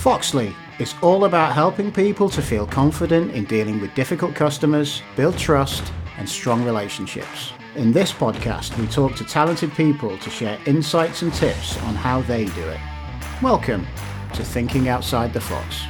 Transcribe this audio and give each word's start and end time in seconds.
Foxley 0.00 0.56
is 0.78 0.94
all 1.02 1.26
about 1.26 1.52
helping 1.52 1.92
people 1.92 2.30
to 2.30 2.40
feel 2.40 2.66
confident 2.66 3.32
in 3.32 3.44
dealing 3.44 3.82
with 3.82 3.94
difficult 3.94 4.34
customers, 4.34 5.02
build 5.14 5.36
trust, 5.36 5.92
and 6.16 6.26
strong 6.26 6.64
relationships. 6.64 7.52
In 7.74 7.92
this 7.92 8.10
podcast, 8.10 8.78
we 8.78 8.86
talk 8.86 9.14
to 9.16 9.24
talented 9.24 9.70
people 9.74 10.16
to 10.16 10.30
share 10.30 10.58
insights 10.64 11.20
and 11.20 11.30
tips 11.34 11.76
on 11.82 11.94
how 11.94 12.22
they 12.22 12.46
do 12.46 12.62
it. 12.62 12.80
Welcome 13.42 13.86
to 14.32 14.42
Thinking 14.42 14.88
Outside 14.88 15.34
the 15.34 15.40
Fox. 15.42 15.82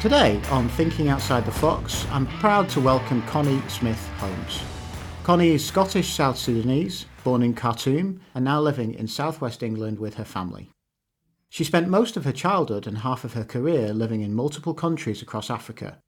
Today 0.00 0.42
on 0.50 0.68
Thinking 0.70 1.08
Outside 1.08 1.44
the 1.44 1.52
Fox, 1.52 2.04
I'm 2.10 2.26
proud 2.40 2.68
to 2.70 2.80
welcome 2.80 3.22
Connie 3.28 3.62
Smith 3.68 4.08
Holmes. 4.16 4.60
Connie 5.22 5.50
is 5.50 5.64
Scottish 5.64 6.12
South 6.12 6.36
Sudanese, 6.36 7.06
born 7.22 7.44
in 7.44 7.54
Khartoum, 7.54 8.20
and 8.34 8.44
now 8.44 8.60
living 8.60 8.92
in 8.94 9.06
southwest 9.06 9.62
England 9.62 10.00
with 10.00 10.14
her 10.14 10.24
family. 10.24 10.71
She 11.52 11.64
spent 11.64 11.86
most 11.86 12.16
of 12.16 12.24
her 12.24 12.32
childhood 12.32 12.86
and 12.86 12.96
half 12.96 13.24
of 13.24 13.34
her 13.34 13.44
career 13.44 13.92
living 13.92 14.22
in 14.22 14.32
multiple 14.32 14.72
countries 14.72 15.20
across 15.20 15.50
Africa. 15.50 15.98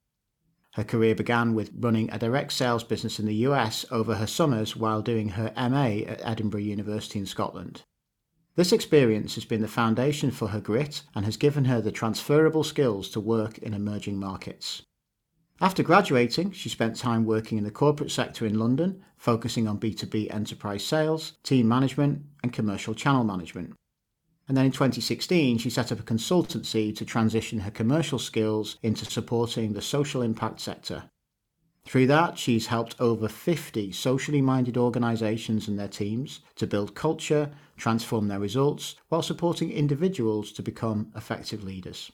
Her 0.72 0.84
career 0.84 1.14
began 1.14 1.52
with 1.52 1.70
running 1.78 2.10
a 2.10 2.18
direct 2.18 2.50
sales 2.54 2.82
business 2.82 3.18
in 3.18 3.26
the 3.26 3.44
US 3.48 3.84
over 3.90 4.14
her 4.14 4.26
summers 4.26 4.74
while 4.74 5.02
doing 5.02 5.28
her 5.28 5.52
MA 5.54 6.06
at 6.08 6.24
Edinburgh 6.24 6.62
University 6.62 7.18
in 7.18 7.26
Scotland. 7.26 7.82
This 8.56 8.72
experience 8.72 9.34
has 9.34 9.44
been 9.44 9.60
the 9.60 9.68
foundation 9.68 10.30
for 10.30 10.48
her 10.48 10.62
grit 10.62 11.02
and 11.14 11.26
has 11.26 11.36
given 11.36 11.66
her 11.66 11.82
the 11.82 11.92
transferable 11.92 12.64
skills 12.64 13.10
to 13.10 13.20
work 13.20 13.58
in 13.58 13.74
emerging 13.74 14.18
markets. 14.18 14.80
After 15.60 15.82
graduating, 15.82 16.52
she 16.52 16.70
spent 16.70 16.96
time 16.96 17.26
working 17.26 17.58
in 17.58 17.64
the 17.64 17.70
corporate 17.70 18.10
sector 18.10 18.46
in 18.46 18.58
London, 18.58 19.04
focusing 19.18 19.68
on 19.68 19.78
B2B 19.78 20.34
enterprise 20.34 20.86
sales, 20.86 21.34
team 21.42 21.68
management, 21.68 22.22
and 22.42 22.50
commercial 22.50 22.94
channel 22.94 23.24
management. 23.24 23.74
And 24.46 24.56
then 24.56 24.66
in 24.66 24.72
2016, 24.72 25.58
she 25.58 25.70
set 25.70 25.90
up 25.90 26.00
a 26.00 26.02
consultancy 26.02 26.94
to 26.96 27.04
transition 27.04 27.60
her 27.60 27.70
commercial 27.70 28.18
skills 28.18 28.76
into 28.82 29.04
supporting 29.04 29.72
the 29.72 29.80
social 29.80 30.20
impact 30.20 30.60
sector. 30.60 31.04
Through 31.86 32.06
that, 32.08 32.38
she's 32.38 32.68
helped 32.68 32.98
over 32.98 33.28
50 33.28 33.92
socially 33.92 34.40
minded 34.40 34.76
organisations 34.76 35.68
and 35.68 35.78
their 35.78 35.88
teams 35.88 36.40
to 36.56 36.66
build 36.66 36.94
culture, 36.94 37.50
transform 37.76 38.28
their 38.28 38.40
results, 38.40 38.96
while 39.08 39.22
supporting 39.22 39.70
individuals 39.70 40.52
to 40.52 40.62
become 40.62 41.12
effective 41.14 41.62
leaders. 41.62 42.10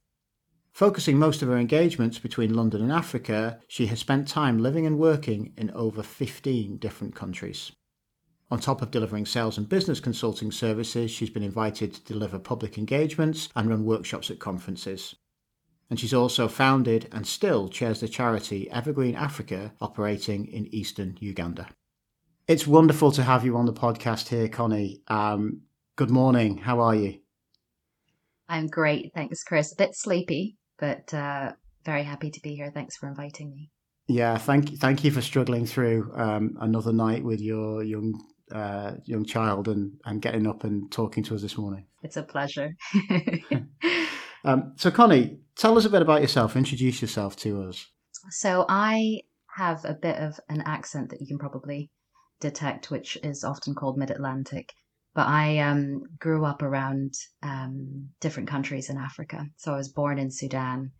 Focusing 0.72 1.18
most 1.18 1.42
of 1.42 1.48
her 1.48 1.58
engagements 1.58 2.18
between 2.18 2.54
London 2.54 2.82
and 2.82 2.92
Africa, 2.92 3.60
she 3.68 3.86
has 3.86 3.98
spent 3.98 4.28
time 4.28 4.58
living 4.58 4.86
and 4.86 4.98
working 4.98 5.52
in 5.56 5.70
over 5.72 6.02
15 6.02 6.76
different 6.78 7.14
countries. 7.14 7.72
On 8.50 8.58
top 8.58 8.82
of 8.82 8.90
delivering 8.90 9.26
sales 9.26 9.58
and 9.58 9.68
business 9.68 10.00
consulting 10.00 10.50
services, 10.50 11.10
she's 11.10 11.30
been 11.30 11.44
invited 11.44 11.94
to 11.94 12.12
deliver 12.12 12.38
public 12.38 12.78
engagements 12.78 13.48
and 13.54 13.68
run 13.68 13.84
workshops 13.84 14.28
at 14.28 14.40
conferences. 14.40 15.14
And 15.88 15.98
she's 15.98 16.14
also 16.14 16.48
founded 16.48 17.08
and 17.12 17.26
still 17.26 17.68
chairs 17.68 18.00
the 18.00 18.08
charity 18.08 18.68
Evergreen 18.70 19.14
Africa 19.14 19.72
operating 19.80 20.46
in 20.46 20.72
eastern 20.74 21.16
Uganda. 21.20 21.68
It's 22.48 22.66
wonderful 22.66 23.12
to 23.12 23.22
have 23.22 23.44
you 23.44 23.56
on 23.56 23.66
the 23.66 23.72
podcast 23.72 24.28
here, 24.28 24.48
Connie. 24.48 25.02
Um, 25.06 25.62
good 25.94 26.10
morning. 26.10 26.58
How 26.58 26.80
are 26.80 26.96
you? 26.96 27.20
I'm 28.48 28.66
great. 28.66 29.12
Thanks, 29.14 29.44
Chris. 29.44 29.72
A 29.72 29.76
bit 29.76 29.94
sleepy, 29.94 30.56
but 30.76 31.14
uh, 31.14 31.52
very 31.84 32.02
happy 32.02 32.30
to 32.30 32.40
be 32.40 32.56
here. 32.56 32.72
Thanks 32.74 32.96
for 32.96 33.08
inviting 33.08 33.50
me. 33.52 33.70
Yeah, 34.08 34.38
thank 34.38 34.72
you. 34.72 34.76
Thank 34.76 35.04
you 35.04 35.12
for 35.12 35.20
struggling 35.22 35.66
through 35.66 36.10
um, 36.16 36.56
another 36.60 36.92
night 36.92 37.22
with 37.22 37.40
your 37.40 37.84
young 37.84 38.20
uh, 38.52 38.92
young 39.04 39.24
child 39.24 39.68
and, 39.68 39.92
and 40.04 40.22
getting 40.22 40.46
up 40.46 40.64
and 40.64 40.90
talking 40.90 41.22
to 41.24 41.34
us 41.34 41.42
this 41.42 41.56
morning. 41.56 41.86
It's 42.02 42.16
a 42.16 42.22
pleasure. 42.22 42.76
um, 44.44 44.72
so, 44.76 44.90
Connie, 44.90 45.38
tell 45.56 45.76
us 45.76 45.84
a 45.84 45.90
bit 45.90 46.02
about 46.02 46.22
yourself. 46.22 46.56
Introduce 46.56 47.02
yourself 47.02 47.36
to 47.36 47.62
us. 47.62 47.86
So, 48.30 48.66
I 48.68 49.20
have 49.56 49.84
a 49.84 49.94
bit 49.94 50.16
of 50.16 50.38
an 50.48 50.62
accent 50.62 51.10
that 51.10 51.20
you 51.20 51.26
can 51.26 51.38
probably 51.38 51.90
detect, 52.40 52.90
which 52.90 53.18
is 53.22 53.44
often 53.44 53.74
called 53.74 53.98
Mid 53.98 54.10
Atlantic. 54.10 54.72
But 55.14 55.26
I 55.26 55.58
um, 55.58 56.02
grew 56.18 56.44
up 56.44 56.62
around 56.62 57.14
um, 57.42 58.10
different 58.20 58.48
countries 58.48 58.88
in 58.88 58.96
Africa. 58.96 59.46
So, 59.56 59.74
I 59.74 59.76
was 59.76 59.92
born 59.92 60.18
in 60.18 60.30
Sudan, 60.30 60.92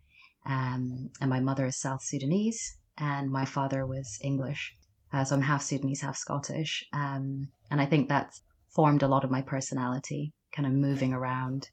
um, 0.45 1.09
and 1.19 1.29
my 1.29 1.39
mother 1.39 1.65
is 1.65 1.79
South 1.79 2.03
Sudanese, 2.03 2.77
and 2.97 3.31
my 3.31 3.45
father 3.45 3.85
was 3.85 4.19
English. 4.21 4.75
Uh, 5.13 5.23
so 5.23 5.35
I'm 5.35 5.41
half 5.41 5.61
Sudanese, 5.61 6.01
half 6.01 6.17
Scottish. 6.17 6.85
Um, 6.93 7.49
and 7.69 7.81
I 7.81 7.85
think 7.85 8.07
that's 8.07 8.41
formed 8.69 9.03
a 9.03 9.07
lot 9.07 9.23
of 9.23 9.31
my 9.31 9.41
personality, 9.41 10.33
kind 10.53 10.65
of 10.65 10.73
moving 10.73 11.13
around, 11.13 11.69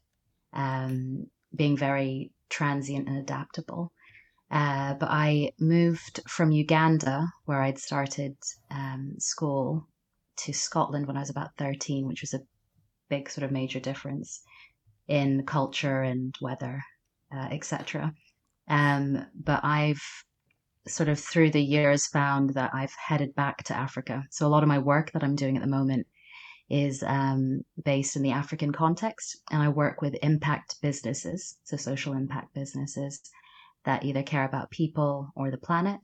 um, 0.53 1.27
being 1.55 1.77
very 1.77 2.31
transient 2.49 3.07
and 3.07 3.17
adaptable. 3.17 3.91
Uh, 4.51 4.95
but 4.95 5.09
I 5.09 5.51
moved 5.59 6.21
from 6.27 6.51
Uganda, 6.51 7.31
where 7.45 7.61
I'd 7.61 7.77
started 7.77 8.35
um, 8.71 9.15
school, 9.19 9.87
to 10.37 10.53
Scotland 10.53 11.05
when 11.05 11.17
I 11.17 11.19
was 11.19 11.29
about 11.29 11.55
13, 11.57 12.07
which 12.07 12.21
was 12.21 12.33
a 12.33 12.41
big 13.09 13.29
sort 13.29 13.43
of 13.43 13.51
major 13.51 13.79
difference 13.79 14.41
in 15.07 15.45
culture 15.45 16.01
and 16.01 16.33
weather, 16.41 16.81
uh, 17.35 17.47
etc. 17.51 18.13
Um, 18.67 19.25
but 19.35 19.63
I've 19.63 20.01
sort 20.87 21.09
of 21.09 21.19
through 21.19 21.51
the 21.51 21.63
years 21.63 22.07
found 22.07 22.51
that 22.51 22.71
I've 22.73 22.93
headed 22.93 23.35
back 23.35 23.63
to 23.65 23.75
Africa. 23.75 24.25
So 24.31 24.47
a 24.47 24.49
lot 24.49 24.63
of 24.63 24.69
my 24.69 24.79
work 24.79 25.11
that 25.11 25.23
I'm 25.23 25.35
doing 25.35 25.55
at 25.55 25.61
the 25.61 25.69
moment 25.69 26.07
is 26.69 27.03
um, 27.03 27.61
based 27.83 28.15
in 28.15 28.21
the 28.21 28.31
African 28.31 28.71
context, 28.71 29.37
and 29.51 29.61
I 29.61 29.69
work 29.69 30.01
with 30.01 30.15
impact 30.21 30.75
businesses, 30.81 31.57
so 31.63 31.77
social 31.77 32.13
impact 32.13 32.53
businesses 32.53 33.21
that 33.85 34.05
either 34.05 34.23
care 34.23 34.45
about 34.45 34.69
people 34.69 35.31
or 35.35 35.49
the 35.49 35.57
planet, 35.57 36.01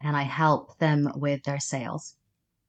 and 0.00 0.16
I 0.16 0.22
help 0.22 0.78
them 0.78 1.10
with 1.16 1.42
their 1.44 1.60
sales. 1.60 2.16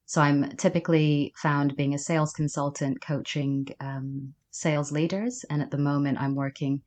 So 0.06 0.20
I'm 0.20 0.56
typically 0.56 1.32
found 1.36 1.76
being 1.76 1.94
a 1.94 1.98
sales 1.98 2.32
consultant, 2.32 3.00
coaching 3.00 3.68
um, 3.80 4.34
sales 4.50 4.92
leaders, 4.92 5.44
and 5.48 5.62
at 5.62 5.70
the 5.70 5.78
moment 5.78 6.20
I'm 6.20 6.34
working 6.34 6.82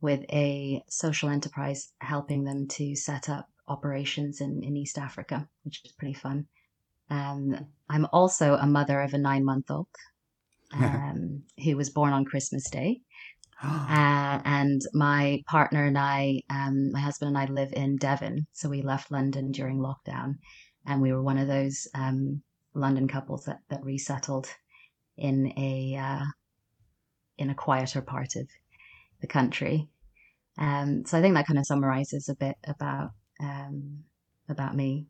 with 0.00 0.24
a 0.30 0.82
social 0.88 1.28
enterprise 1.28 1.92
helping 2.00 2.44
them 2.44 2.68
to 2.68 2.94
set 2.94 3.28
up 3.28 3.48
operations 3.68 4.40
in, 4.40 4.62
in 4.62 4.76
East 4.76 4.98
Africa, 4.98 5.48
which 5.64 5.82
is 5.84 5.92
pretty 5.92 6.14
fun. 6.14 6.46
Um, 7.10 7.66
I'm 7.88 8.06
also 8.12 8.54
a 8.54 8.66
mother 8.66 9.00
of 9.00 9.14
a 9.14 9.18
nine 9.18 9.44
month 9.44 9.70
old 9.70 9.88
um, 10.72 11.42
who 11.64 11.76
was 11.76 11.90
born 11.90 12.12
on 12.12 12.24
Christmas 12.24 12.68
Day. 12.70 13.00
uh, 13.62 14.40
and 14.44 14.82
my 14.92 15.42
partner 15.46 15.86
and 15.86 15.96
I, 15.96 16.42
um, 16.50 16.92
my 16.92 17.00
husband 17.00 17.28
and 17.28 17.38
I 17.38 17.46
live 17.46 17.72
in 17.72 17.96
Devon. 17.96 18.46
So 18.52 18.68
we 18.68 18.82
left 18.82 19.10
London 19.10 19.50
during 19.50 19.78
lockdown. 19.78 20.34
And 20.84 21.00
we 21.00 21.12
were 21.12 21.22
one 21.22 21.38
of 21.38 21.48
those 21.48 21.88
um, 21.94 22.42
London 22.74 23.08
couples 23.08 23.44
that, 23.46 23.60
that 23.70 23.82
resettled 23.82 24.48
in 25.16 25.52
a 25.56 25.96
uh, 25.96 26.24
in 27.38 27.50
a 27.50 27.54
quieter 27.54 28.02
part 28.02 28.36
of 28.36 28.48
the 29.20 29.26
country. 29.26 29.88
Um, 30.58 31.04
so 31.04 31.18
I 31.18 31.22
think 31.22 31.34
that 31.34 31.46
kind 31.46 31.58
of 31.58 31.66
summarizes 31.66 32.28
a 32.28 32.34
bit 32.34 32.56
about 32.66 33.10
um, 33.40 34.04
about 34.48 34.74
me. 34.74 35.06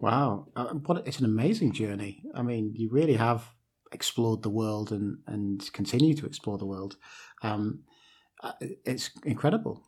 Wow, 0.00 0.48
uh, 0.56 0.74
what 0.74 1.06
it's 1.06 1.20
an 1.20 1.24
amazing 1.26 1.72
journey. 1.72 2.24
I 2.34 2.42
mean, 2.42 2.72
you 2.74 2.90
really 2.90 3.14
have 3.14 3.48
explored 3.92 4.42
the 4.42 4.50
world 4.50 4.90
and 4.90 5.18
and 5.26 5.72
continue 5.72 6.14
to 6.14 6.26
explore 6.26 6.58
the 6.58 6.66
world. 6.66 6.96
Um, 7.42 7.84
uh, 8.42 8.52
it's 8.60 9.10
incredible. 9.24 9.82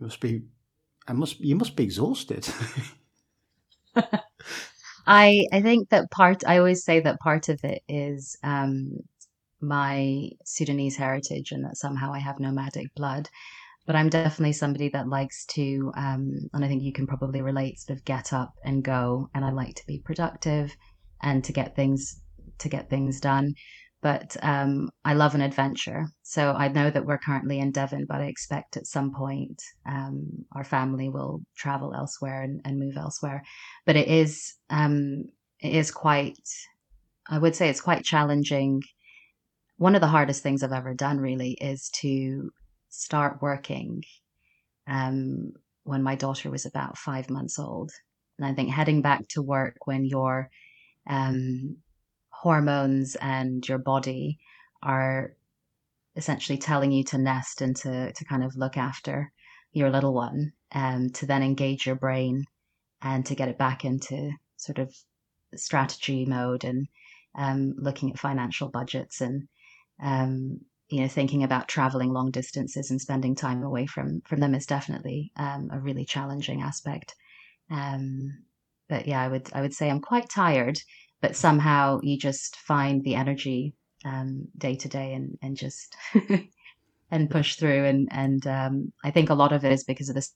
It 0.00 0.04
must 0.04 0.20
be, 0.20 0.42
I 1.06 1.12
must 1.12 1.40
you 1.40 1.54
must 1.54 1.76
be 1.76 1.84
exhausted. 1.84 2.48
I 5.06 5.46
I 5.52 5.60
think 5.62 5.90
that 5.90 6.10
part. 6.10 6.42
I 6.46 6.58
always 6.58 6.84
say 6.84 7.00
that 7.00 7.20
part 7.20 7.48
of 7.48 7.62
it 7.64 7.82
is 7.88 8.36
um, 8.42 8.98
my 9.60 10.30
Sudanese 10.44 10.96
heritage, 10.96 11.52
and 11.52 11.64
that 11.64 11.76
somehow 11.76 12.12
I 12.12 12.18
have 12.18 12.40
nomadic 12.40 12.94
blood 12.94 13.28
but 13.90 13.96
I'm 13.96 14.08
definitely 14.08 14.52
somebody 14.52 14.88
that 14.90 15.08
likes 15.08 15.44
to, 15.46 15.92
um, 15.96 16.48
and 16.52 16.64
I 16.64 16.68
think 16.68 16.82
you 16.84 16.92
can 16.92 17.08
probably 17.08 17.42
relate, 17.42 17.80
sort 17.80 17.98
of 17.98 18.04
get 18.04 18.32
up 18.32 18.54
and 18.64 18.84
go, 18.84 19.28
and 19.34 19.44
I 19.44 19.50
like 19.50 19.74
to 19.74 19.86
be 19.86 19.98
productive 19.98 20.76
and 21.22 21.42
to 21.42 21.52
get 21.52 21.74
things 21.74 22.20
to 22.58 22.68
get 22.68 22.88
things 22.88 23.18
done. 23.20 23.54
But 24.02 24.36
um, 24.42 24.90
I 25.04 25.14
love 25.14 25.34
an 25.34 25.40
adventure, 25.40 26.06
so 26.22 26.52
I 26.52 26.68
know 26.68 26.88
that 26.88 27.04
we're 27.04 27.18
currently 27.18 27.58
in 27.58 27.72
Devon, 27.72 28.06
but 28.08 28.20
I 28.20 28.26
expect 28.26 28.76
at 28.76 28.86
some 28.86 29.12
point 29.12 29.60
um, 29.86 30.44
our 30.52 30.62
family 30.64 31.08
will 31.08 31.42
travel 31.56 31.92
elsewhere 31.92 32.42
and, 32.42 32.60
and 32.64 32.78
move 32.78 32.96
elsewhere. 32.96 33.42
But 33.86 33.96
it 33.96 34.06
is 34.06 34.54
um, 34.70 35.24
it 35.58 35.74
is 35.74 35.90
quite, 35.90 36.38
I 37.28 37.38
would 37.38 37.56
say, 37.56 37.68
it's 37.68 37.80
quite 37.80 38.04
challenging. 38.04 38.82
One 39.80 39.94
of 39.94 40.02
the 40.02 40.08
hardest 40.08 40.42
things 40.42 40.62
I've 40.62 40.74
ever 40.74 40.92
done 40.92 41.18
really 41.20 41.52
is 41.52 41.88
to 42.00 42.52
start 42.90 43.40
working 43.40 44.04
um, 44.86 45.54
when 45.84 46.02
my 46.02 46.16
daughter 46.16 46.50
was 46.50 46.66
about 46.66 46.98
five 46.98 47.30
months 47.30 47.58
old. 47.58 47.90
And 48.38 48.46
I 48.46 48.52
think 48.52 48.68
heading 48.68 49.00
back 49.00 49.26
to 49.28 49.40
work 49.40 49.86
when 49.86 50.04
your 50.04 50.50
um, 51.08 51.78
hormones 52.28 53.16
and 53.22 53.66
your 53.66 53.78
body 53.78 54.38
are 54.82 55.32
essentially 56.14 56.58
telling 56.58 56.92
you 56.92 57.02
to 57.04 57.16
nest 57.16 57.62
and 57.62 57.74
to 57.76 58.12
to 58.12 58.24
kind 58.26 58.44
of 58.44 58.56
look 58.56 58.76
after 58.76 59.32
your 59.72 59.88
little 59.88 60.12
one, 60.12 60.52
um, 60.72 61.08
to 61.14 61.24
then 61.24 61.42
engage 61.42 61.86
your 61.86 61.96
brain 61.96 62.44
and 63.00 63.24
to 63.24 63.34
get 63.34 63.48
it 63.48 63.56
back 63.56 63.86
into 63.86 64.30
sort 64.58 64.78
of 64.78 64.94
strategy 65.54 66.26
mode 66.26 66.64
and 66.64 66.86
um, 67.34 67.72
looking 67.78 68.10
at 68.10 68.18
financial 68.18 68.68
budgets 68.68 69.22
and 69.22 69.48
um, 70.02 70.60
you 70.88 71.00
know 71.00 71.08
thinking 71.08 71.44
about 71.44 71.68
traveling 71.68 72.12
long 72.12 72.30
distances 72.30 72.90
and 72.90 73.00
spending 73.00 73.34
time 73.34 73.62
away 73.62 73.86
from 73.86 74.20
from 74.26 74.40
them 74.40 74.54
is 74.54 74.66
definitely 74.66 75.32
um, 75.36 75.68
a 75.72 75.78
really 75.78 76.04
challenging 76.04 76.62
aspect. 76.62 77.14
Um, 77.70 78.44
but 78.88 79.06
yeah, 79.06 79.22
I 79.22 79.28
would 79.28 79.48
I 79.52 79.60
would 79.60 79.74
say 79.74 79.88
I'm 79.88 80.00
quite 80.00 80.28
tired, 80.28 80.78
but 81.20 81.36
somehow 81.36 82.00
you 82.02 82.18
just 82.18 82.56
find 82.56 83.02
the 83.04 83.14
energy 83.14 83.74
um, 84.04 84.48
day 84.58 84.74
to 84.74 84.88
day 84.88 85.14
and 85.14 85.38
and 85.42 85.56
just 85.56 85.96
and 87.10 87.30
push 87.30 87.56
through 87.56 87.84
and 87.84 88.08
and 88.10 88.46
um, 88.46 88.92
I 89.04 89.10
think 89.12 89.30
a 89.30 89.34
lot 89.34 89.52
of 89.52 89.64
it 89.64 89.72
is 89.72 89.84
because 89.84 90.08
of 90.08 90.16
the 90.16 90.26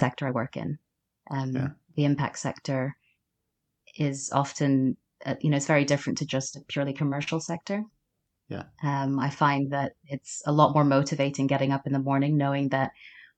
sector 0.00 0.26
I 0.26 0.32
work 0.32 0.56
in. 0.56 0.78
Um, 1.30 1.52
yeah. 1.52 1.68
The 1.94 2.04
impact 2.04 2.38
sector 2.38 2.96
is 3.96 4.30
often 4.32 4.96
uh, 5.24 5.36
you 5.40 5.50
know 5.50 5.56
it's 5.56 5.66
very 5.66 5.84
different 5.84 6.18
to 6.18 6.26
just 6.26 6.56
a 6.56 6.60
purely 6.66 6.92
commercial 6.92 7.38
sector. 7.38 7.84
Yeah. 8.52 8.64
Um, 8.82 9.18
I 9.18 9.30
find 9.30 9.72
that 9.72 9.92
it's 10.04 10.42
a 10.46 10.52
lot 10.52 10.74
more 10.74 10.84
motivating 10.84 11.46
getting 11.46 11.72
up 11.72 11.86
in 11.86 11.92
the 11.92 11.98
morning 11.98 12.36
knowing 12.36 12.68
that 12.70 12.92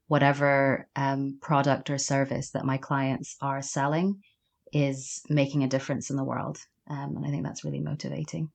whatever 0.08 0.88
um, 0.96 1.38
product 1.40 1.90
or 1.90 1.98
service 1.98 2.50
that 2.50 2.64
my 2.64 2.76
clients 2.76 3.36
are 3.40 3.62
selling 3.62 4.20
is 4.72 5.22
making 5.28 5.62
a 5.62 5.68
difference 5.68 6.10
in 6.10 6.16
the 6.16 6.24
world. 6.24 6.58
Um, 6.90 7.16
and 7.16 7.26
I 7.26 7.30
think 7.30 7.44
that's 7.44 7.64
really 7.64 7.80
motivating. 7.80 8.50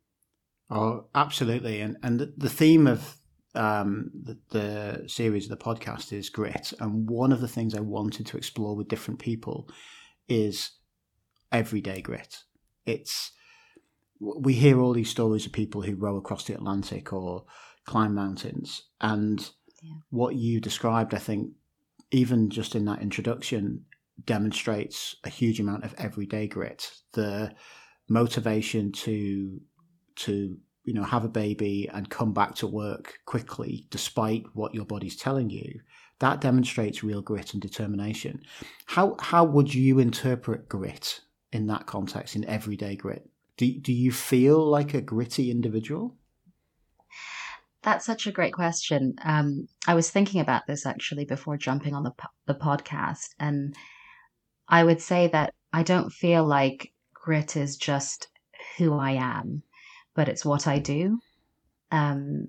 Oh, 0.70 1.06
absolutely. 1.16 1.82
And 1.82 1.98
and 2.04 2.32
the 2.38 2.50
theme 2.50 2.86
of 2.86 3.16
um, 3.56 4.12
the, 4.14 4.38
the, 4.52 5.10
series 5.10 5.50
of 5.50 5.58
the 5.58 5.64
podcast 5.64 6.14
is 6.14 6.30
grit. 6.30 6.72
And 6.80 7.10
one 7.10 7.32
of 7.32 7.42
the 7.42 7.48
things 7.48 7.74
I 7.74 7.80
wanted 7.80 8.28
to 8.28 8.38
explore 8.38 8.76
with 8.76 8.88
different 8.88 9.20
people 9.20 9.68
is 10.28 10.72
everyday 11.52 12.02
grit. 12.02 12.44
It's 12.86 13.32
we 14.20 14.54
hear 14.54 14.80
all 14.80 14.94
these 14.94 15.10
stories 15.10 15.46
of 15.46 15.52
people 15.52 15.82
who 15.82 15.96
row 15.96 16.18
across 16.18 16.44
the 16.44 16.54
Atlantic 16.54 17.14
or 17.14 17.46
climb 17.86 18.14
mountains, 18.14 18.84
and 19.02 19.50
yeah. 19.82 19.94
what 20.10 20.36
you 20.36 20.60
described, 20.60 21.14
I 21.14 21.20
think, 21.20 21.52
even 22.12 22.50
just 22.50 22.76
in 22.76 22.86
that 22.86 23.02
introduction, 23.02 23.86
demonstrates 24.26 25.16
a 25.24 25.30
huge 25.30 25.60
amount 25.60 25.86
of 25.86 25.96
everyday 25.98 26.48
grit. 26.48 26.92
The 27.14 27.54
motivation 28.10 28.92
to 28.92 29.62
to 30.16 30.58
you 30.84 30.94
know 30.94 31.04
have 31.04 31.24
a 31.24 31.30
baby 31.30 31.88
and 31.94 32.10
come 32.10 32.34
back 32.34 32.56
to 32.56 32.68
work 32.68 33.20
quickly 33.26 33.86
despite 33.92 34.44
what 34.54 34.74
your 34.74 34.86
body's 34.86 35.16
telling 35.16 35.50
you 35.50 35.80
that 36.20 36.42
demonstrates 36.42 37.04
real 37.04 37.22
grit 37.22 37.54
and 37.54 37.62
determination 37.62 38.42
how 38.88 39.16
how 39.20 39.44
would 39.44 39.74
you 39.74 40.00
interpret 40.00 40.68
grit 40.68 41.22
in 41.52 41.68
that 41.68 41.86
context 41.86 42.36
in 42.36 42.44
everyday 42.46 42.96
grit 42.96 43.30
do, 43.60 43.80
do 43.80 43.94
you 43.94 44.12
feel 44.12 44.66
like 44.66 44.94
a 44.94 45.02
gritty 45.02 45.52
individual 45.52 46.16
that's 47.82 48.06
such 48.06 48.28
a 48.28 48.32
great 48.32 48.54
question. 48.54 49.16
Um, 49.24 49.68
I 49.88 49.94
was 49.94 50.12
thinking 50.12 50.42
about 50.42 50.68
this 50.68 50.86
actually 50.86 51.26
before 51.26 51.58
jumping 51.58 51.94
on 51.96 52.04
the 52.04 52.12
the 52.46 52.56
podcast, 52.56 53.30
and 53.40 53.76
I 54.68 54.84
would 54.84 55.02
say 55.02 55.28
that 55.28 55.54
I 55.72 55.84
don't 55.84 56.12
feel 56.12 56.46
like 56.46 56.92
grit 57.14 57.56
is 57.56 57.78
just 57.78 58.28
who 58.78 58.98
I 58.98 59.12
am, 59.12 59.64
but 60.14 60.28
it's 60.28 60.44
what 60.44 60.68
I 60.68 60.80
do. 60.80 61.20
Um, 61.92 62.48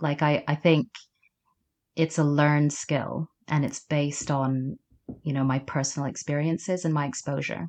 like 0.00 0.22
I, 0.22 0.42
I 0.48 0.54
think 0.54 0.88
it's 1.94 2.18
a 2.18 2.24
learned 2.24 2.72
skill, 2.72 3.28
and 3.46 3.64
it's 3.64 3.80
based 3.80 4.30
on 4.30 4.78
you 5.22 5.34
know 5.34 5.44
my 5.44 5.58
personal 5.58 6.08
experiences 6.08 6.86
and 6.86 6.94
my 6.94 7.06
exposure. 7.06 7.68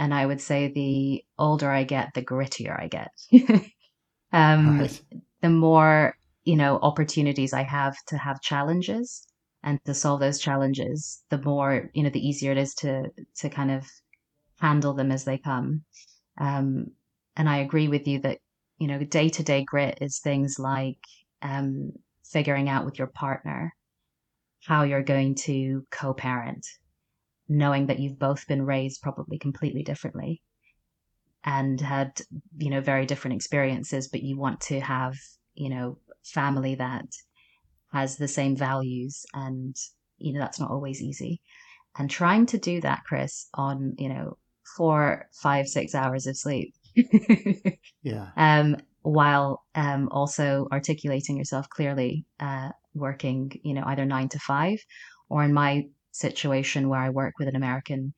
And 0.00 0.12
I 0.12 0.26
would 0.26 0.40
say 0.40 0.68
the 0.68 1.22
older 1.38 1.70
I 1.70 1.84
get, 1.84 2.14
the 2.14 2.24
grittier 2.24 2.74
I 2.76 2.88
get. 2.88 3.10
um, 4.32 4.80
right 4.80 5.02
the 5.40 5.50
more 5.50 6.14
you 6.44 6.56
know 6.56 6.78
opportunities 6.82 7.52
I 7.52 7.62
have 7.62 7.96
to 8.06 8.18
have 8.18 8.40
challenges 8.40 9.26
and 9.62 9.78
to 9.84 9.92
solve 9.92 10.20
those 10.20 10.38
challenges, 10.38 11.22
the 11.28 11.38
more 11.38 11.90
you 11.92 12.02
know 12.02 12.10
the 12.10 12.26
easier 12.26 12.52
it 12.52 12.58
is 12.58 12.74
to 12.76 13.10
to 13.36 13.48
kind 13.48 13.70
of 13.70 13.86
handle 14.58 14.94
them 14.94 15.10
as 15.10 15.24
they 15.24 15.38
come. 15.38 15.82
Um, 16.38 16.92
and 17.36 17.48
I 17.48 17.58
agree 17.58 17.88
with 17.88 18.06
you 18.06 18.20
that 18.20 18.38
you 18.78 18.86
know 18.86 19.02
day 19.04 19.28
to 19.28 19.42
day 19.42 19.64
grit 19.64 19.98
is 20.00 20.18
things 20.18 20.58
like 20.58 20.98
um, 21.42 21.92
figuring 22.24 22.68
out 22.68 22.84
with 22.84 22.98
your 22.98 23.08
partner 23.08 23.74
how 24.66 24.82
you're 24.82 25.02
going 25.02 25.34
to 25.34 25.86
co-parent, 25.90 26.66
knowing 27.50 27.86
that 27.86 27.98
you've 27.98 28.18
both 28.18 28.46
been 28.46 28.62
raised 28.62 29.02
probably 29.02 29.38
completely 29.38 29.82
differently 29.82 30.40
and 31.44 31.80
had 31.80 32.20
you 32.56 32.70
know 32.70 32.80
very 32.80 33.06
different 33.06 33.34
experiences 33.34 34.08
but 34.08 34.22
you 34.22 34.38
want 34.38 34.60
to 34.60 34.78
have 34.80 35.14
you 35.54 35.68
know 35.68 35.98
family 36.22 36.74
that 36.76 37.06
has 37.92 38.16
the 38.16 38.28
same 38.28 38.56
values 38.56 39.24
and 39.34 39.76
you 40.18 40.32
know 40.32 40.40
that's 40.40 40.60
not 40.60 40.70
always 40.70 41.02
easy. 41.02 41.40
And 41.98 42.08
trying 42.08 42.46
to 42.46 42.58
do 42.58 42.80
that 42.82 43.02
chris 43.04 43.48
on 43.54 43.94
you 43.98 44.08
know 44.08 44.38
four 44.76 45.28
five 45.42 45.66
six 45.66 45.94
hours 45.94 46.26
of 46.26 46.36
sleep. 46.36 46.74
Yeah. 48.02 48.28
Um 48.36 48.76
while 49.02 49.62
um 49.74 50.08
also 50.10 50.68
articulating 50.72 51.36
yourself 51.36 51.68
clearly 51.68 52.24
uh 52.38 52.70
working 52.94 53.50
you 53.62 53.74
know 53.74 53.82
either 53.86 54.04
nine 54.04 54.28
to 54.28 54.38
five 54.38 54.78
or 55.28 55.42
in 55.42 55.52
my 55.52 55.84
situation 56.12 56.88
where 56.88 57.00
i 57.00 57.08
work 57.08 57.34
with 57.38 57.48
an 57.48 57.56
american 57.56 58.12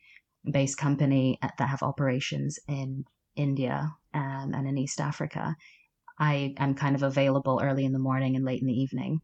based 0.50 0.76
company 0.76 1.38
uh, 1.42 1.48
that 1.58 1.68
have 1.68 1.82
operations 1.82 2.58
in 2.68 3.04
India 3.36 3.94
um, 4.14 4.52
and 4.54 4.66
in 4.66 4.78
East 4.78 5.00
Africa, 5.00 5.54
I 6.18 6.54
am 6.58 6.74
kind 6.74 6.94
of 6.94 7.02
available 7.02 7.60
early 7.62 7.84
in 7.84 7.92
the 7.92 7.98
morning 7.98 8.36
and 8.36 8.44
late 8.44 8.60
in 8.60 8.66
the 8.66 8.80
evening. 8.80 9.20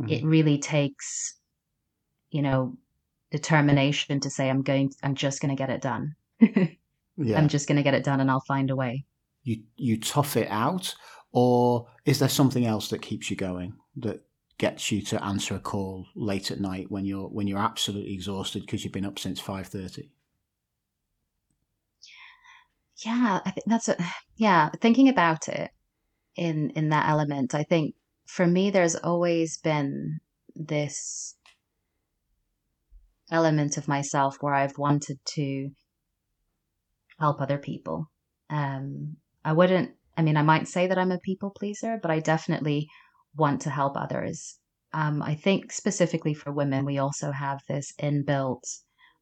Mm-hmm. 0.00 0.12
It 0.12 0.24
really 0.24 0.58
takes, 0.58 1.34
you 2.30 2.42
know, 2.42 2.76
determination 3.30 4.20
to 4.20 4.30
say 4.30 4.50
I'm 4.50 4.62
going. 4.62 4.92
I'm 5.02 5.14
just 5.14 5.40
going 5.40 5.56
to 5.56 5.60
get 5.60 5.70
it 5.70 5.80
done. 5.80 6.14
yeah. 6.40 7.38
I'm 7.38 7.48
just 7.48 7.66
going 7.66 7.76
to 7.76 7.82
get 7.82 7.94
it 7.94 8.04
done, 8.04 8.20
and 8.20 8.30
I'll 8.30 8.44
find 8.46 8.70
a 8.70 8.76
way. 8.76 9.04
You 9.42 9.62
you 9.76 9.98
tough 9.98 10.36
it 10.36 10.48
out, 10.50 10.94
or 11.32 11.86
is 12.04 12.18
there 12.18 12.28
something 12.28 12.66
else 12.66 12.88
that 12.88 13.00
keeps 13.00 13.30
you 13.30 13.36
going 13.36 13.74
that 13.96 14.25
gets 14.58 14.90
you 14.90 15.02
to 15.02 15.22
answer 15.24 15.54
a 15.54 15.60
call 15.60 16.06
late 16.14 16.50
at 16.50 16.60
night 16.60 16.90
when 16.90 17.04
you're 17.04 17.28
when 17.28 17.46
you're 17.46 17.58
absolutely 17.58 18.14
exhausted 18.14 18.62
because 18.62 18.84
you've 18.84 18.92
been 18.92 19.04
up 19.06 19.18
since 19.18 19.40
five 19.40 19.66
thirty? 19.68 20.10
Yeah, 23.04 23.40
I 23.44 23.50
think 23.50 23.66
that's 23.66 23.88
a 23.88 23.96
yeah, 24.36 24.70
thinking 24.80 25.08
about 25.08 25.48
it 25.48 25.70
in 26.36 26.70
in 26.70 26.90
that 26.90 27.08
element, 27.08 27.54
I 27.54 27.64
think 27.64 27.94
for 28.26 28.46
me 28.46 28.70
there's 28.70 28.96
always 28.96 29.58
been 29.58 30.20
this 30.54 31.36
element 33.30 33.76
of 33.76 33.88
myself 33.88 34.36
where 34.40 34.54
I've 34.54 34.78
wanted 34.78 35.18
to 35.24 35.70
help 37.18 37.40
other 37.40 37.58
people. 37.58 38.10
Um 38.50 39.16
I 39.44 39.52
wouldn't 39.52 39.92
I 40.16 40.22
mean 40.22 40.36
I 40.36 40.42
might 40.42 40.68
say 40.68 40.86
that 40.86 40.98
I'm 40.98 41.12
a 41.12 41.18
people 41.18 41.50
pleaser, 41.50 41.98
but 42.00 42.10
I 42.10 42.20
definitely 42.20 42.88
want 43.36 43.62
to 43.62 43.70
help 43.70 43.96
others. 43.96 44.58
Um, 44.92 45.22
I 45.22 45.34
think 45.34 45.72
specifically 45.72 46.34
for 46.34 46.52
women, 46.52 46.84
we 46.84 46.98
also 46.98 47.30
have 47.30 47.60
this 47.68 47.92
inbuilt 48.00 48.62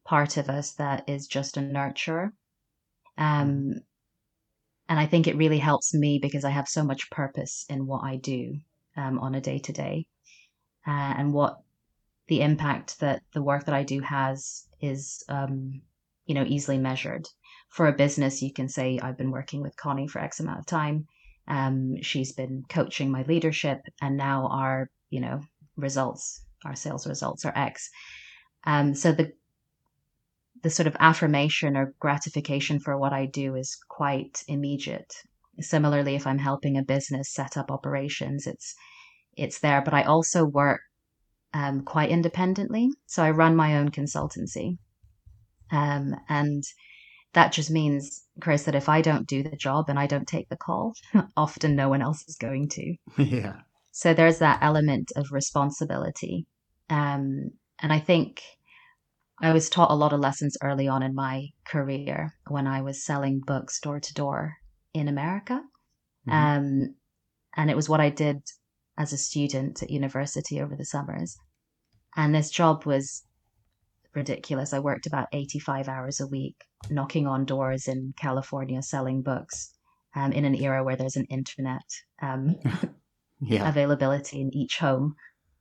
part 0.05 0.37
of 0.37 0.49
us 0.49 0.73
that 0.73 1.09
is 1.09 1.27
just 1.27 1.57
a 1.57 1.61
nurturer. 1.61 2.31
Um, 3.17 3.49
mm-hmm. 3.49 3.77
and 4.89 4.99
I 4.99 5.05
think 5.05 5.27
it 5.27 5.37
really 5.37 5.57
helps 5.59 5.93
me 5.93 6.19
because 6.21 6.45
I 6.45 6.51
have 6.51 6.67
so 6.67 6.83
much 6.83 7.09
purpose 7.09 7.65
in 7.69 7.87
what 7.87 8.03
I 8.03 8.17
do 8.17 8.59
um, 8.95 9.19
on 9.19 9.35
a 9.35 9.41
day 9.41 9.59
to 9.59 9.73
day, 9.73 10.05
and 10.85 11.33
what 11.33 11.57
the 12.27 12.41
impact 12.41 12.99
that 12.99 13.21
the 13.33 13.43
work 13.43 13.65
that 13.65 13.75
I 13.75 13.83
do 13.83 14.01
has 14.01 14.67
is, 14.81 15.23
um, 15.29 15.81
you 16.25 16.35
know, 16.35 16.45
easily 16.45 16.77
measured. 16.77 17.27
For 17.69 17.87
a 17.87 17.93
business, 17.93 18.41
you 18.41 18.53
can 18.53 18.69
say 18.69 18.99
I've 18.99 19.17
been 19.17 19.31
working 19.31 19.61
with 19.61 19.75
Connie 19.75 20.07
for 20.07 20.19
X 20.19 20.39
amount 20.39 20.59
of 20.59 20.65
time. 20.65 21.07
Um, 21.47 22.01
she's 22.01 22.33
been 22.33 22.63
coaching 22.69 23.11
my 23.11 23.23
leadership, 23.23 23.81
and 24.01 24.17
now 24.17 24.47
our, 24.47 24.89
you 25.09 25.21
know, 25.21 25.41
results, 25.75 26.43
our 26.65 26.75
sales 26.75 27.05
results 27.07 27.45
are 27.45 27.53
X. 27.55 27.89
Um, 28.65 28.95
so 28.95 29.11
the 29.11 29.31
the 30.63 30.69
sort 30.71 30.87
of 30.87 30.95
affirmation 30.99 31.77
or 31.77 31.93
gratification 31.99 32.79
for 32.79 32.97
what 32.97 33.13
I 33.13 33.27
do 33.27 33.55
is 33.55 33.77
quite 33.87 34.43
immediate. 34.47 35.13
Similarly, 35.59 36.15
if 36.15 36.25
I'm 36.25 36.39
helping 36.39 36.77
a 36.77 36.83
business 36.83 37.31
set 37.31 37.55
up 37.55 37.69
operations, 37.69 38.47
it's 38.47 38.73
it's 39.37 39.59
there. 39.59 39.81
But 39.81 39.93
I 39.93 40.03
also 40.03 40.43
work 40.45 40.81
um, 41.53 41.83
quite 41.83 42.09
independently, 42.09 42.89
so 43.05 43.23
I 43.23 43.29
run 43.31 43.55
my 43.55 43.77
own 43.77 43.89
consultancy, 43.91 44.77
um, 45.71 46.15
and 46.27 46.63
that 47.35 47.51
just 47.51 47.69
means, 47.69 48.23
Chris, 48.41 48.63
that 48.63 48.75
if 48.75 48.89
I 48.89 49.01
don't 49.01 49.27
do 49.27 49.43
the 49.43 49.57
job 49.57 49.89
and 49.89 49.99
I 49.99 50.07
don't 50.07 50.27
take 50.27 50.49
the 50.49 50.57
call, 50.57 50.93
often 51.37 51.75
no 51.75 51.89
one 51.89 52.01
else 52.01 52.23
is 52.27 52.37
going 52.37 52.69
to. 52.69 52.95
yeah. 53.17 53.57
So 53.91 54.13
there's 54.13 54.39
that 54.39 54.59
element 54.61 55.11
of 55.15 55.31
responsibility. 55.31 56.47
Um, 56.89 57.51
and 57.81 57.91
I 57.91 57.99
think 57.99 58.41
I 59.41 59.51
was 59.51 59.69
taught 59.69 59.91
a 59.91 59.95
lot 59.95 60.13
of 60.13 60.21
lessons 60.21 60.57
early 60.63 60.87
on 60.87 61.03
in 61.03 61.13
my 61.13 61.47
career 61.65 62.33
when 62.47 62.67
I 62.67 62.81
was 62.81 63.05
selling 63.05 63.41
books 63.45 63.79
door 63.81 63.99
to 63.99 64.13
door 64.13 64.53
in 64.93 65.09
America. 65.09 65.61
Mm-hmm. 66.27 66.31
Um, 66.31 66.95
and 67.57 67.69
it 67.69 67.75
was 67.75 67.89
what 67.89 67.99
I 67.99 68.09
did 68.09 68.41
as 68.97 69.11
a 69.11 69.17
student 69.17 69.83
at 69.83 69.89
university 69.89 70.61
over 70.61 70.75
the 70.75 70.85
summers. 70.85 71.37
And 72.15 72.33
this 72.33 72.49
job 72.49 72.85
was 72.85 73.23
ridiculous. 74.15 74.73
I 74.73 74.79
worked 74.79 75.05
about 75.05 75.27
85 75.31 75.87
hours 75.87 76.19
a 76.19 76.27
week, 76.27 76.55
knocking 76.89 77.27
on 77.27 77.45
doors 77.45 77.87
in 77.87 78.13
California, 78.17 78.81
selling 78.81 79.21
books 79.21 79.73
um, 80.15 80.31
in 80.31 80.45
an 80.45 80.55
era 80.55 80.83
where 80.83 80.95
there's 80.95 81.17
an 81.17 81.25
internet 81.25 81.83
um, 82.21 82.55
yeah. 83.41 83.67
availability 83.67 84.41
in 84.41 84.53
each 84.53 84.77
home. 84.77 85.15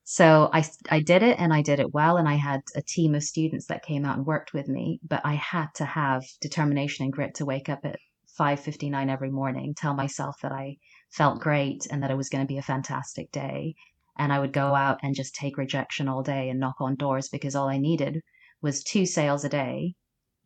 So 0.05 0.51
I, 0.53 0.65
I 0.91 1.01
did 1.01 1.23
it 1.23 1.39
and 1.41 1.53
I 1.53 1.63
did 1.63 1.81
it 1.81 1.95
well. 1.95 2.19
And 2.19 2.29
I 2.29 2.35
had 2.35 2.63
a 2.77 2.83
team 2.83 3.15
of 3.15 3.23
students 3.23 3.67
that 3.67 3.85
came 3.85 4.05
out 4.05 4.19
and 4.19 4.27
worked 4.27 4.53
with 4.53 4.69
me, 4.69 5.01
but 5.03 5.23
I 5.25 5.35
had 5.35 5.69
to 5.77 5.85
have 5.85 6.23
determination 6.41 7.05
and 7.05 7.13
grit 7.13 7.35
to 7.37 7.47
wake 7.47 7.69
up 7.69 7.81
at 7.85 7.99
5.59 8.39 9.11
every 9.11 9.31
morning, 9.31 9.75
tell 9.75 9.95
myself 9.95 10.37
that 10.43 10.53
I 10.53 10.77
felt 11.11 11.41
great 11.41 11.87
and 11.91 12.03
that 12.03 12.11
it 12.11 12.17
was 12.17 12.29
going 12.29 12.45
to 12.45 12.53
be 12.53 12.59
a 12.59 12.63
fantastic 12.63 13.31
day. 13.31 13.75
And 14.19 14.33
I 14.33 14.39
would 14.39 14.53
go 14.53 14.75
out 14.75 15.01
and 15.03 15.15
just 15.15 15.35
take 15.35 15.57
rejection 15.57 16.09
all 16.09 16.23
day 16.23 16.51
and 16.51 16.61
knock 16.61 16.77
on 16.81 16.97
doors 16.97 17.29
because 17.29 17.55
all 17.55 17.69
I 17.69 17.79
needed 17.79 18.21
was 18.65 18.83
two 18.83 19.07
sales 19.07 19.45
a 19.45 19.49
day, 19.49 19.95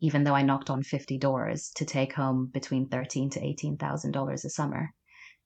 even 0.01 0.23
though 0.23 0.35
I 0.35 0.43
knocked 0.43 0.69
on 0.69 0.83
50 0.83 1.17
doors 1.17 1.71
to 1.77 1.85
take 1.85 2.13
home 2.13 2.51
between 2.53 2.89
thirteen 2.89 3.29
to 3.31 3.39
$18,000 3.39 4.45
a 4.45 4.49
summer. 4.49 4.91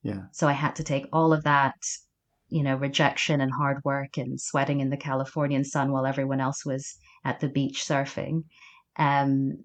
Yeah. 0.01 0.23
So 0.31 0.47
I 0.47 0.53
had 0.53 0.75
to 0.77 0.83
take 0.83 1.05
all 1.13 1.31
of 1.31 1.43
that, 1.43 1.75
you 2.49 2.63
know, 2.63 2.75
rejection 2.75 3.41
and 3.41 3.51
hard 3.53 3.77
work 3.85 4.17
and 4.17 4.41
sweating 4.41 4.81
in 4.81 4.89
the 4.89 4.97
Californian 4.97 5.63
sun 5.63 5.91
while 5.91 6.07
everyone 6.07 6.41
else 6.41 6.65
was 6.65 6.97
at 7.23 7.39
the 7.39 7.47
beach 7.47 7.85
surfing. 7.87 8.43
Um, 8.97 9.63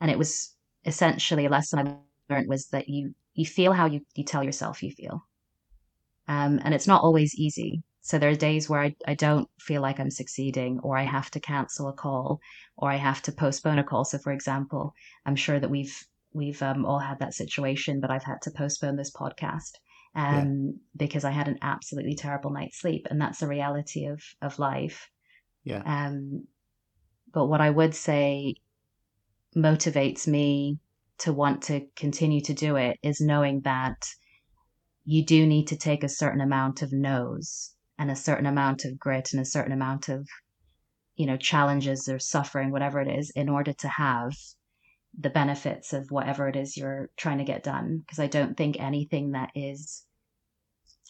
and 0.00 0.10
it 0.10 0.18
was 0.18 0.54
essentially 0.84 1.46
a 1.46 1.50
lesson 1.50 1.78
I 1.78 2.32
learned 2.32 2.48
was 2.48 2.66
that 2.68 2.88
you 2.88 3.14
you 3.34 3.46
feel 3.46 3.72
how 3.72 3.86
you, 3.86 4.00
you 4.14 4.24
tell 4.24 4.44
yourself 4.44 4.82
you 4.82 4.92
feel. 4.92 5.26
Um, 6.28 6.60
and 6.62 6.74
it's 6.74 6.86
not 6.86 7.02
always 7.02 7.34
easy. 7.34 7.82
So 8.04 8.18
there 8.18 8.28
are 8.28 8.34
days 8.34 8.68
where 8.68 8.82
I, 8.82 8.94
I 9.08 9.14
don't 9.14 9.48
feel 9.58 9.80
like 9.80 9.98
I'm 9.98 10.10
succeeding, 10.10 10.78
or 10.82 10.98
I 10.98 11.04
have 11.04 11.30
to 11.30 11.40
cancel 11.40 11.88
a 11.88 11.94
call, 11.94 12.38
or 12.76 12.90
I 12.90 12.96
have 12.96 13.22
to 13.22 13.32
postpone 13.32 13.78
a 13.78 13.82
call. 13.82 14.04
So, 14.04 14.18
for 14.18 14.30
example, 14.30 14.92
I'm 15.24 15.36
sure 15.36 15.58
that 15.58 15.70
we've 15.70 16.06
we've 16.34 16.60
um, 16.62 16.84
all 16.84 16.98
had 16.98 17.20
that 17.20 17.32
situation, 17.32 18.00
but 18.00 18.10
I've 18.10 18.22
had 18.22 18.42
to 18.42 18.50
postpone 18.50 18.96
this 18.96 19.10
podcast 19.10 19.78
um, 20.14 20.66
yeah. 20.66 20.72
because 20.98 21.24
I 21.24 21.30
had 21.30 21.48
an 21.48 21.58
absolutely 21.62 22.14
terrible 22.14 22.50
night's 22.50 22.78
sleep, 22.78 23.06
and 23.08 23.18
that's 23.18 23.38
the 23.38 23.48
reality 23.48 24.04
of 24.04 24.22
of 24.42 24.58
life. 24.58 25.08
Yeah. 25.64 25.82
Um, 25.86 26.46
but 27.32 27.46
what 27.46 27.62
I 27.62 27.70
would 27.70 27.94
say 27.94 28.56
motivates 29.56 30.26
me 30.26 30.78
to 31.20 31.32
want 31.32 31.62
to 31.62 31.86
continue 31.96 32.42
to 32.42 32.52
do 32.52 32.76
it 32.76 32.98
is 33.02 33.22
knowing 33.22 33.62
that 33.62 33.96
you 35.06 35.24
do 35.24 35.46
need 35.46 35.68
to 35.68 35.76
take 35.78 36.04
a 36.04 36.08
certain 36.10 36.42
amount 36.42 36.82
of 36.82 36.92
no's 36.92 37.74
and 37.98 38.10
a 38.10 38.16
certain 38.16 38.46
amount 38.46 38.84
of 38.84 38.98
grit 38.98 39.32
and 39.32 39.40
a 39.40 39.46
certain 39.46 39.72
amount 39.72 40.08
of 40.08 40.26
you 41.16 41.26
know 41.26 41.36
challenges 41.36 42.08
or 42.08 42.18
suffering 42.18 42.70
whatever 42.70 43.00
it 43.00 43.08
is 43.08 43.30
in 43.30 43.48
order 43.48 43.72
to 43.72 43.88
have 43.88 44.32
the 45.18 45.30
benefits 45.30 45.92
of 45.92 46.10
whatever 46.10 46.48
it 46.48 46.56
is 46.56 46.76
you're 46.76 47.08
trying 47.16 47.38
to 47.38 47.44
get 47.44 47.62
done 47.62 47.98
because 47.98 48.18
i 48.18 48.26
don't 48.26 48.56
think 48.56 48.76
anything 48.78 49.32
that 49.32 49.50
is 49.54 50.04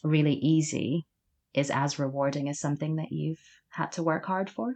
really 0.03 0.35
easy 0.35 1.07
is 1.55 1.71
as 1.71 1.99
rewarding 1.99 2.49
as 2.49 2.61
something 2.61 2.97
that 2.97 3.11
you've 3.11 3.41
had 3.71 3.91
to 3.93 4.03
work 4.03 4.27
hard 4.27 4.51
for 4.51 4.75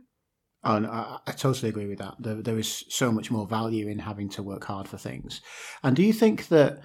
Oh, 0.65 0.85
I, 0.85 1.19
I, 1.25 1.33
totally 1.33 1.69
agree 1.69 1.87
with 1.87 1.99
that. 1.99 2.17
There, 2.19 2.43
there 2.43 2.59
is 2.59 2.85
so 2.89 3.13
much 3.13 3.31
more 3.31 3.47
value 3.47 3.87
in 3.87 4.01
having 4.01 4.29
to 4.31 4.43
work 4.43 4.65
hard 4.65 4.89
for 4.89 4.99
things. 4.99 5.41
And 5.85 5.95
do 5.95 6.03
you 6.03 6.13
think 6.13 6.49
that 6.49 6.81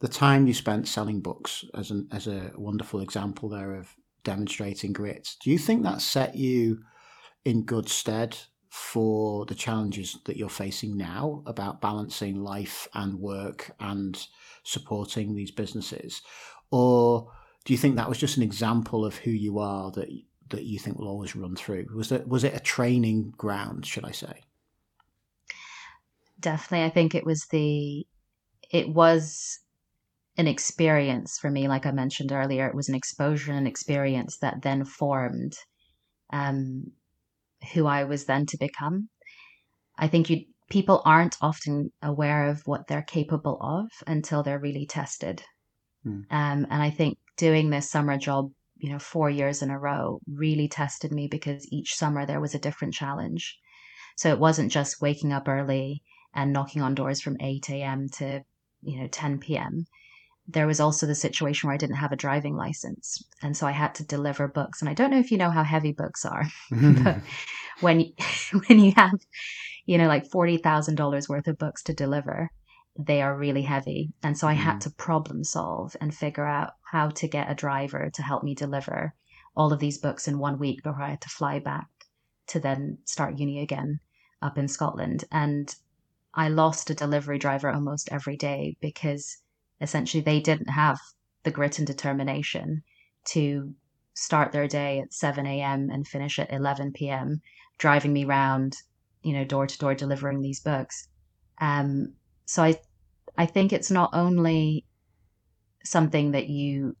the 0.00 0.08
time 0.08 0.46
you 0.46 0.54
spent 0.54 0.88
selling 0.88 1.20
books, 1.20 1.64
as 1.74 1.90
an 1.90 2.08
as 2.10 2.26
a 2.26 2.52
wonderful 2.56 3.00
example 3.00 3.50
there 3.50 3.74
of 3.74 3.94
demonstrating 4.24 4.92
grit. 4.92 5.36
Do 5.42 5.50
you 5.50 5.58
think 5.58 5.82
that 5.82 6.00
set 6.00 6.34
you 6.34 6.82
in 7.44 7.64
good 7.64 7.88
stead 7.88 8.36
for 8.68 9.44
the 9.46 9.54
challenges 9.54 10.18
that 10.24 10.36
you're 10.36 10.48
facing 10.48 10.96
now 10.96 11.42
about 11.46 11.80
balancing 11.80 12.42
life 12.42 12.86
and 12.94 13.18
work 13.18 13.72
and 13.80 14.26
supporting 14.62 15.34
these 15.34 15.50
businesses? 15.50 16.22
Or 16.70 17.32
do 17.64 17.72
you 17.72 17.78
think 17.78 17.96
that 17.96 18.08
was 18.08 18.18
just 18.18 18.36
an 18.36 18.42
example 18.42 19.04
of 19.04 19.16
who 19.16 19.30
you 19.30 19.58
are 19.58 19.90
that 19.92 20.08
that 20.50 20.64
you 20.64 20.78
think 20.78 20.98
will 20.98 21.08
always 21.08 21.36
run 21.36 21.56
through? 21.56 21.86
Was 21.94 22.12
it 22.12 22.28
was 22.28 22.44
it 22.44 22.54
a 22.54 22.60
training 22.60 23.34
ground, 23.36 23.86
should 23.86 24.04
I 24.04 24.12
say? 24.12 24.42
Definitely. 26.38 26.86
I 26.86 26.90
think 26.90 27.14
it 27.14 27.26
was 27.26 27.46
the 27.46 28.06
it 28.70 28.88
was 28.88 29.58
an 30.40 30.48
experience 30.48 31.38
for 31.38 31.50
me, 31.50 31.68
like 31.68 31.84
I 31.84 31.92
mentioned 31.92 32.32
earlier. 32.32 32.66
It 32.66 32.74
was 32.74 32.88
an 32.88 32.94
exposure 32.94 33.52
and 33.52 33.68
experience 33.68 34.38
that 34.38 34.62
then 34.62 34.84
formed 34.84 35.52
um, 36.32 36.92
who 37.74 37.86
I 37.86 38.04
was 38.04 38.24
then 38.24 38.46
to 38.46 38.56
become. 38.58 39.10
I 39.98 40.08
think 40.08 40.30
you 40.30 40.46
people 40.70 41.02
aren't 41.04 41.36
often 41.42 41.92
aware 42.00 42.48
of 42.48 42.62
what 42.64 42.86
they're 42.86 43.02
capable 43.02 43.58
of 43.60 43.90
until 44.06 44.42
they're 44.42 44.58
really 44.58 44.86
tested. 44.86 45.42
Mm. 46.06 46.24
Um, 46.30 46.66
and 46.70 46.82
I 46.82 46.90
think 46.90 47.18
doing 47.36 47.68
this 47.68 47.90
summer 47.90 48.16
job, 48.16 48.50
you 48.78 48.90
know, 48.90 48.98
four 48.98 49.28
years 49.28 49.60
in 49.62 49.70
a 49.70 49.78
row 49.78 50.20
really 50.26 50.68
tested 50.68 51.12
me 51.12 51.28
because 51.28 51.70
each 51.70 51.96
summer 51.96 52.24
there 52.24 52.40
was 52.40 52.54
a 52.54 52.58
different 52.58 52.94
challenge. 52.94 53.58
So 54.16 54.30
it 54.30 54.38
wasn't 54.38 54.72
just 54.72 55.02
waking 55.02 55.32
up 55.32 55.48
early 55.48 56.02
and 56.32 56.52
knocking 56.52 56.80
on 56.82 56.94
doors 56.94 57.20
from 57.20 57.36
8 57.40 57.68
a.m. 57.70 58.08
to, 58.18 58.42
you 58.80 59.00
know, 59.00 59.08
10 59.08 59.40
p.m 59.40 59.86
there 60.48 60.66
was 60.66 60.80
also 60.80 61.06
the 61.06 61.14
situation 61.14 61.66
where 61.66 61.74
I 61.74 61.78
didn't 61.78 61.96
have 61.96 62.12
a 62.12 62.16
driving 62.16 62.56
license. 62.56 63.22
And 63.42 63.56
so 63.56 63.66
I 63.66 63.72
had 63.72 63.94
to 63.96 64.04
deliver 64.04 64.48
books. 64.48 64.80
And 64.80 64.88
I 64.88 64.94
don't 64.94 65.10
know 65.10 65.18
if 65.18 65.30
you 65.30 65.38
know 65.38 65.50
how 65.50 65.62
heavy 65.62 65.92
books 65.92 66.24
are, 66.24 66.46
but 66.70 67.18
when, 67.80 68.00
you, 68.00 68.12
when 68.66 68.80
you 68.80 68.92
have, 68.96 69.20
you 69.86 69.98
know, 69.98 70.08
like 70.08 70.28
$40,000 70.28 71.28
worth 71.28 71.46
of 71.46 71.58
books 71.58 71.82
to 71.84 71.94
deliver, 71.94 72.50
they 72.98 73.22
are 73.22 73.36
really 73.36 73.62
heavy. 73.62 74.12
And 74.22 74.36
so 74.36 74.48
I 74.48 74.54
had 74.54 74.76
mm. 74.76 74.80
to 74.80 74.90
problem 74.90 75.44
solve 75.44 75.96
and 76.00 76.14
figure 76.14 76.46
out 76.46 76.72
how 76.90 77.08
to 77.10 77.28
get 77.28 77.50
a 77.50 77.54
driver 77.54 78.10
to 78.12 78.22
help 78.22 78.42
me 78.42 78.54
deliver 78.54 79.14
all 79.56 79.72
of 79.72 79.78
these 79.78 79.98
books 79.98 80.28
in 80.28 80.38
one 80.38 80.58
week 80.58 80.82
before 80.82 81.02
I 81.02 81.10
had 81.10 81.20
to 81.22 81.28
fly 81.28 81.58
back 81.58 81.86
to 82.48 82.60
then 82.60 82.98
start 83.04 83.38
uni 83.38 83.60
again 83.60 84.00
up 84.42 84.58
in 84.58 84.68
Scotland. 84.68 85.24
And 85.30 85.74
I 86.34 86.48
lost 86.48 86.90
a 86.90 86.94
delivery 86.94 87.38
driver 87.38 87.70
almost 87.70 88.08
every 88.10 88.36
day 88.36 88.76
because 88.80 89.38
essentially 89.80 90.22
they 90.22 90.40
didn't 90.40 90.68
have 90.70 90.98
the 91.42 91.50
grit 91.50 91.78
and 91.78 91.86
determination 91.86 92.82
to 93.24 93.74
start 94.14 94.52
their 94.52 94.68
day 94.68 95.00
at 95.00 95.12
7 95.12 95.46
a.m. 95.46 95.88
and 95.90 96.06
finish 96.06 96.38
at 96.38 96.52
11 96.52 96.92
p.m., 96.92 97.40
driving 97.78 98.12
me 98.12 98.24
around, 98.24 98.76
you 99.22 99.32
know, 99.32 99.44
door 99.44 99.66
to 99.66 99.78
door 99.78 99.94
delivering 99.94 100.42
these 100.42 100.60
books. 100.60 101.08
Um, 101.60 102.14
so 102.44 102.62
I, 102.62 102.78
I 103.38 103.46
think 103.46 103.72
it's 103.72 103.90
not 103.90 104.10
only 104.12 104.84
something 105.84 106.32
that 106.32 106.48
you 106.48 106.96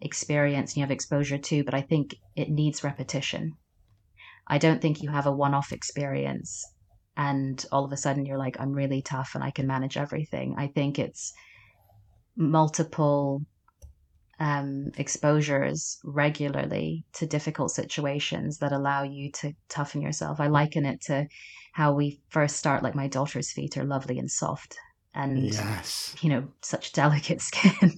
experience 0.00 0.72
and 0.72 0.78
you 0.78 0.82
have 0.82 0.90
exposure 0.90 1.38
to, 1.38 1.64
but 1.64 1.74
I 1.74 1.82
think 1.82 2.16
it 2.36 2.48
needs 2.48 2.84
repetition. 2.84 3.56
I 4.46 4.58
don't 4.58 4.80
think 4.80 5.02
you 5.02 5.10
have 5.10 5.26
a 5.26 5.32
one 5.32 5.54
off 5.54 5.72
experience 5.72 6.64
and 7.16 7.64
all 7.70 7.84
of 7.84 7.92
a 7.92 7.96
sudden 7.96 8.26
you're 8.26 8.38
like, 8.38 8.58
I'm 8.58 8.72
really 8.72 9.02
tough 9.02 9.32
and 9.34 9.44
I 9.44 9.50
can 9.50 9.66
manage 9.66 9.96
everything. 9.96 10.54
I 10.58 10.68
think 10.68 10.98
it's 10.98 11.32
multiple 12.36 13.42
um, 14.40 14.90
exposures 14.96 15.98
regularly 16.04 17.04
to 17.14 17.26
difficult 17.26 17.70
situations 17.70 18.58
that 18.58 18.72
allow 18.72 19.02
you 19.02 19.30
to 19.32 19.54
toughen 19.68 20.02
yourself. 20.02 20.40
I 20.40 20.48
liken 20.48 20.84
it 20.84 21.00
to 21.02 21.28
how 21.72 21.92
we 21.92 22.20
first 22.28 22.56
start, 22.56 22.82
like 22.82 22.94
my 22.94 23.08
daughter's 23.08 23.52
feet 23.52 23.76
are 23.76 23.84
lovely 23.84 24.18
and 24.18 24.30
soft 24.30 24.76
and, 25.14 25.52
yes. 25.52 26.14
you 26.20 26.30
know, 26.30 26.48
such 26.62 26.92
delicate 26.92 27.40
skin. 27.42 27.94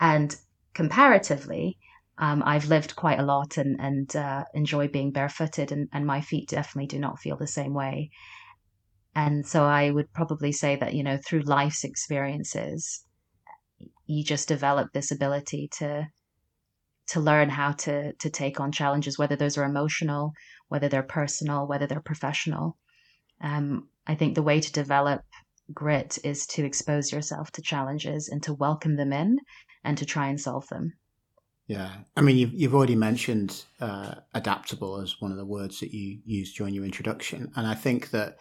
and 0.00 0.34
comparatively, 0.74 1.76
um, 2.18 2.42
I've 2.44 2.68
lived 2.68 2.96
quite 2.96 3.20
a 3.20 3.24
lot 3.24 3.58
and, 3.58 3.80
and 3.80 4.16
uh, 4.16 4.44
enjoy 4.54 4.88
being 4.88 5.12
barefooted, 5.12 5.70
and, 5.72 5.88
and 5.92 6.06
my 6.06 6.20
feet 6.20 6.48
definitely 6.48 6.88
do 6.88 6.98
not 6.98 7.20
feel 7.20 7.36
the 7.36 7.46
same 7.46 7.74
way. 7.74 8.10
And 9.14 9.46
so 9.46 9.64
I 9.64 9.90
would 9.90 10.12
probably 10.12 10.52
say 10.52 10.76
that, 10.76 10.94
you 10.94 11.02
know, 11.02 11.18
through 11.24 11.42
life's 11.42 11.84
experiences, 11.84 13.04
you 14.06 14.24
just 14.24 14.48
develop 14.48 14.92
this 14.92 15.10
ability 15.10 15.68
to 15.78 16.06
to 17.08 17.20
learn 17.20 17.48
how 17.48 17.72
to 17.72 18.12
to 18.14 18.30
take 18.30 18.60
on 18.60 18.70
challenges 18.70 19.18
whether 19.18 19.36
those 19.36 19.56
are 19.56 19.64
emotional 19.64 20.32
whether 20.68 20.88
they're 20.88 21.02
personal 21.02 21.66
whether 21.66 21.86
they're 21.86 22.00
professional. 22.00 22.76
Um, 23.40 23.88
I 24.06 24.14
think 24.14 24.34
the 24.34 24.42
way 24.42 24.60
to 24.60 24.72
develop 24.72 25.22
grit 25.72 26.18
is 26.24 26.46
to 26.46 26.64
expose 26.64 27.12
yourself 27.12 27.50
to 27.52 27.62
challenges 27.62 28.28
and 28.28 28.42
to 28.42 28.54
welcome 28.54 28.96
them 28.96 29.12
in 29.12 29.38
and 29.84 29.96
to 29.98 30.06
try 30.06 30.28
and 30.28 30.40
solve 30.40 30.66
them. 30.68 30.94
Yeah, 31.66 31.90
I 32.16 32.22
mean, 32.22 32.38
you've 32.38 32.54
you've 32.54 32.74
already 32.74 32.96
mentioned 32.96 33.64
uh, 33.80 34.14
adaptable 34.32 35.00
as 35.00 35.20
one 35.20 35.30
of 35.30 35.36
the 35.36 35.44
words 35.44 35.80
that 35.80 35.92
you 35.92 36.18
used 36.24 36.56
during 36.56 36.74
your 36.74 36.84
introduction, 36.84 37.52
and 37.56 37.66
I 37.66 37.74
think 37.74 38.10
that 38.10 38.38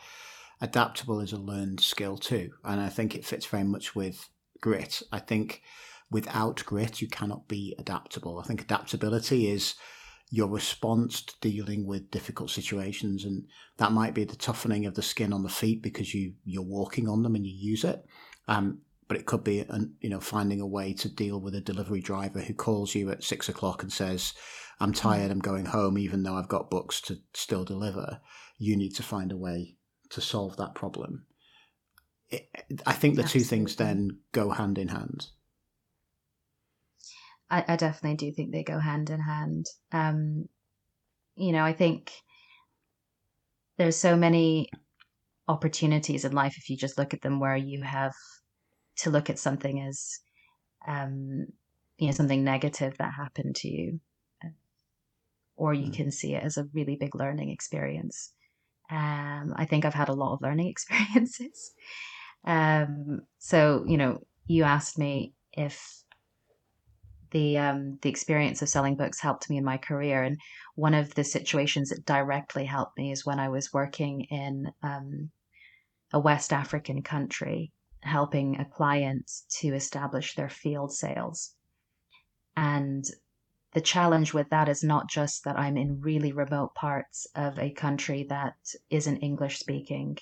adaptable 0.62 1.20
is 1.20 1.34
a 1.34 1.38
learned 1.38 1.82
skill 1.82 2.18
too, 2.18 2.52
and 2.64 2.80
I 2.80 2.88
think 2.88 3.16
it 3.16 3.26
fits 3.26 3.46
very 3.46 3.66
much 3.66 3.96
with 3.96 4.30
grit. 4.62 5.02
I 5.12 5.20
think 5.20 5.62
without 6.10 6.64
grit, 6.66 7.02
you 7.02 7.08
cannot 7.08 7.48
be 7.48 7.76
adaptable. 7.78 8.40
I 8.40 8.44
think 8.44 8.62
adaptability 8.62 9.50
is 9.50 9.76
your 10.30 10.48
response 10.48 11.22
to 11.22 11.34
dealing 11.42 11.86
with 11.86 12.12
difficult 12.12 12.50
situations, 12.50 13.24
and 13.24 13.46
that 13.78 13.92
might 13.92 14.14
be 14.14 14.26
the 14.26 14.36
toughening 14.36 14.86
of 14.86 14.96
the 14.96 15.02
skin 15.02 15.32
on 15.32 15.44
the 15.44 15.50
feet 15.50 15.82
because 15.82 16.14
you 16.14 16.34
you're 16.46 16.64
walking 16.64 17.08
on 17.08 17.24
them 17.24 17.36
and 17.36 17.46
you 17.46 17.54
use 17.54 17.84
it. 17.84 18.06
Um, 18.48 18.82
but 19.08 19.18
it 19.18 19.26
could 19.26 19.44
be 19.44 19.60
an, 19.60 19.96
you 20.02 20.10
know 20.10 20.20
finding 20.20 20.62
a 20.62 20.68
way 20.68 20.94
to 20.94 21.10
deal 21.10 21.40
with 21.40 21.56
a 21.56 21.62
delivery 21.62 22.02
driver 22.02 22.42
who 22.42 22.54
calls 22.54 22.96
you 22.96 23.10
at 23.10 23.24
six 23.24 23.50
o'clock 23.50 23.84
and 23.84 23.92
says 23.92 24.34
i'm 24.80 24.94
tired 24.94 25.32
i'm 25.32 25.40
going 25.40 25.66
home 25.66 25.98
even 25.98 26.24
though 26.24 26.36
i've 26.36 26.48
got 26.48 26.70
books 26.70 27.02
to 27.02 27.18
still 27.34 27.64
deliver 27.64 28.20
you 28.58 28.76
need 28.76 28.96
to 28.96 29.04
find 29.04 29.32
a 29.32 29.38
way 29.38 29.76
to 30.10 30.22
solve 30.22 30.58
that 30.58 30.76
problem 30.76 31.26
it, 32.30 32.50
i 32.86 32.94
think 32.94 33.16
the 33.16 33.24
Absolutely. 33.24 33.40
two 33.40 33.46
things 33.46 33.76
then 33.76 34.18
go 34.32 34.50
hand 34.50 34.78
in 34.78 34.88
hand 34.88 35.28
I, 37.50 37.64
I, 37.66 37.76
definitely 37.78 38.18
do 38.18 38.36
think 38.36 38.52
they 38.52 38.64
go 38.64 38.78
hand 38.78 39.10
in 39.10 39.22
hand 39.22 39.66
um, 39.92 40.50
you 41.36 41.52
know 41.52 41.64
i 41.64 41.74
think 41.74 42.12
there's 43.78 43.96
so 43.96 44.16
many 44.16 44.70
opportunities 45.48 46.26
in 46.26 46.34
life 46.34 46.58
if 46.58 46.70
you 46.70 46.76
just 46.76 46.98
look 46.98 47.14
at 47.14 47.22
them 47.22 47.40
where 47.40 47.56
you 47.56 47.82
have 47.84 48.16
to 48.98 49.10
look 49.10 49.30
at 49.30 49.40
something 49.40 49.82
as 49.82 50.20
um, 50.88 51.48
you 51.98 52.08
know 52.08 52.12
something 52.12 52.44
negative 52.44 52.98
that 52.98 53.14
happened 53.14 53.56
to 53.56 53.68
you 53.68 54.00
or 55.56 55.74
you 55.74 55.88
mm. 55.88 55.94
can 55.94 56.12
see 56.12 56.36
it 56.36 56.44
as 56.44 56.58
a 56.58 56.68
really 56.74 56.96
big 56.96 57.16
learning 57.16 57.50
experience 57.50 58.34
um, 58.92 59.54
i 59.56 59.66
think 59.66 59.86
i've 59.86 59.94
had 59.94 60.10
a 60.10 60.14
lot 60.14 60.34
of 60.34 60.42
learning 60.42 60.68
experiences 60.76 61.72
um, 62.48 63.22
so 63.38 63.84
you 63.88 63.98
know 63.98 64.20
you 64.48 64.64
asked 64.64 64.98
me 64.98 65.34
if 65.54 66.04
the 67.32 67.58
um, 67.58 68.00
the 68.02 68.10
experience 68.10 68.62
of 68.62 68.70
selling 68.70 68.96
books 68.96 69.20
helped 69.20 69.50
me 69.50 69.58
in 69.58 69.64
my 69.64 69.78
career 69.78 70.24
and 70.24 70.40
one 70.76 70.96
of 70.96 71.14
the 71.16 71.24
situations 71.24 71.90
that 71.90 72.06
directly 72.06 72.66
helped 72.66 72.98
me 72.98 73.12
is 73.12 73.26
when 73.26 73.40
i 73.40 73.50
was 73.50 73.74
working 73.74 74.22
in 74.32 74.72
um, 74.82 75.30
a 76.14 76.20
west 76.20 76.54
african 76.54 77.04
country 77.04 77.72
helping 78.08 78.60
a 78.60 78.66
client 78.66 79.30
to 79.50 79.70
establish 79.70 80.36
their 80.36 80.50
field 80.50 80.92
sales. 80.94 81.54
And 82.56 83.04
the 83.74 83.82
challenge 83.82 84.34
with 84.34 84.50
that 84.50 84.70
is 84.70 84.84
not 84.84 85.10
just 85.10 85.44
that 85.44 85.60
I'm 85.60 85.78
in 85.78 86.02
really 86.02 86.32
remote 86.32 86.74
parts 86.74 87.28
of 87.36 87.60
a 87.60 87.72
country 87.72 88.26
that 88.30 88.56
isn't 88.90 89.18
English 89.18 89.60
speaking, 89.60 90.18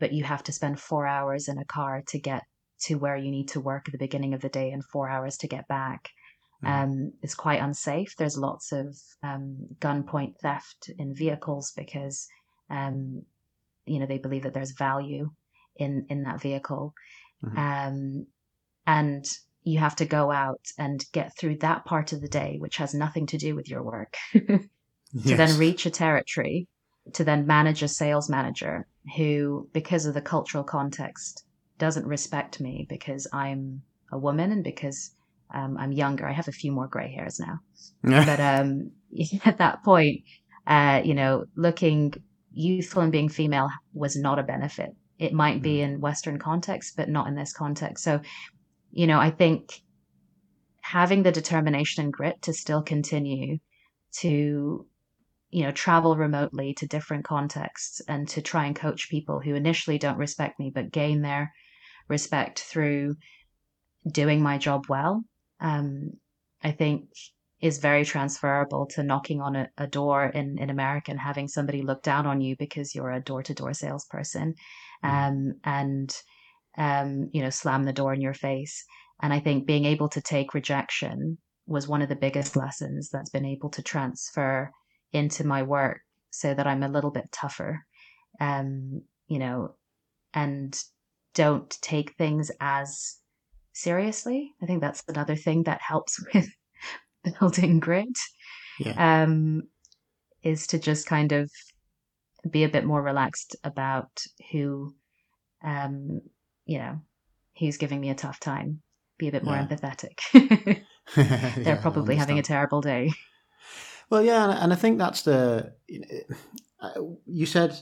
but 0.00 0.12
you 0.12 0.24
have 0.24 0.42
to 0.44 0.52
spend 0.52 0.80
four 0.80 1.06
hours 1.06 1.46
in 1.46 1.58
a 1.58 1.64
car 1.64 2.02
to 2.08 2.18
get 2.18 2.42
to 2.80 2.96
where 2.96 3.16
you 3.16 3.30
need 3.30 3.48
to 3.48 3.60
work 3.60 3.86
at 3.86 3.92
the 3.92 3.98
beginning 3.98 4.34
of 4.34 4.40
the 4.40 4.48
day 4.48 4.72
and 4.72 4.84
four 4.84 5.08
hours 5.08 5.36
to 5.36 5.46
get 5.46 5.68
back. 5.68 6.08
Mm. 6.64 6.68
Um, 6.68 7.12
it's 7.22 7.34
quite 7.34 7.60
unsafe. 7.60 8.16
There's 8.16 8.36
lots 8.36 8.72
of 8.72 8.96
um, 9.22 9.68
gunpoint 9.78 10.38
theft 10.38 10.90
in 10.98 11.14
vehicles 11.14 11.72
because, 11.76 12.26
um, 12.70 13.22
you 13.86 14.00
know, 14.00 14.06
they 14.06 14.18
believe 14.18 14.42
that 14.42 14.54
there's 14.54 14.72
value 14.72 15.30
in 15.76 16.06
in 16.08 16.24
that 16.24 16.40
vehicle, 16.40 16.94
mm-hmm. 17.44 17.58
um, 17.58 18.26
and 18.86 19.26
you 19.62 19.78
have 19.78 19.96
to 19.96 20.04
go 20.04 20.30
out 20.30 20.60
and 20.78 21.04
get 21.12 21.36
through 21.36 21.56
that 21.56 21.84
part 21.84 22.12
of 22.12 22.20
the 22.20 22.28
day, 22.28 22.56
which 22.58 22.76
has 22.76 22.94
nothing 22.94 23.26
to 23.26 23.38
do 23.38 23.54
with 23.54 23.68
your 23.68 23.82
work, 23.82 24.16
to 24.32 24.68
yes. 25.12 25.36
then 25.36 25.58
reach 25.58 25.86
a 25.86 25.90
territory, 25.90 26.66
to 27.14 27.24
then 27.24 27.46
manage 27.46 27.82
a 27.82 27.88
sales 27.88 28.28
manager 28.28 28.86
who, 29.16 29.68
because 29.72 30.06
of 30.06 30.14
the 30.14 30.20
cultural 30.20 30.64
context, 30.64 31.44
doesn't 31.78 32.06
respect 32.06 32.60
me 32.60 32.86
because 32.88 33.26
I'm 33.32 33.82
a 34.12 34.18
woman 34.18 34.52
and 34.52 34.62
because 34.62 35.14
um, 35.52 35.76
I'm 35.78 35.92
younger. 35.92 36.28
I 36.28 36.32
have 36.32 36.48
a 36.48 36.52
few 36.52 36.72
more 36.72 36.86
gray 36.86 37.12
hairs 37.12 37.40
now, 37.40 37.58
but 38.02 38.40
um, 38.40 38.92
at 39.44 39.58
that 39.58 39.82
point, 39.82 40.22
uh, 40.66 41.00
you 41.04 41.14
know, 41.14 41.46
looking 41.56 42.12
youthful 42.52 43.02
and 43.02 43.12
being 43.12 43.28
female 43.28 43.70
was 43.92 44.16
not 44.16 44.38
a 44.38 44.42
benefit 44.42 44.94
it 45.20 45.34
might 45.34 45.60
be 45.60 45.76
mm. 45.76 45.82
in 45.82 46.00
Western 46.00 46.38
context, 46.38 46.96
but 46.96 47.10
not 47.10 47.28
in 47.28 47.34
this 47.34 47.52
context. 47.52 48.02
So, 48.02 48.22
you 48.90 49.06
know, 49.06 49.20
I 49.20 49.30
think 49.30 49.82
having 50.80 51.22
the 51.22 51.30
determination 51.30 52.02
and 52.02 52.12
grit 52.12 52.40
to 52.42 52.54
still 52.54 52.82
continue 52.82 53.58
to, 54.20 54.86
you 55.50 55.64
know, 55.64 55.72
travel 55.72 56.16
remotely 56.16 56.74
to 56.74 56.86
different 56.86 57.24
contexts 57.24 58.00
and 58.08 58.28
to 58.28 58.40
try 58.40 58.66
and 58.66 58.76
coach 58.76 59.10
people 59.10 59.40
who 59.40 59.54
initially 59.54 59.98
don't 59.98 60.18
respect 60.18 60.58
me, 60.60 60.70
but 60.72 60.92
gain 60.92 61.22
their 61.22 61.52
respect 62.08 62.60
through 62.60 63.16
doing 64.10 64.42
my 64.42 64.58
job 64.58 64.86
well, 64.88 65.22
um, 65.60 66.12
I 66.62 66.70
think 66.70 67.08
is 67.60 67.78
very 67.78 68.04
transferable 68.04 68.86
to 68.86 69.02
knocking 69.02 69.40
on 69.40 69.54
a, 69.54 69.68
a, 69.76 69.86
door 69.86 70.26
in, 70.26 70.58
in 70.58 70.70
America 70.70 71.10
and 71.10 71.20
having 71.20 71.46
somebody 71.46 71.82
look 71.82 72.02
down 72.02 72.26
on 72.26 72.40
you 72.40 72.56
because 72.56 72.94
you're 72.94 73.10
a 73.10 73.20
door 73.20 73.42
to 73.42 73.52
door 73.52 73.74
salesperson 73.74 74.54
mm. 75.04 75.08
um, 75.08 75.54
and, 75.64 76.16
um, 76.78 77.28
you 77.32 77.42
know, 77.42 77.50
slam 77.50 77.82
the 77.82 77.92
door 77.92 78.14
in 78.14 78.20
your 78.20 78.34
face. 78.34 78.84
And 79.20 79.32
I 79.32 79.40
think 79.40 79.66
being 79.66 79.84
able 79.84 80.08
to 80.10 80.22
take 80.22 80.54
rejection 80.54 81.36
was 81.66 81.86
one 81.86 82.00
of 82.00 82.08
the 82.08 82.16
biggest 82.16 82.56
lessons 82.56 83.10
that's 83.10 83.30
been 83.30 83.44
able 83.44 83.68
to 83.70 83.82
transfer 83.82 84.72
into 85.12 85.46
my 85.46 85.62
work 85.62 86.00
so 86.30 86.54
that 86.54 86.66
I'm 86.66 86.82
a 86.82 86.88
little 86.88 87.10
bit 87.10 87.30
tougher, 87.32 87.84
um, 88.40 89.02
you 89.26 89.38
know, 89.38 89.74
and 90.32 90.78
don't 91.34 91.70
take 91.80 92.14
things 92.16 92.50
as 92.60 93.16
seriously. 93.72 94.52
I 94.62 94.66
think 94.66 94.80
that's 94.80 95.02
another 95.08 95.36
thing 95.36 95.64
that 95.64 95.80
helps 95.80 96.22
with 96.34 96.48
building 97.38 97.80
grit 97.80 98.18
yeah. 98.78 99.22
um, 99.22 99.62
is 100.42 100.66
to 100.68 100.78
just 100.78 101.06
kind 101.06 101.32
of 101.32 101.50
be 102.48 102.64
a 102.64 102.68
bit 102.68 102.84
more 102.84 103.02
relaxed 103.02 103.56
about 103.64 104.10
who, 104.50 104.94
um, 105.62 106.20
you 106.64 106.78
know, 106.78 107.00
who's 107.58 107.76
giving 107.76 108.00
me 108.00 108.10
a 108.10 108.14
tough 108.14 108.40
time. 108.40 108.80
Be 109.18 109.28
a 109.28 109.32
bit 109.32 109.44
more 109.44 109.54
yeah. 109.54 109.66
empathetic. 109.66 110.22
They're 111.14 111.64
yeah, 111.64 111.80
probably 111.82 112.16
having 112.16 112.38
a 112.38 112.42
terrible 112.42 112.80
day. 112.80 113.10
Well, 114.10 114.22
yeah, 114.22 114.62
and 114.62 114.72
I 114.72 114.76
think 114.76 114.98
that's 114.98 115.22
the. 115.22 115.72
You 117.26 117.46
said 117.46 117.78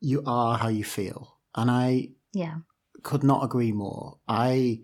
you 0.00 0.22
are 0.26 0.58
how 0.58 0.68
you 0.68 0.84
feel, 0.84 1.38
and 1.54 1.70
I 1.70 2.10
yeah 2.32 2.56
could 3.02 3.24
not 3.24 3.44
agree 3.44 3.72
more. 3.72 4.18
I 4.28 4.82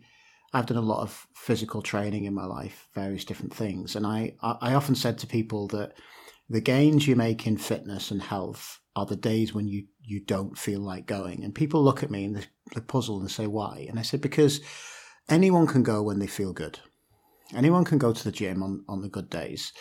I've 0.53 0.67
done 0.67 0.79
a 0.79 0.83
lot 0.83 1.03
of 1.03 1.27
physical 1.35 1.83
training 1.83 2.25
in 2.25 2.35
my 2.35 2.47
life, 2.47 2.89
various 2.95 3.25
different 3.25 3.55
things, 3.55 3.97
and 3.97 4.07
I 4.07 4.35
I 4.41 4.75
often 4.75 4.95
said 4.95 5.19
to 5.19 5.27
people 5.27 5.69
that 5.69 5.93
the 6.49 6.61
gains 6.61 7.07
you 7.07 7.17
make 7.17 7.47
in 7.47 7.57
fitness 7.59 8.11
and 8.11 8.23
health 8.23 8.81
are 8.97 9.07
the 9.07 9.17
days 9.17 9.53
when 9.53 9.69
you 9.69 9.87
you 10.01 10.21
don't 10.21 10.57
feel 10.57 10.81
like 10.81 11.07
going, 11.07 11.45
and 11.45 11.55
people 11.55 11.85
look 11.85 12.03
at 12.03 12.11
me 12.11 12.25
and 12.25 12.37
they 12.75 12.81
puzzle 12.81 13.21
and 13.21 13.31
say 13.31 13.47
why, 13.47 13.87
and 13.91 13.99
I 13.99 14.03
said 14.03 14.23
because 14.23 14.61
anyone 15.29 15.67
can 15.67 15.83
go 15.83 16.03
when 16.03 16.19
they 16.19 16.27
feel 16.27 16.55
good, 16.55 16.79
anyone 17.55 17.85
can 17.85 17.99
go 17.99 18.13
to 18.15 18.25
the 18.25 18.33
gym 18.33 18.63
on 18.63 18.85
on 18.89 19.03
the 19.03 19.11
good 19.11 19.29
days. 19.29 19.73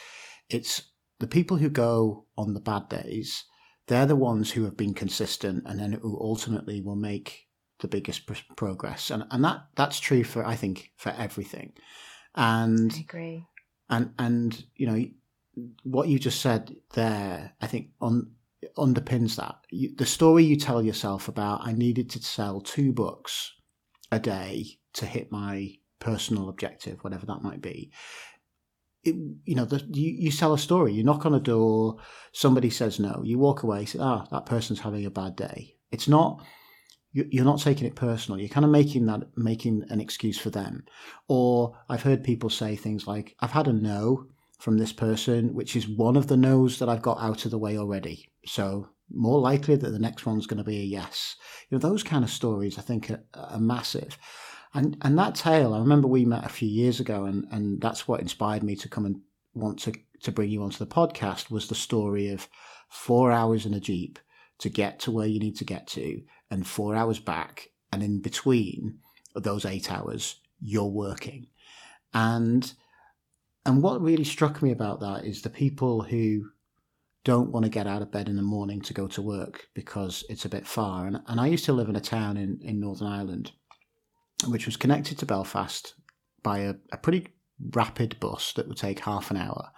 It's 0.54 0.92
the 1.20 1.28
people 1.28 1.58
who 1.58 1.70
go 1.70 2.26
on 2.38 2.54
the 2.54 2.60
bad 2.60 2.90
days. 2.90 3.46
They're 3.88 4.06
the 4.06 4.16
ones 4.16 4.52
who 4.52 4.64
have 4.64 4.78
been 4.78 4.94
consistent 4.94 5.64
and 5.66 5.80
then 5.80 5.94
who 5.94 6.18
ultimately 6.20 6.82
will 6.82 6.96
make 6.96 7.48
the 7.80 7.88
biggest 7.88 8.26
pr- 8.26 8.36
progress, 8.56 9.10
and 9.10 9.26
and 9.32 9.44
that 9.44 9.66
that's 9.76 10.00
true 10.00 10.24
for 10.24 10.46
I 10.46 10.56
think 10.56 10.92
for 10.98 11.10
everything. 11.18 11.74
And 12.36 12.92
I 12.94 13.00
agree. 13.00 13.46
And 13.90 14.14
and 14.20 14.66
you 14.76 14.88
know 14.88 15.06
what 15.84 16.08
you 16.08 16.20
just 16.20 16.42
said 16.42 16.76
there, 16.94 17.54
I 17.60 17.68
think 17.68 17.90
on 18.00 18.32
underpins 18.78 19.36
that 19.36 19.56
you, 19.70 19.94
the 19.96 20.06
story 20.06 20.44
you 20.44 20.56
tell 20.56 20.84
yourself 20.84 21.28
about 21.28 21.66
I 21.66 21.74
needed 21.74 22.10
to 22.12 22.24
sell 22.24 22.62
two 22.62 22.94
books 22.94 23.54
a 24.12 24.20
day 24.20 24.78
to 24.94 25.06
hit 25.06 25.32
my 25.32 25.74
personal 26.00 26.50
objective, 26.50 27.04
whatever 27.04 27.26
that 27.26 27.42
might 27.42 27.62
be. 27.62 27.92
It, 29.04 29.16
you 29.46 29.56
know, 29.56 29.66
the, 29.66 29.84
you, 29.90 30.12
you 30.12 30.32
sell 30.32 30.54
a 30.54 30.60
story. 30.60 30.94
You 30.94 31.04
knock 31.04 31.26
on 31.26 31.34
a 31.34 31.40
door, 31.40 31.98
somebody 32.34 32.70
says 32.70 33.00
no. 33.00 33.22
You 33.24 33.40
walk 33.40 33.64
away, 33.64 33.86
say, 33.86 34.00
"Ah, 34.00 34.28
that 34.32 34.46
person's 34.46 34.82
having 34.82 35.06
a 35.06 35.12
bad 35.12 35.36
day." 35.36 35.76
It's 35.92 36.08
not 36.08 36.42
you're 37.14 37.46
not 37.46 37.60
taking 37.60 37.86
it 37.88 37.96
personal. 37.96 38.40
You're 38.40 38.50
kind 38.50 38.66
of 38.66 38.72
making 38.72 39.06
that 39.08 39.24
making 39.36 39.84
an 39.90 40.00
excuse 40.00 40.38
for 40.38 40.50
them. 40.50 40.86
Or 41.28 41.78
I've 41.90 42.04
heard 42.04 42.24
people 42.24 42.50
say 42.50 42.76
things 42.76 43.06
like, 43.06 43.36
"I've 43.42 43.52
had 43.52 43.68
a 43.68 43.74
no 43.74 44.28
from 44.60 44.78
this 44.78 44.94
person, 44.94 45.54
which 45.54 45.76
is 45.76 45.88
one 45.88 46.16
of 46.16 46.28
the 46.28 46.38
no's 46.38 46.80
that 46.80 46.88
I've 46.88 47.02
got 47.02 47.20
out 47.20 47.44
of 47.46 47.52
the 47.52 47.58
way 47.58 47.78
already." 47.78 48.30
So 48.46 48.88
more 49.14 49.40
likely 49.40 49.76
that 49.76 49.90
the 49.90 50.00
next 50.00 50.26
one's 50.26 50.48
going 50.48 50.60
to 50.60 50.64
be 50.64 50.80
a 50.80 50.84
yes. 50.84 51.36
You 51.70 51.78
know, 51.78 51.80
those 51.80 52.04
kind 52.04 52.24
of 52.24 52.30
stories 52.30 52.78
I 52.78 52.82
think 52.82 53.12
are, 53.12 53.24
are 53.34 53.60
massive. 53.60 54.18
And 54.74 54.98
and 55.02 55.18
that 55.20 55.36
tale, 55.36 55.74
I 55.74 55.80
remember 55.80 56.08
we 56.08 56.26
met 56.26 56.46
a 56.46 56.50
few 56.50 56.68
years 56.68 57.00
ago, 57.00 57.26
and, 57.26 57.46
and 57.52 57.82
that's 57.82 58.08
what 58.08 58.22
inspired 58.22 58.64
me 58.64 58.76
to 58.78 58.90
come 58.90 59.06
and 59.06 59.22
want 59.54 59.80
to, 59.80 59.94
to 60.24 60.32
bring 60.32 60.50
you 60.50 60.64
onto 60.64 60.78
the 60.78 60.86
podcast 60.86 61.52
was 61.52 61.68
the 61.68 61.76
story 61.76 62.30
of 62.30 62.48
four 62.90 63.32
hours 63.32 63.66
in 63.66 63.74
a 63.74 63.80
Jeep 63.80 64.18
to 64.60 64.70
get 64.70 65.00
to 65.00 65.12
where 65.12 65.28
you 65.28 65.40
need 65.40 65.58
to 65.58 65.66
get 65.66 65.88
to, 65.88 66.22
and 66.50 66.66
four 66.66 66.96
hours 66.96 67.20
back, 67.20 67.70
and 67.92 68.02
in 68.02 68.22
between 68.22 69.00
those 69.36 69.66
eight 69.66 69.92
hours, 69.92 70.36
you're 70.62 70.86
working. 70.86 71.48
And 72.14 72.72
and 73.66 73.84
what 73.84 74.02
really 74.02 74.24
struck 74.24 74.62
me 74.62 74.72
about 74.72 75.02
that 75.02 75.26
is 75.26 75.42
the 75.42 75.50
people 75.50 76.02
who 76.02 76.50
don't 77.24 77.52
want 77.52 77.64
to 77.64 77.70
get 77.70 77.88
out 77.88 78.02
of 78.02 78.12
bed 78.12 78.28
in 78.28 78.36
the 78.36 78.42
morning 78.42 78.82
to 78.82 78.94
go 78.94 79.08
to 79.08 79.22
work 79.22 79.68
because 79.76 80.24
it's 80.30 80.46
a 80.46 80.50
bit 80.50 80.66
far. 80.66 81.06
And, 81.06 81.20
and 81.28 81.40
I 81.40 81.48
used 81.48 81.66
to 81.66 81.74
live 81.74 81.88
in 81.88 81.96
a 81.96 82.02
town 82.02 82.38
in, 82.38 82.60
in 82.64 82.80
Northern 82.80 83.08
Ireland, 83.08 83.52
which 84.48 84.66
was 84.66 84.78
connected 84.78 85.18
to 85.20 85.26
Belfast 85.26 85.94
by 86.44 86.60
a, 86.60 86.76
a 86.92 86.98
pretty 86.98 87.28
rapid 87.74 88.20
bus 88.20 88.54
that 88.54 88.68
would 88.68 88.78
take 88.78 89.00
half 89.00 89.32
an 89.32 89.38
hour. 89.38 89.72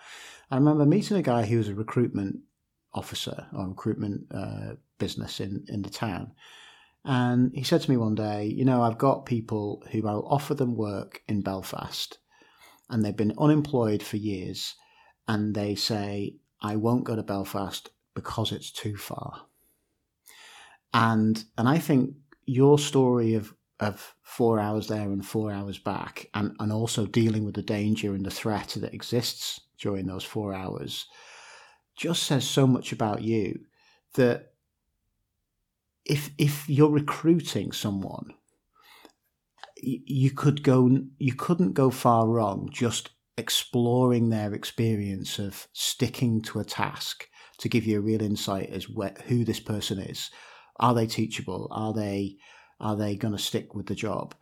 I 0.49 0.55
remember 0.55 0.85
meeting 0.85 1.17
a 1.17 1.21
guy 1.21 1.45
who 1.45 1.57
was 1.57 1.67
a 1.67 1.75
recruitment 1.75 2.39
officer 2.93 3.47
or 3.53 3.67
recruitment 3.67 4.27
uh, 4.33 4.75
business 4.97 5.39
in, 5.39 5.65
in 5.67 5.81
the 5.81 5.89
town. 5.89 6.33
And 7.05 7.51
he 7.53 7.63
said 7.63 7.81
to 7.81 7.91
me 7.91 7.97
one 7.97 8.15
day, 8.15 8.45
You 8.45 8.63
know, 8.63 8.81
I've 8.81 8.97
got 8.97 9.25
people 9.25 9.83
who 9.91 10.07
I'll 10.07 10.27
offer 10.27 10.53
them 10.53 10.75
work 10.75 11.21
in 11.27 11.41
Belfast 11.41 12.17
and 12.89 13.03
they've 13.03 13.15
been 13.15 13.33
unemployed 13.37 14.03
for 14.03 14.17
years. 14.17 14.75
And 15.27 15.55
they 15.55 15.75
say, 15.75 16.35
I 16.61 16.75
won't 16.75 17.05
go 17.05 17.15
to 17.15 17.23
Belfast 17.23 17.89
because 18.13 18.51
it's 18.51 18.71
too 18.71 18.95
far. 18.95 19.45
And 20.93 21.43
and 21.57 21.67
I 21.67 21.79
think 21.79 22.15
your 22.45 22.77
story 22.77 23.33
of 23.33 23.53
of 23.79 24.15
four 24.21 24.59
hours 24.59 24.87
there 24.87 25.11
and 25.11 25.25
four 25.25 25.51
hours 25.51 25.77
back, 25.77 26.29
and, 26.33 26.55
and 26.59 26.71
also 26.71 27.05
dealing 27.05 27.45
with 27.45 27.55
the 27.55 27.61
danger 27.61 28.13
and 28.13 28.25
the 28.25 28.31
threat 28.31 28.75
that 28.79 28.93
exists 28.93 29.59
during 29.79 30.07
those 30.07 30.23
four 30.23 30.53
hours, 30.53 31.07
just 31.95 32.23
says 32.23 32.47
so 32.47 32.65
much 32.65 32.91
about 32.91 33.21
you 33.21 33.59
that 34.15 34.53
if 36.05 36.31
if 36.37 36.69
you're 36.69 36.89
recruiting 36.89 37.71
someone, 37.71 38.33
you 39.77 40.31
could 40.31 40.63
go 40.63 40.99
you 41.17 41.33
couldn't 41.33 41.73
go 41.73 41.89
far 41.89 42.27
wrong 42.27 42.69
just 42.71 43.09
exploring 43.37 44.29
their 44.29 44.53
experience 44.53 45.39
of 45.39 45.67
sticking 45.73 46.41
to 46.41 46.59
a 46.59 46.63
task 46.63 47.27
to 47.57 47.69
give 47.69 47.85
you 47.85 47.97
a 47.97 48.01
real 48.01 48.21
insight 48.21 48.69
as 48.69 48.89
where, 48.89 49.15
who 49.25 49.43
this 49.43 49.59
person 49.59 49.99
is. 49.99 50.29
Are 50.79 50.93
they 50.93 51.07
teachable? 51.07 51.67
Are 51.71 51.93
they 51.93 52.37
are 52.83 52.95
they 52.95 53.15
going 53.15 53.35
to 53.35 53.41
stick 53.41 53.73
with 53.73 53.87
the 53.87 53.95
job? 53.95 54.35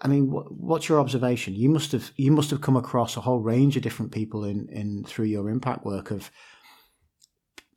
I 0.00 0.08
mean, 0.08 0.30
what, 0.30 0.52
what's 0.52 0.88
your 0.88 1.00
observation? 1.00 1.54
You 1.54 1.68
must 1.68 1.92
have 1.92 2.12
you 2.16 2.32
must 2.32 2.50
have 2.50 2.60
come 2.60 2.76
across 2.76 3.16
a 3.16 3.20
whole 3.20 3.40
range 3.40 3.76
of 3.76 3.82
different 3.82 4.12
people 4.12 4.44
in 4.44 4.68
in 4.68 5.04
through 5.04 5.26
your 5.26 5.48
impact 5.48 5.84
work 5.84 6.10
of 6.10 6.30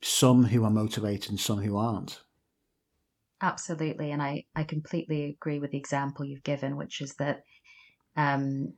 some 0.02 0.44
who 0.44 0.64
are 0.64 0.70
motivated 0.70 1.30
and 1.30 1.40
some 1.40 1.58
who 1.58 1.76
aren't. 1.76 2.20
Absolutely, 3.40 4.10
and 4.10 4.22
I 4.22 4.44
I 4.54 4.64
completely 4.64 5.24
agree 5.24 5.58
with 5.58 5.70
the 5.70 5.78
example 5.78 6.24
you've 6.24 6.42
given, 6.42 6.76
which 6.76 7.00
is 7.00 7.14
that 7.14 7.42
um, 8.16 8.72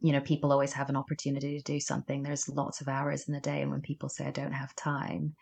you 0.00 0.12
know, 0.12 0.20
people 0.20 0.52
always 0.52 0.72
have 0.72 0.88
an 0.88 0.96
opportunity 0.96 1.56
to 1.56 1.72
do 1.72 1.80
something. 1.80 2.22
There's 2.22 2.48
lots 2.48 2.80
of 2.80 2.88
hours 2.88 3.26
in 3.26 3.34
the 3.34 3.40
day, 3.40 3.62
and 3.62 3.70
when 3.70 3.80
people 3.80 4.08
say 4.08 4.26
I 4.26 4.30
don't 4.30 4.52
have 4.52 4.74
time, 4.76 5.34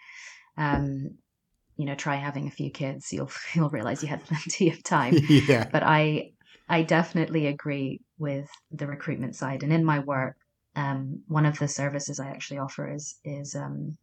um, 0.57 1.19
you 1.77 1.85
know, 1.85 1.95
try 1.95 2.17
having 2.17 2.47
a 2.47 2.51
few 2.51 2.71
kids. 2.71 3.13
You'll 3.13 3.31
you'll 3.55 3.71
realize 3.71 4.03
you 4.03 4.09
had 4.09 4.25
plenty 4.25 4.71
of 4.71 4.83
time. 4.95 5.15
yeah. 5.29 5.69
But 5.71 5.83
I 5.83 6.33
I 6.69 6.83
definitely 6.83 7.47
agree 7.47 8.01
with 8.19 8.49
the 8.71 8.87
recruitment 8.87 9.37
side, 9.37 9.63
and 9.63 9.73
in 9.73 9.85
my 9.85 10.01
work, 10.01 10.37
um, 10.75 11.23
one 11.29 11.47
of 11.47 11.59
the 11.59 11.69
services 11.69 12.19
I 12.21 12.29
actually 12.29 12.59
offer 12.59 12.93
is 12.93 13.19
is 13.25 13.55
um, 13.55 13.97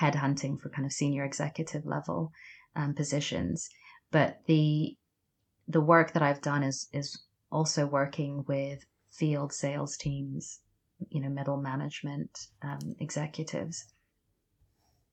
headhunting 0.00 0.60
for 0.60 0.70
kind 0.70 0.86
of 0.86 0.92
senior 0.92 1.24
executive 1.24 1.84
level 1.84 2.32
um, 2.76 2.94
positions. 2.94 3.68
But 4.10 4.38
the 4.46 4.96
the 5.66 5.80
work 5.80 6.12
that 6.12 6.22
I've 6.22 6.40
done 6.40 6.62
is 6.62 6.88
is 6.92 7.20
also 7.50 7.86
working 7.86 8.44
with 8.46 8.84
field 9.10 9.52
sales 9.52 9.96
teams, 9.96 10.60
you 11.10 11.20
know, 11.20 11.28
middle 11.28 11.56
management 11.56 12.30
um, 12.62 12.94
executives. 13.00 13.86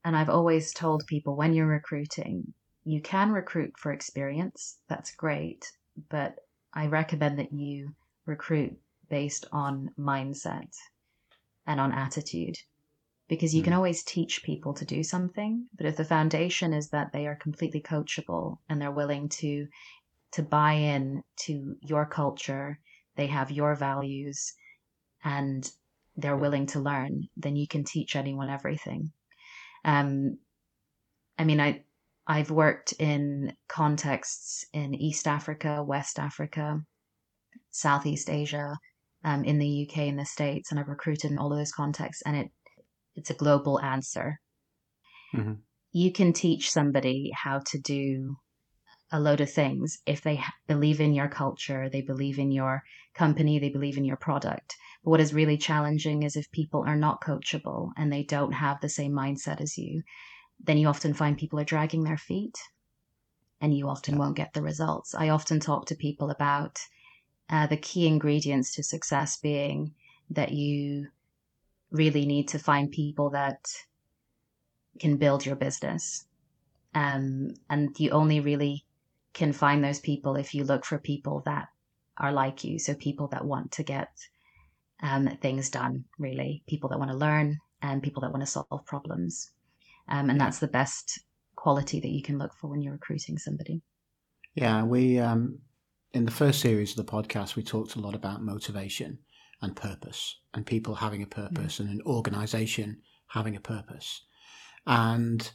And 0.05 0.15
I've 0.15 0.29
always 0.29 0.73
told 0.73 1.05
people 1.07 1.35
when 1.35 1.53
you're 1.53 1.67
recruiting, 1.67 2.53
you 2.85 3.01
can 3.01 3.31
recruit 3.31 3.73
for 3.77 3.91
experience. 3.91 4.77
That's 4.87 5.13
great. 5.13 5.69
But 6.09 6.37
I 6.73 6.87
recommend 6.87 7.37
that 7.39 7.51
you 7.51 7.93
recruit 8.25 8.77
based 9.09 9.45
on 9.51 9.89
mindset 9.99 10.73
and 11.67 11.81
on 11.81 11.91
attitude 11.91 12.57
because 13.27 13.53
you 13.53 13.61
mm. 13.61 13.65
can 13.65 13.73
always 13.73 14.03
teach 14.03 14.43
people 14.43 14.73
to 14.73 14.85
do 14.85 15.03
something 15.03 15.67
but 15.75 15.85
if 15.85 15.95
the 15.95 16.05
foundation 16.05 16.73
is 16.73 16.89
that 16.89 17.11
they 17.11 17.27
are 17.27 17.35
completely 17.35 17.81
coachable 17.81 18.57
and 18.67 18.81
they're 18.81 18.91
willing 18.91 19.29
to 19.29 19.67
to 20.31 20.41
buy 20.41 20.73
in 20.73 21.23
to 21.35 21.75
your 21.81 22.05
culture 22.05 22.79
they 23.15 23.27
have 23.27 23.51
your 23.51 23.75
values 23.75 24.53
and 25.23 25.71
they're 26.17 26.37
willing 26.37 26.65
to 26.67 26.79
learn, 26.79 27.27
then 27.35 27.55
you 27.55 27.67
can 27.67 27.83
teach 27.83 28.15
anyone 28.15 28.49
everything. 28.49 29.11
Um, 29.85 30.39
I 31.37 31.45
mean, 31.45 31.61
I 31.61 31.83
I've 32.27 32.49
worked 32.49 32.93
in 32.93 33.53
contexts 33.69 34.65
in 34.73 34.95
East 34.95 35.27
Africa, 35.27 35.83
West 35.83 36.17
Africa, 36.17 36.81
Southeast 37.69 38.29
Asia, 38.29 38.75
um, 39.23 39.43
in 39.43 39.59
the 39.59 39.87
UK, 39.87 40.07
in 40.07 40.17
the 40.17 40.25
States, 40.25 40.71
and 40.71 40.79
I've 40.79 40.89
recruited 40.89 41.31
in 41.31 41.37
all 41.37 41.51
of 41.51 41.57
those 41.57 41.71
contexts, 41.71 42.23
and 42.25 42.35
it 42.35 42.51
it's 43.15 43.29
a 43.29 43.35
global 43.35 43.79
answer. 43.79 44.39
Mm-hmm. 45.33 45.53
You 45.93 46.11
can 46.11 46.33
teach 46.33 46.71
somebody 46.71 47.31
how 47.33 47.59
to 47.67 47.79
do 47.79 48.35
a 49.15 49.19
load 49.19 49.39
of 49.39 49.49
things 49.49 49.99
if 50.05 50.21
they 50.21 50.43
believe 50.67 50.99
in 50.99 51.13
your 51.13 51.29
culture, 51.29 51.89
they 51.89 52.01
believe 52.01 52.37
in 52.37 52.51
your 52.51 52.83
company, 53.13 53.59
they 53.59 53.69
believe 53.69 53.97
in 53.97 54.03
your 54.03 54.17
product. 54.17 54.75
But 55.03 55.11
what 55.11 55.21
is 55.21 55.33
really 55.33 55.57
challenging 55.57 56.23
is 56.23 56.35
if 56.35 56.51
people 56.51 56.83
are 56.85 56.97
not 56.97 57.21
coachable 57.21 57.91
and 57.95 58.11
they 58.11 58.23
don't 58.23 58.51
have 58.51 58.81
the 58.81 58.89
same 58.89 59.13
mindset 59.13 59.61
as 59.61 59.77
you, 59.77 60.03
then 60.61 60.77
you 60.77 60.87
often 60.87 61.13
find 61.13 61.37
people 61.37 61.59
are 61.59 61.65
dragging 61.65 62.03
their 62.03 62.17
feet 62.17 62.57
and 63.61 63.75
you 63.75 63.87
often 63.87 64.15
yeah. 64.15 64.19
won't 64.19 64.35
get 64.35 64.53
the 64.53 64.61
results. 64.61 65.15
I 65.15 65.29
often 65.29 65.59
talk 65.59 65.85
to 65.87 65.95
people 65.95 66.29
about 66.29 66.79
uh, 67.49 67.67
the 67.67 67.77
key 67.77 68.07
ingredients 68.07 68.75
to 68.75 68.83
success 68.83 69.37
being 69.37 69.93
that 70.29 70.51
you 70.51 71.07
really 71.91 72.25
need 72.25 72.49
to 72.49 72.59
find 72.59 72.91
people 72.91 73.29
that 73.29 73.65
can 74.99 75.17
build 75.17 75.45
your 75.45 75.55
business. 75.55 76.25
Um, 76.93 77.53
and 77.69 77.97
you 77.99 78.09
only 78.11 78.39
really 78.39 78.84
can 79.35 79.53
find 79.53 79.83
those 79.83 79.99
people 79.99 80.35
if 80.35 80.55
you 80.55 80.63
look 80.63 80.85
for 80.85 80.97
people 80.97 81.43
that 81.45 81.67
are 82.17 82.31
like 82.31 82.63
you. 82.63 82.79
So 82.79 82.95
people 82.95 83.27
that 83.27 83.45
want 83.45 83.73
to 83.73 83.83
get 83.83 84.09
um, 85.03 85.27
things 85.41 85.69
done, 85.69 86.05
really, 86.17 86.63
people 86.67 86.89
that 86.89 86.97
want 86.97 87.11
to 87.11 87.17
learn 87.17 87.59
and 87.81 88.01
people 88.01 88.21
that 88.21 88.31
want 88.31 88.41
to 88.41 88.49
solve 88.49 88.85
problems. 88.85 89.51
Um, 90.07 90.29
and 90.29 90.39
that's 90.39 90.59
the 90.59 90.67
best 90.67 91.19
quality 91.55 91.99
that 91.99 92.11
you 92.11 92.23
can 92.23 92.37
look 92.37 92.53
for 92.53 92.69
when 92.69 92.81
you're 92.81 92.93
recruiting 92.93 93.37
somebody. 93.37 93.81
Yeah, 94.55 94.83
we 94.83 95.19
um, 95.19 95.59
in 96.13 96.23
the 96.23 96.31
first 96.31 96.61
series 96.61 96.91
of 96.91 97.05
the 97.05 97.11
podcast 97.11 97.57
we 97.57 97.63
talked 97.63 97.95
a 97.95 97.99
lot 97.99 98.15
about 98.15 98.41
motivation 98.41 99.19
and 99.61 99.75
purpose, 99.75 100.39
and 100.53 100.65
people 100.65 100.95
having 100.95 101.23
a 101.23 101.27
purpose, 101.27 101.77
mm. 101.77 101.79
and 101.81 101.89
an 101.89 102.01
organization 102.05 103.01
having 103.27 103.57
a 103.57 103.59
purpose, 103.59 104.21
and 104.85 105.51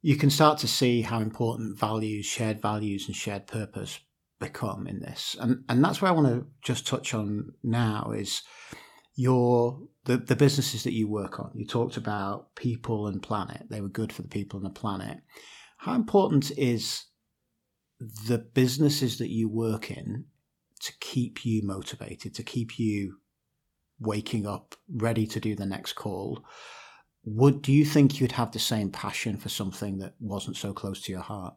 you 0.00 0.16
can 0.16 0.30
start 0.30 0.58
to 0.58 0.68
see 0.68 1.02
how 1.02 1.20
important 1.20 1.78
values, 1.78 2.26
shared 2.26 2.62
values, 2.62 3.06
and 3.06 3.16
shared 3.16 3.46
purpose 3.46 4.00
become 4.38 4.86
in 4.86 5.00
this. 5.00 5.36
And 5.40 5.64
and 5.68 5.84
that's 5.84 6.00
where 6.00 6.10
I 6.10 6.14
want 6.14 6.28
to 6.28 6.46
just 6.62 6.86
touch 6.86 7.14
on 7.14 7.52
now 7.62 8.12
is 8.16 8.42
your 9.14 9.80
the, 10.04 10.16
the 10.16 10.36
businesses 10.36 10.84
that 10.84 10.94
you 10.94 11.08
work 11.08 11.40
on. 11.40 11.50
You 11.54 11.66
talked 11.66 11.96
about 11.96 12.54
people 12.54 13.08
and 13.08 13.22
planet. 13.22 13.66
They 13.68 13.80
were 13.80 13.88
good 13.88 14.12
for 14.12 14.22
the 14.22 14.28
people 14.28 14.58
and 14.58 14.66
the 14.66 14.80
planet. 14.80 15.18
How 15.78 15.94
important 15.94 16.50
is 16.56 17.06
the 17.98 18.38
businesses 18.38 19.18
that 19.18 19.30
you 19.30 19.48
work 19.48 19.90
in 19.90 20.26
to 20.80 20.92
keep 21.00 21.44
you 21.44 21.62
motivated, 21.64 22.34
to 22.34 22.42
keep 22.44 22.78
you 22.78 23.18
waking 23.98 24.46
up 24.46 24.76
ready 24.88 25.26
to 25.26 25.40
do 25.40 25.56
the 25.56 25.66
next 25.66 25.94
call? 25.94 26.44
Would 27.34 27.62
do 27.62 27.72
you 27.72 27.84
think 27.84 28.20
you'd 28.20 28.32
have 28.32 28.52
the 28.52 28.58
same 28.58 28.90
passion 28.90 29.36
for 29.36 29.48
something 29.48 29.98
that 29.98 30.14
wasn't 30.20 30.56
so 30.56 30.72
close 30.72 31.00
to 31.02 31.12
your 31.12 31.20
heart? 31.20 31.54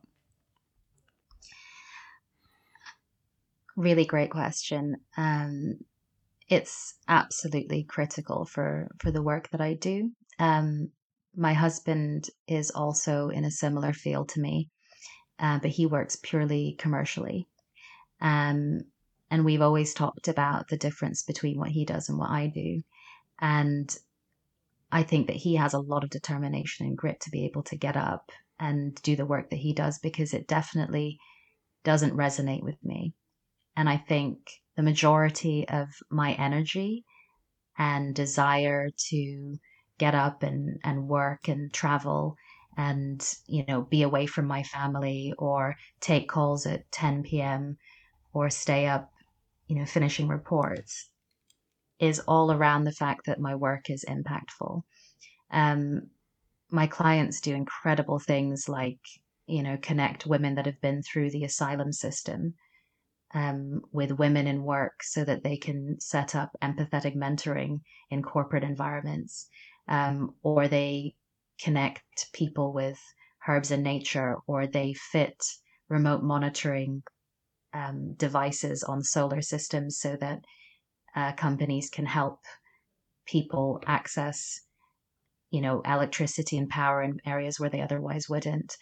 Really 3.77 4.05
great 4.05 4.31
question. 4.31 4.97
Um, 5.17 5.79
it's 6.49 6.95
absolutely 7.07 7.83
critical 7.83 8.45
for 8.45 8.89
for 8.99 9.11
the 9.11 9.23
work 9.23 9.49
that 9.51 9.61
I 9.61 9.73
do. 9.75 10.11
Um, 10.39 10.91
my 11.35 11.53
husband 11.53 12.29
is 12.47 12.71
also 12.71 13.29
in 13.29 13.45
a 13.45 13.51
similar 13.51 13.93
field 13.93 14.29
to 14.29 14.41
me, 14.41 14.69
uh, 15.39 15.59
but 15.59 15.71
he 15.71 15.85
works 15.85 16.17
purely 16.21 16.75
commercially. 16.77 17.47
Um, 18.19 18.81
and 19.29 19.45
we've 19.45 19.61
always 19.61 19.93
talked 19.93 20.27
about 20.27 20.67
the 20.67 20.77
difference 20.77 21.23
between 21.23 21.57
what 21.57 21.69
he 21.69 21.85
does 21.85 22.09
and 22.09 22.17
what 22.17 22.29
I 22.29 22.47
do. 22.47 22.81
And 23.39 23.97
I 24.91 25.03
think 25.03 25.27
that 25.27 25.37
he 25.37 25.55
has 25.55 25.73
a 25.73 25.79
lot 25.79 26.03
of 26.03 26.09
determination 26.09 26.85
and 26.85 26.97
grit 26.97 27.19
to 27.21 27.31
be 27.31 27.45
able 27.45 27.63
to 27.63 27.77
get 27.77 27.95
up 27.95 28.31
and 28.59 28.95
do 29.01 29.15
the 29.15 29.25
work 29.25 29.49
that 29.49 29.59
he 29.59 29.73
does 29.73 29.99
because 29.99 30.33
it 30.33 30.47
definitely 30.47 31.19
doesn't 31.83 32.15
resonate 32.15 32.63
with 32.63 32.77
me. 32.83 33.13
And 33.75 33.89
I 33.89 33.97
think 33.97 34.37
the 34.75 34.83
majority 34.83 35.67
of 35.67 35.89
my 36.09 36.33
energy 36.33 37.05
and 37.77 38.13
desire 38.13 38.89
to 39.09 39.57
get 39.97 40.13
up 40.13 40.43
and, 40.43 40.79
and 40.83 41.07
work 41.07 41.47
and 41.47 41.71
travel 41.73 42.35
and 42.77 43.33
you 43.47 43.65
know 43.67 43.81
be 43.81 44.01
away 44.01 44.25
from 44.25 44.45
my 44.47 44.63
family 44.63 45.33
or 45.37 45.75
take 45.99 46.29
calls 46.29 46.65
at 46.65 46.89
10 46.91 47.23
p.m 47.23 47.77
or 48.33 48.49
stay 48.49 48.87
up 48.87 49.11
you 49.67 49.75
know 49.75 49.85
finishing 49.85 50.27
reports 50.27 51.10
is 52.01 52.19
all 52.27 52.51
around 52.51 52.83
the 52.83 52.91
fact 52.91 53.27
that 53.27 53.39
my 53.39 53.55
work 53.55 53.89
is 53.89 54.03
impactful. 54.09 54.81
Um, 55.51 56.09
my 56.71 56.87
clients 56.87 57.39
do 57.39 57.53
incredible 57.53 58.19
things 58.19 58.67
like 58.67 58.99
you 59.45 59.63
know 59.63 59.77
connect 59.81 60.25
women 60.25 60.55
that 60.55 60.65
have 60.65 60.81
been 60.81 61.03
through 61.03 61.29
the 61.31 61.43
asylum 61.43 61.93
system 61.93 62.55
um, 63.33 63.81
with 63.91 64.11
women 64.11 64.47
in 64.47 64.63
work 64.63 65.03
so 65.03 65.23
that 65.23 65.43
they 65.43 65.57
can 65.57 65.99
set 65.99 66.35
up 66.35 66.51
empathetic 66.61 67.15
mentoring 67.15 67.81
in 68.09 68.23
corporate 68.23 68.63
environments, 68.63 69.47
um, 69.87 70.33
or 70.41 70.67
they 70.67 71.13
connect 71.61 72.33
people 72.33 72.73
with 72.73 72.99
herbs 73.47 73.71
and 73.71 73.83
nature, 73.83 74.37
or 74.47 74.65
they 74.65 74.93
fit 74.93 75.43
remote 75.87 76.23
monitoring 76.23 77.03
um, 77.73 78.13
devices 78.15 78.83
on 78.83 79.03
solar 79.03 79.41
systems 79.41 79.99
so 79.99 80.17
that 80.19 80.39
uh, 81.15 81.31
companies 81.33 81.89
can 81.89 82.05
help 82.05 82.39
people 83.25 83.81
access 83.85 84.61
you 85.49 85.61
know 85.61 85.81
electricity 85.85 86.57
and 86.57 86.69
power 86.69 87.01
in 87.01 87.19
areas 87.25 87.59
where 87.59 87.69
they 87.69 87.81
otherwise 87.81 88.27
wouldn't 88.29 88.77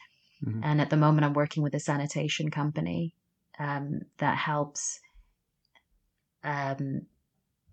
mm-hmm. 0.46 0.64
and 0.64 0.80
at 0.82 0.90
the 0.90 0.98
moment 0.98 1.26
i'm 1.26 1.34
working 1.34 1.64
with 1.64 1.74
a 1.74 1.80
sanitation 1.80 2.50
company 2.50 3.14
um, 3.60 4.00
that 4.20 4.38
helps 4.38 5.00
um, 6.44 7.02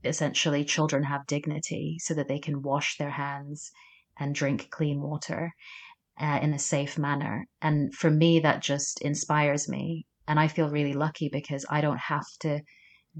essentially 0.05 0.64
children 0.64 1.05
have 1.05 1.27
dignity 1.27 1.99
so 2.01 2.14
that 2.14 2.29
they 2.29 2.38
can 2.38 2.62
wash 2.62 2.97
their 2.97 3.11
hands 3.11 3.71
and 4.19 4.35
drink 4.35 4.69
clean 4.71 5.01
water 5.01 5.53
uh, 6.19 6.38
in 6.42 6.55
a 6.55 6.59
safe 6.59 6.97
manner. 6.99 7.47
And 7.61 7.95
for 7.95 8.11
me, 8.11 8.40
that 8.40 8.62
just 8.62 9.03
inspires 9.03 9.69
me. 9.69 10.07
And 10.27 10.40
I 10.40 10.49
feel 10.49 10.71
really 10.71 10.95
lucky 10.95 11.29
because 11.29 11.64
I 11.69 11.81
don't 11.81 11.99
have 11.99 12.27
to 12.40 12.61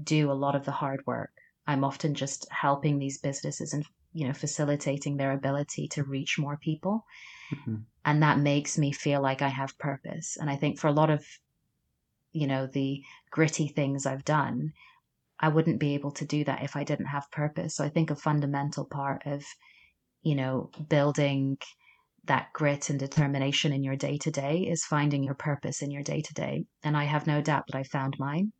do 0.01 0.31
a 0.31 0.33
lot 0.33 0.55
of 0.55 0.65
the 0.65 0.71
hard 0.71 1.01
work. 1.05 1.31
I'm 1.65 1.83
often 1.83 2.13
just 2.13 2.47
helping 2.51 2.97
these 2.97 3.19
businesses 3.19 3.73
and 3.73 3.85
you 4.13 4.27
know 4.27 4.33
facilitating 4.33 5.17
their 5.17 5.33
ability 5.33 5.87
to 5.89 6.03
reach 6.03 6.39
more 6.39 6.57
people. 6.57 7.05
Mm-hmm. 7.53 7.75
And 8.05 8.23
that 8.23 8.39
makes 8.39 8.77
me 8.77 8.91
feel 8.91 9.21
like 9.21 9.41
I 9.41 9.49
have 9.49 9.77
purpose. 9.77 10.37
And 10.39 10.49
I 10.49 10.55
think 10.55 10.79
for 10.79 10.87
a 10.87 10.93
lot 10.93 11.09
of 11.09 11.25
you 12.37 12.45
know, 12.47 12.67
the 12.67 13.03
gritty 13.31 13.67
things 13.67 14.05
I've 14.05 14.25
done, 14.25 14.73
I 15.39 15.49
wouldn't 15.49 15.79
be 15.79 15.95
able 15.95 16.11
to 16.11 16.25
do 16.25 16.43
that 16.43 16.63
if 16.63 16.75
I 16.75 16.83
didn't 16.83 17.07
have 17.07 17.31
purpose. 17.31 17.75
So 17.75 17.83
I 17.83 17.89
think 17.89 18.11
a 18.11 18.15
fundamental 18.15 18.85
part 18.85 19.23
of, 19.25 19.43
you 20.21 20.35
know, 20.35 20.71
building 20.87 21.57
that 22.25 22.51
grit 22.53 22.89
and 22.89 22.99
determination 22.99 23.71
in 23.71 23.83
your 23.83 23.95
day 23.95 24.17
to 24.19 24.31
day 24.31 24.59
is 24.59 24.83
finding 24.83 25.23
your 25.23 25.35
purpose 25.35 25.81
in 25.81 25.89
your 25.89 26.03
day 26.03 26.21
to 26.21 26.33
day. 26.33 26.65
And 26.83 26.95
I 26.97 27.05
have 27.05 27.25
no 27.25 27.41
doubt 27.41 27.65
that 27.67 27.77
I 27.77 27.83
found 27.83 28.17
mine. 28.19 28.51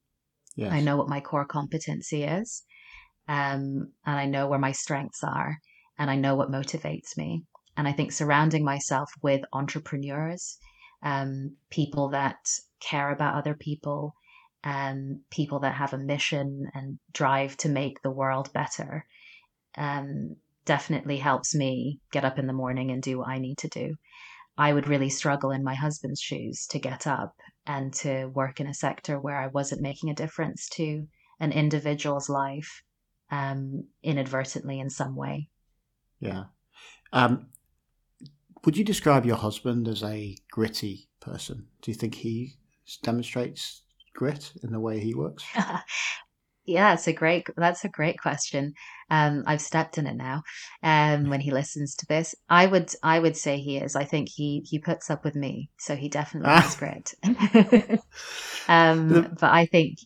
Yes. 0.57 0.73
I 0.73 0.81
know 0.81 0.97
what 0.97 1.09
my 1.09 1.21
core 1.21 1.45
competency 1.45 2.23
is. 2.23 2.63
Um, 3.27 3.93
and 4.05 4.19
I 4.19 4.25
know 4.25 4.47
where 4.47 4.59
my 4.59 4.71
strengths 4.71 5.23
are 5.23 5.57
and 5.97 6.09
I 6.09 6.15
know 6.15 6.35
what 6.35 6.51
motivates 6.51 7.15
me. 7.15 7.43
And 7.77 7.87
I 7.87 7.91
think 7.91 8.11
surrounding 8.11 8.65
myself 8.65 9.09
with 9.21 9.41
entrepreneurs, 9.53 10.57
um, 11.03 11.55
people 11.69 12.09
that 12.09 12.37
care 12.79 13.11
about 13.11 13.35
other 13.35 13.53
people, 13.53 14.15
um, 14.63 15.21
people 15.29 15.59
that 15.59 15.75
have 15.75 15.93
a 15.93 15.97
mission 15.97 16.65
and 16.73 16.97
drive 17.13 17.55
to 17.57 17.69
make 17.69 18.01
the 18.01 18.11
world 18.11 18.51
better, 18.51 19.05
um, 19.77 20.37
definitely 20.65 21.17
helps 21.17 21.53
me 21.53 21.99
get 22.11 22.25
up 22.25 22.39
in 22.39 22.47
the 22.47 22.53
morning 22.53 22.91
and 22.91 23.03
do 23.03 23.19
what 23.19 23.29
I 23.29 23.37
need 23.37 23.59
to 23.59 23.67
do. 23.67 23.95
I 24.57 24.73
would 24.73 24.87
really 24.87 25.09
struggle 25.09 25.51
in 25.51 25.63
my 25.63 25.75
husband's 25.75 26.19
shoes 26.19 26.65
to 26.71 26.79
get 26.79 27.05
up 27.05 27.35
and 27.67 27.93
to 27.93 28.25
work 28.27 28.59
in 28.59 28.67
a 28.67 28.73
sector 28.73 29.19
where 29.19 29.37
I 29.37 29.47
wasn't 29.47 29.81
making 29.81 30.09
a 30.09 30.15
difference 30.15 30.69
to 30.69 31.05
an 31.39 31.51
individual's 31.51 32.29
life 32.29 32.83
um, 33.29 33.83
inadvertently 34.01 34.79
in 34.79 34.89
some 34.89 35.15
way. 35.15 35.49
Yeah. 36.19 36.45
Um, 37.11 37.47
would 38.65 38.77
you 38.77 38.83
describe 38.83 39.25
your 39.25 39.35
husband 39.35 39.87
as 39.87 40.01
a 40.01 40.35
gritty 40.49 41.09
person? 41.19 41.67
Do 41.81 41.91
you 41.91 41.95
think 41.95 42.15
he 42.15 42.55
demonstrates 43.03 43.83
grit 44.15 44.51
in 44.63 44.71
the 44.71 44.79
way 44.79 44.99
he 44.99 45.13
works? 45.13 45.43
yeah, 46.67 46.93
it's 46.93 47.07
a 47.07 47.13
great. 47.13 47.47
That's 47.55 47.85
a 47.85 47.89
great 47.89 48.19
question. 48.19 48.73
Um, 49.09 49.43
I've 49.47 49.61
stepped 49.61 49.97
in 49.97 50.05
it 50.05 50.17
now. 50.17 50.43
Um, 50.83 51.29
when 51.29 51.39
he 51.39 51.49
listens 51.49 51.95
to 51.95 52.05
this, 52.05 52.35
I 52.49 52.67
would 52.67 52.93
I 53.01 53.19
would 53.19 53.37
say 53.37 53.57
he 53.57 53.77
is. 53.77 53.95
I 53.95 54.03
think 54.03 54.27
he 54.27 54.65
he 54.69 54.77
puts 54.77 55.09
up 55.09 55.23
with 55.23 55.35
me, 55.35 55.69
so 55.79 55.95
he 55.95 56.09
definitely 56.09 56.51
has 56.51 56.75
grit. 56.75 57.13
um, 58.67 59.35
but 59.39 59.51
I 59.51 59.65
think 59.65 59.99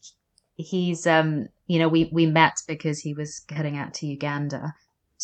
he's 0.56 1.08
um, 1.08 1.48
you 1.66 1.80
know 1.80 1.90
we 1.90 2.10
we 2.14 2.28
met 2.28 2.58
because 2.68 3.00
he 3.00 3.16
was 3.16 3.44
heading 3.50 3.76
out 3.76 3.96
to 3.96 4.06
Uganda 4.06 4.76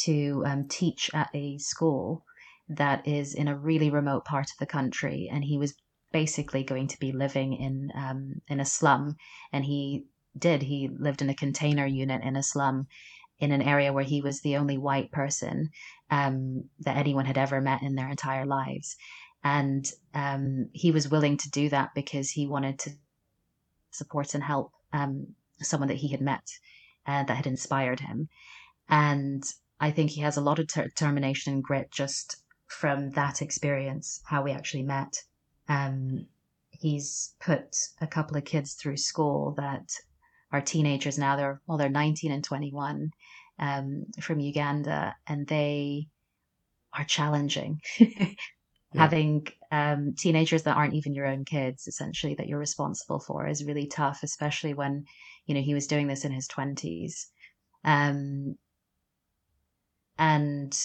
to 0.05 0.43
um, 0.45 0.67
teach 0.67 1.11
at 1.13 1.29
a 1.35 1.59
school 1.59 2.23
that 2.67 3.07
is 3.07 3.35
in 3.35 3.47
a 3.47 3.55
really 3.55 3.91
remote 3.91 4.25
part 4.25 4.49
of 4.49 4.57
the 4.59 4.65
country, 4.65 5.29
and 5.31 5.43
he 5.43 5.59
was 5.59 5.75
basically 6.11 6.63
going 6.63 6.87
to 6.87 6.99
be 6.99 7.11
living 7.11 7.53
in 7.53 7.91
um, 7.95 8.41
in 8.47 8.59
a 8.59 8.65
slum, 8.65 9.17
and 9.53 9.65
he 9.65 10.05
did. 10.39 10.63
He 10.63 10.87
lived 10.87 11.21
in 11.21 11.29
a 11.29 11.35
container 11.35 11.85
unit 11.85 12.23
in 12.23 12.35
a 12.35 12.43
slum 12.43 12.87
in 13.39 13.51
an 13.51 13.61
area 13.61 13.93
where 13.93 14.03
he 14.03 14.21
was 14.21 14.41
the 14.41 14.57
only 14.57 14.77
white 14.77 15.11
person 15.11 15.69
um, 16.09 16.63
that 16.79 16.97
anyone 16.97 17.25
had 17.25 17.37
ever 17.37 17.61
met 17.61 17.83
in 17.83 17.95
their 17.95 18.09
entire 18.09 18.45
lives. 18.45 18.95
And 19.43 19.89
um, 20.13 20.69
he 20.73 20.91
was 20.91 21.09
willing 21.09 21.37
to 21.37 21.49
do 21.51 21.69
that 21.69 21.93
because 21.93 22.31
he 22.31 22.47
wanted 22.47 22.79
to 22.79 22.91
support 23.91 24.33
and 24.33 24.43
help 24.43 24.73
um, 24.91 25.35
someone 25.61 25.89
that 25.89 25.97
he 25.97 26.09
had 26.09 26.21
met 26.21 26.49
uh, 27.05 27.23
that 27.23 27.37
had 27.37 27.47
inspired 27.47 27.99
him. 27.99 28.29
And 28.89 29.43
I 29.79 29.91
think 29.91 30.11
he 30.11 30.21
has 30.21 30.37
a 30.37 30.41
lot 30.41 30.59
of 30.59 30.67
ter- 30.67 30.87
determination 30.87 31.53
and 31.53 31.63
grit 31.63 31.91
just 31.91 32.37
from 32.67 33.11
that 33.11 33.41
experience, 33.41 34.21
how 34.25 34.41
we 34.41 34.51
actually 34.51 34.83
met. 34.83 35.23
Um, 35.69 36.27
he's 36.69 37.35
put 37.39 37.75
a 38.01 38.07
couple 38.07 38.37
of 38.37 38.45
kids 38.45 38.73
through 38.73 38.97
school 38.97 39.53
that 39.57 39.91
are 40.51 40.61
teenagers 40.61 41.17
now. 41.17 41.35
They're 41.35 41.61
well, 41.67 41.77
they're 41.77 41.89
19 41.89 42.31
and 42.31 42.43
21 42.43 43.11
um, 43.59 44.05
from 44.21 44.39
Uganda, 44.39 45.15
and 45.27 45.47
they 45.47 46.07
are 46.93 47.03
challenging. 47.03 47.81
yeah. 47.99 48.33
Having 48.93 49.47
um, 49.71 50.13
teenagers 50.17 50.63
that 50.63 50.77
aren't 50.77 50.93
even 50.93 51.13
your 51.13 51.27
own 51.27 51.45
kids, 51.45 51.87
essentially, 51.87 52.35
that 52.35 52.47
you're 52.47 52.59
responsible 52.59 53.19
for, 53.19 53.47
is 53.47 53.65
really 53.65 53.87
tough, 53.87 54.23
especially 54.23 54.73
when 54.73 55.05
you 55.45 55.55
know 55.55 55.61
he 55.61 55.73
was 55.73 55.87
doing 55.87 56.07
this 56.07 56.25
in 56.25 56.31
his 56.31 56.47
20s. 56.47 57.27
Um, 57.83 58.55
and 60.17 60.77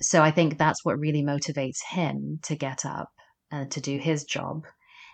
so 0.00 0.22
I 0.22 0.30
think 0.30 0.56
that's 0.56 0.84
what 0.84 0.98
really 0.98 1.22
motivates 1.22 1.82
him 1.82 2.38
to 2.44 2.56
get 2.56 2.86
up 2.86 3.10
uh, 3.52 3.66
to 3.66 3.80
do 3.80 3.98
his 3.98 4.24
job, 4.24 4.64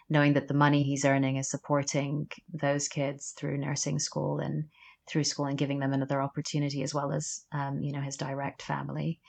knowing 0.09 0.35
that 0.35 0.49
the 0.49 0.55
money 0.55 0.83
he's 0.83 1.05
earning 1.05 1.37
is 1.37 1.51
supporting 1.51 2.29
those 2.53 2.89
kids 2.89 3.35
through 3.37 3.59
nursing 3.59 3.99
school 3.99 4.39
and 4.39 4.65
through 5.09 5.25
school 5.25 5.47
and 5.47 5.59
giving 5.59 5.79
them 5.79 5.93
another 5.93 6.21
opportunity 6.23 6.83
as 6.83 6.95
well 6.95 7.13
as 7.13 7.45
um, 7.53 7.81
you 7.83 7.93
know 7.93 8.01
his 8.01 8.17
direct 8.17 8.63
family. 8.63 9.21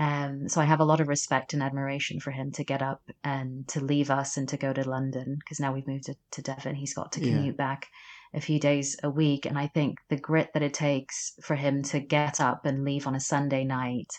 Um, 0.00 0.48
so 0.48 0.60
I 0.60 0.64
have 0.64 0.80
a 0.80 0.84
lot 0.84 1.00
of 1.00 1.08
respect 1.08 1.54
and 1.54 1.62
admiration 1.62 2.20
for 2.20 2.30
him 2.30 2.52
to 2.52 2.64
get 2.64 2.82
up 2.82 3.02
and 3.24 3.66
to 3.68 3.80
leave 3.80 4.10
us 4.10 4.36
and 4.36 4.48
to 4.50 4.56
go 4.56 4.72
to 4.72 4.88
London 4.88 5.36
because 5.40 5.58
now 5.58 5.72
we've 5.72 5.88
moved 5.88 6.04
to, 6.04 6.14
to 6.32 6.42
Devon. 6.42 6.76
He's 6.76 6.94
got 6.94 7.10
to 7.12 7.20
commute 7.20 7.46
yeah. 7.46 7.52
back 7.52 7.88
a 8.32 8.40
few 8.40 8.60
days 8.60 8.96
a 9.02 9.10
week, 9.10 9.44
and 9.44 9.58
I 9.58 9.66
think 9.66 9.98
the 10.08 10.16
grit 10.16 10.50
that 10.54 10.62
it 10.62 10.74
takes 10.74 11.32
for 11.42 11.56
him 11.56 11.82
to 11.84 11.98
get 11.98 12.40
up 12.40 12.64
and 12.64 12.84
leave 12.84 13.06
on 13.06 13.16
a 13.16 13.20
Sunday 13.20 13.64
night 13.64 14.12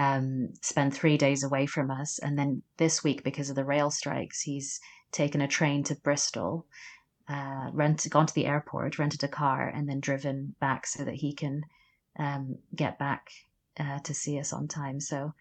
um, 0.00 0.48
spend 0.62 0.94
three 0.94 1.18
days 1.18 1.44
away 1.44 1.66
from 1.66 1.90
us. 1.90 2.18
And 2.20 2.38
then 2.38 2.62
this 2.78 3.04
week, 3.04 3.22
because 3.22 3.50
of 3.50 3.56
the 3.56 3.66
rail 3.66 3.90
strikes, 3.90 4.40
he's 4.40 4.80
taken 5.12 5.40
a 5.40 5.48
train 5.48 5.84
to 5.84 5.94
Bristol, 5.96 6.66
uh, 7.28 7.70
rent, 7.72 8.06
gone 8.10 8.26
to 8.26 8.34
the 8.34 8.46
airport, 8.46 8.98
rented 8.98 9.22
a 9.24 9.28
car, 9.28 9.68
and 9.68 9.88
then 9.88 10.00
driven 10.00 10.54
back 10.60 10.86
so 10.86 11.04
that 11.04 11.14
he 11.14 11.32
can 11.32 11.62
um, 12.18 12.58
get 12.74 12.98
back 12.98 13.30
uh, 13.78 13.98
to 14.00 14.14
see 14.14 14.38
us 14.38 14.52
on 14.52 14.68
time. 14.68 15.00
So 15.00 15.32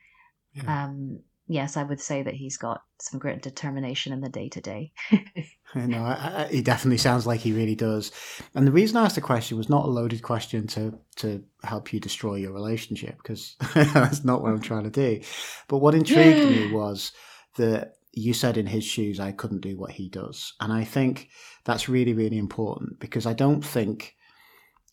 yeah. 0.54 0.86
um, 0.86 1.20
yes, 1.48 1.78
I 1.78 1.84
would 1.84 2.00
say 2.00 2.24
that 2.24 2.36
he's 2.36 2.58
got 2.58 2.84
some 3.00 3.20
great 3.20 3.42
determination 3.42 4.14
in 4.14 4.22
the 4.22 4.30
day 4.30 4.50
to 4.50 4.62
day. 4.62 4.92
No, 5.76 6.04
I, 6.04 6.46
I, 6.46 6.48
he 6.48 6.62
definitely 6.62 6.98
sounds 6.98 7.28
like 7.28 7.42
he 7.42 7.54
really 7.54 7.76
does. 7.76 8.12
And 8.56 8.66
the 8.66 8.72
reason 8.72 8.98
I 8.98 9.06
asked 9.06 9.16
the 9.16 9.22
question 9.22 9.58
was 9.58 9.70
not 9.70 9.86
a 9.86 9.90
loaded 9.90 10.24
question 10.24 10.66
to 10.68 10.98
to 11.18 11.44
help 11.64 11.94
you 11.94 12.00
destroy 12.00 12.36
your 12.36 12.54
relationship 12.54 13.18
because 13.18 13.56
that's 13.76 14.24
not 14.24 14.42
what 14.42 14.52
I'm 14.52 14.62
trying 14.62 14.86
to 14.86 14.90
do. 14.90 15.22
But 15.68 15.78
what 15.78 15.94
intrigued 15.94 16.50
me 16.50 16.72
was 16.74 17.12
that 17.58 17.98
you 18.12 18.34
said 18.34 18.58
in 18.58 18.68
his 18.68 18.84
shoes 18.84 19.20
I 19.20 19.32
couldn't 19.32 19.62
do 19.62 19.78
what 19.78 19.92
he 19.92 20.10
does, 20.10 20.54
and 20.60 20.74
I 20.74 20.84
think 20.84 21.30
that's 21.66 21.90
really 21.90 22.14
really 22.14 22.38
important 22.38 23.00
because 23.00 23.26
I 23.26 23.34
don't 23.34 23.62
think 23.62 24.16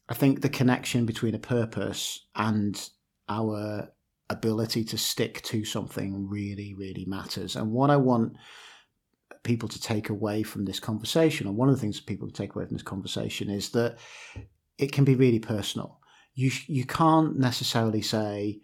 I 0.08 0.14
think 0.14 0.40
the 0.40 0.48
connection 0.48 1.06
between 1.06 1.34
a 1.34 1.38
purpose 1.38 2.26
and 2.34 2.88
our 3.28 3.90
ability 4.30 4.84
to 4.84 4.98
stick 4.98 5.42
to 5.42 5.64
something 5.64 6.28
really, 6.28 6.74
really 6.74 7.04
matters. 7.06 7.56
And 7.56 7.72
what 7.72 7.90
I 7.90 7.96
want 7.96 8.36
people 9.42 9.68
to 9.68 9.80
take 9.80 10.10
away 10.10 10.42
from 10.42 10.64
this 10.64 10.80
conversation, 10.80 11.46
or 11.46 11.52
one 11.52 11.68
of 11.68 11.74
the 11.74 11.80
things 11.80 12.00
people 12.00 12.30
take 12.30 12.54
away 12.54 12.66
from 12.66 12.74
this 12.74 12.82
conversation, 12.82 13.50
is 13.50 13.70
that 13.70 13.98
it 14.78 14.92
can 14.92 15.04
be 15.04 15.14
really 15.14 15.38
personal. 15.38 16.00
You 16.34 16.50
you 16.66 16.84
can't 16.84 17.38
necessarily 17.38 18.02
say, 18.02 18.60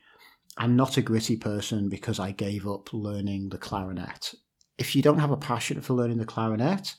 "I'm 0.57 0.77
not 0.77 0.97
a 0.97 1.03
gritty 1.03 1.37
person 1.37 1.89
because 1.89 2.21
I 2.21 2.33
gave 2.33 2.67
up 2.67 2.93
learning 2.93 3.49
the 3.49 3.59
clarinet." 3.59 4.35
If 4.79 4.97
you 4.97 5.03
don't 5.03 5.19
have 5.19 5.31
a 5.31 5.37
passion 5.37 5.81
for 5.81 5.95
learning 5.95 6.19
the 6.19 6.25
clarinet, 6.25 6.95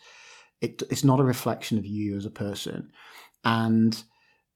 it, 0.61 0.81
it's 0.89 1.03
not 1.03 1.19
a 1.19 1.23
reflection 1.23 1.77
of 1.77 1.85
you 1.85 2.15
as 2.15 2.25
a 2.25 2.31
person. 2.31 2.91
And 3.43 4.01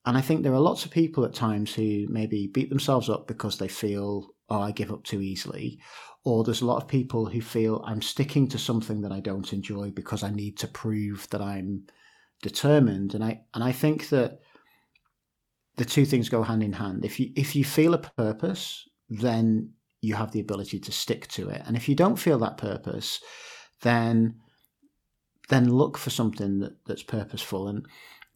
and 0.05 0.17
I 0.17 0.21
think 0.21 0.41
there 0.41 0.53
are 0.53 0.59
lots 0.59 0.85
of 0.85 0.91
people 0.91 1.25
at 1.25 1.33
times 1.33 1.73
who 1.73 2.05
maybe 2.07 2.47
beat 2.47 2.69
themselves 2.69 3.09
up 3.09 3.27
because 3.27 3.57
they 3.57 3.67
feel, 3.67 4.29
oh, 4.49 4.61
I 4.61 4.71
give 4.71 4.89
up 4.89 5.03
too 5.03 5.21
easily. 5.21 5.81
Or 6.23 6.45
there's 6.45 6.61
a 6.61 6.65
lot 6.65 6.81
of 6.81 6.87
people 6.87 7.25
who 7.25 7.41
feel 7.41 7.83
I'm 7.85 8.01
sticking 8.01 8.47
to 8.49 8.57
something 8.57 9.01
that 9.01 9.11
I 9.11 9.19
don't 9.19 9.51
enjoy 9.51 9.91
because 9.91 10.23
I 10.23 10.31
need 10.31 10.57
to 10.59 10.67
prove 10.69 11.27
that 11.31 11.41
I'm 11.41 11.87
determined. 12.41 13.15
And 13.15 13.23
I 13.23 13.41
and 13.53 13.63
I 13.63 13.73
think 13.73 14.07
that 14.09 14.39
the 15.75 15.85
two 15.85 16.05
things 16.05 16.29
go 16.29 16.41
hand 16.41 16.63
in 16.63 16.73
hand. 16.73 17.03
If 17.03 17.19
you 17.19 17.31
if 17.35 17.53
you 17.53 17.65
feel 17.65 17.93
a 17.93 17.97
purpose, 17.97 18.87
then 19.09 19.73
you 20.01 20.15
have 20.15 20.31
the 20.31 20.39
ability 20.39 20.79
to 20.79 20.91
stick 20.91 21.27
to 21.29 21.49
it. 21.49 21.61
And 21.65 21.75
if 21.75 21.89
you 21.89 21.95
don't 21.95 22.17
feel 22.17 22.39
that 22.39 22.57
purpose, 22.57 23.21
then 23.81 24.35
then 25.49 25.71
look 25.71 25.97
for 25.97 26.09
something 26.09 26.59
that, 26.59 26.73
that's 26.85 27.03
purposeful. 27.03 27.69
And 27.69 27.87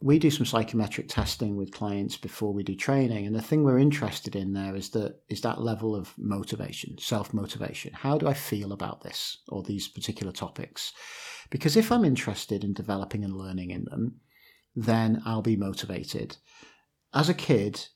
we 0.02 0.18
do 0.18 0.30
some 0.30 0.44
psychometric 0.44 1.08
testing 1.08 1.56
with 1.56 1.70
clients 1.70 2.16
before 2.16 2.52
we 2.52 2.64
do 2.64 2.74
training 2.74 3.24
and 3.24 3.36
the 3.36 3.40
thing 3.40 3.62
we're 3.62 3.78
interested 3.78 4.34
in 4.34 4.52
there 4.52 4.74
is 4.74 4.90
that 4.90 5.20
is 5.28 5.40
that 5.40 5.60
level 5.60 5.94
of 5.94 6.12
motivation 6.18 6.98
self 6.98 7.32
motivation 7.32 7.92
how 7.92 8.18
do 8.18 8.26
i 8.26 8.34
feel 8.34 8.72
about 8.72 9.00
this 9.02 9.38
or 9.48 9.62
these 9.62 9.88
particular 9.88 10.32
topics 10.32 10.92
because 11.50 11.76
if 11.76 11.92
i'm 11.92 12.04
interested 12.04 12.64
in 12.64 12.72
developing 12.72 13.24
and 13.24 13.36
learning 13.36 13.70
in 13.70 13.84
them 13.84 14.16
then 14.74 15.22
i'll 15.24 15.42
be 15.42 15.56
motivated 15.56 16.36
as 17.14 17.28
a 17.28 17.34
kid 17.34 17.86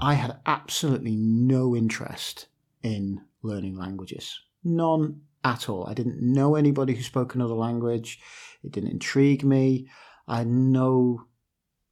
i 0.00 0.14
had 0.14 0.38
absolutely 0.46 1.16
no 1.16 1.76
interest 1.76 2.46
in 2.82 3.20
learning 3.42 3.76
languages. 3.76 4.38
None 4.64 5.20
at 5.44 5.68
all. 5.68 5.86
I 5.88 5.94
didn't 5.94 6.20
know 6.20 6.56
anybody 6.56 6.94
who 6.94 7.02
spoke 7.02 7.34
another 7.34 7.54
language. 7.54 8.20
It 8.62 8.72
didn't 8.72 8.90
intrigue 8.90 9.44
me. 9.44 9.88
I 10.26 10.44
know 10.44 11.26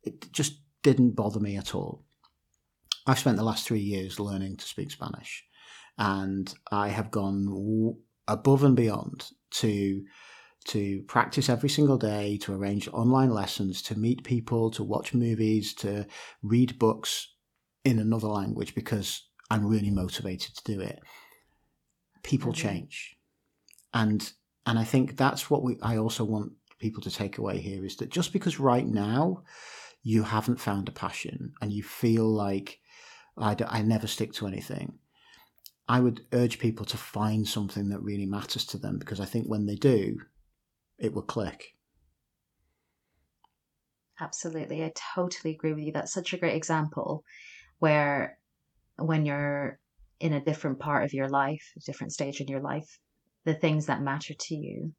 it 0.03 0.33
just 0.33 0.61
didn't 0.83 1.17
bother 1.17 1.41
me 1.41 1.57
at 1.57 1.75
all. 1.75 2.05
I've 3.07 3.19
spent 3.19 3.37
the 3.37 3.45
last 3.45 3.67
three 3.67 3.81
years 3.81 4.19
learning 4.19 4.57
to 4.57 4.65
speak 4.65 4.91
Spanish, 4.91 5.45
and 5.99 6.53
I 6.73 6.89
have 6.89 7.11
gone 7.11 7.97
above 8.27 8.65
and 8.65 8.77
beyond 8.77 9.31
to 9.53 10.05
to 10.67 11.03
practice 11.03 11.51
every 11.51 11.69
single 11.69 11.99
day, 11.99 12.39
to 12.39 12.55
arrange 12.55 12.89
online 12.89 13.29
lessons, 13.29 13.83
to 13.83 13.99
meet 13.99 14.25
people, 14.25 14.71
to 14.71 14.83
watch 14.83 15.13
movies, 15.13 15.75
to 15.75 16.07
read 16.43 16.79
books 16.79 17.35
in 17.85 17.99
another 17.99 18.29
language 18.29 18.75
because 18.75 19.29
I'm 19.55 19.67
really 19.67 19.91
motivated 19.91 20.57
to 20.57 20.65
do 20.65 20.81
it. 20.81 20.99
People 22.25 22.51
mm-hmm. 22.51 22.69
change, 22.69 23.17
and 23.93 24.33
and 24.67 24.81
I 24.81 24.85
think 24.85 25.17
that's 25.17 25.49
what 25.49 25.63
we. 25.63 25.79
I 25.81 25.97
also 25.97 26.25
want 26.25 26.53
people 26.81 27.01
to 27.03 27.11
take 27.11 27.39
away 27.39 27.61
here 27.61 27.85
is 27.85 27.97
that 27.97 28.11
just 28.11 28.33
because 28.33 28.59
right 28.59 28.87
now 28.87 29.45
you 30.03 30.25
haven't 30.25 30.61
found 30.61 30.89
a 30.89 30.93
passion 30.93 31.53
and 31.63 31.73
you 31.73 31.85
feel 31.85 32.25
like 32.25 32.81
I, 33.39 33.57
I 33.69 33.83
never 33.83 34.09
stick 34.09 34.33
to 34.35 34.49
anything, 34.49 34.99
I 35.89 36.01
would 36.01 36.23
urge 36.33 36.59
people 36.59 36.85
to 36.87 36.97
find 36.97 37.47
something 37.47 37.91
that 37.91 38.03
really 38.03 38.27
matters 38.27 38.65
to 38.67 38.79
them 38.79 38.99
because 38.99 39.21
I 39.21 39.25
think 39.25 39.47
when 39.47 39.67
they 39.67 39.77
do, 39.77 40.19
it 40.99 41.15
will 41.15 41.23
click. 41.23 41.77
Absolutely. 44.21 44.83
I 44.83 44.93
totally 45.15 45.55
agree 45.55 45.75
with 45.75 45.85
you. 45.85 45.93
That's 45.93 46.13
such 46.13 46.33
a 46.33 46.39
great 46.39 46.57
example 46.57 47.25
where 47.79 48.39
when 48.97 49.27
you're 49.27 49.79
in 50.21 50.33
a 50.33 50.45
different 50.45 50.79
part 50.79 51.05
of 51.05 51.13
your 51.13 51.29
life, 51.29 51.73
a 51.77 51.81
different 51.81 52.13
stage 52.13 52.41
in 52.41 52.49
your 52.49 52.61
life, 52.61 52.99
the 53.45 53.55
things 53.55 53.87
that 53.87 54.03
matter 54.03 54.35
to 54.39 54.55
you 54.55 54.93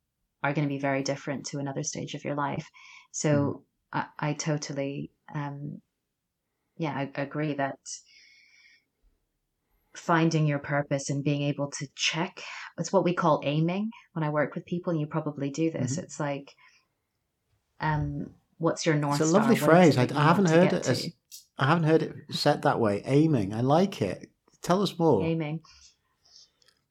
are 0.44 0.54
going 0.54 0.68
to 0.68 0.74
be 0.74 0.80
very 0.80 1.04
different 1.04 1.46
to 1.48 1.60
another 1.60 1.84
stage 1.84 2.14
of 2.14 2.24
your 2.24 2.36
life. 2.36 2.68
So 3.12 3.64
mm. 3.94 4.08
I, 4.20 4.30
I, 4.30 4.34
totally, 4.34 5.12
um, 5.34 5.82
yeah, 6.78 6.94
I, 6.94 7.22
agree 7.22 7.56
that 7.56 7.80
finding 9.96 10.46
your 10.46 10.60
purpose 10.60 11.10
and 11.10 11.24
being 11.24 11.42
able 11.44 11.72
to 11.72 11.88
check 11.96 12.44
it's 12.78 12.92
what 12.92 13.06
we 13.06 13.14
call 13.14 13.42
aiming 13.46 13.90
when 14.12 14.24
i 14.24 14.30
work 14.30 14.54
with 14.54 14.66
people 14.66 14.92
and 14.92 15.00
you 15.00 15.08
probably 15.08 15.50
do 15.50 15.72
this 15.72 15.94
mm-hmm. 15.94 16.04
it's 16.04 16.20
like 16.20 16.54
um 17.80 18.30
what's 18.58 18.86
your 18.86 18.96
north 18.96 19.22
it's 19.22 19.30
a 19.30 19.34
lovely 19.34 19.56
phrase 19.56 19.98
I, 19.98 20.08
I, 20.14 20.24
haven't 20.24 20.50
heard 20.50 20.74
it 20.74 20.88
as, 20.88 21.10
i 21.58 21.68
haven't 21.68 21.84
heard 21.84 22.02
it 22.02 22.14
said 22.32 22.62
that 22.62 22.80
way 22.80 23.02
aiming 23.06 23.54
i 23.54 23.62
like 23.62 24.02
it 24.02 24.30
tell 24.62 24.82
us 24.82 24.98
more 24.98 25.24
aiming 25.24 25.60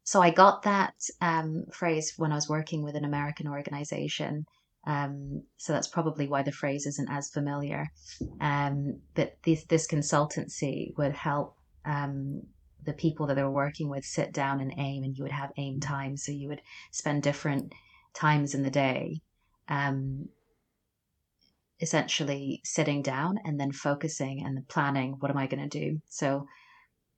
so 0.04 0.20
I 0.20 0.30
got 0.30 0.62
that 0.62 0.94
um, 1.22 1.64
phrase 1.72 2.12
when 2.18 2.30
I 2.30 2.34
was 2.34 2.48
working 2.48 2.84
with 2.84 2.94
an 2.94 3.06
American 3.06 3.48
organization. 3.48 4.46
Um, 4.86 5.44
so 5.56 5.72
that's 5.72 5.88
probably 5.88 6.28
why 6.28 6.42
the 6.42 6.52
phrase 6.52 6.86
isn't 6.86 7.10
as 7.10 7.30
familiar. 7.30 7.90
Um, 8.38 9.00
but 9.14 9.38
this, 9.44 9.64
this 9.64 9.88
consultancy 9.88 10.96
would 10.98 11.14
help 11.14 11.56
um, 11.86 12.42
the 12.84 12.92
people 12.92 13.26
that 13.26 13.34
they 13.34 13.42
were 13.42 13.50
working 13.50 13.88
with 13.88 14.04
sit 14.04 14.34
down 14.34 14.60
and 14.60 14.74
aim, 14.76 15.04
and 15.04 15.16
you 15.16 15.24
would 15.24 15.32
have 15.32 15.52
aim 15.56 15.80
time. 15.80 16.18
So 16.18 16.32
you 16.32 16.48
would 16.48 16.60
spend 16.90 17.22
different 17.22 17.72
times 18.12 18.54
in 18.54 18.62
the 18.62 18.70
day 18.70 19.22
um, 19.68 20.28
essentially 21.80 22.60
sitting 22.64 23.02
down 23.02 23.38
and 23.44 23.58
then 23.58 23.72
focusing 23.72 24.44
and 24.44 24.66
planning 24.68 25.16
what 25.18 25.30
am 25.30 25.38
I 25.38 25.46
going 25.46 25.68
to 25.68 25.78
do. 25.78 26.00
So, 26.08 26.46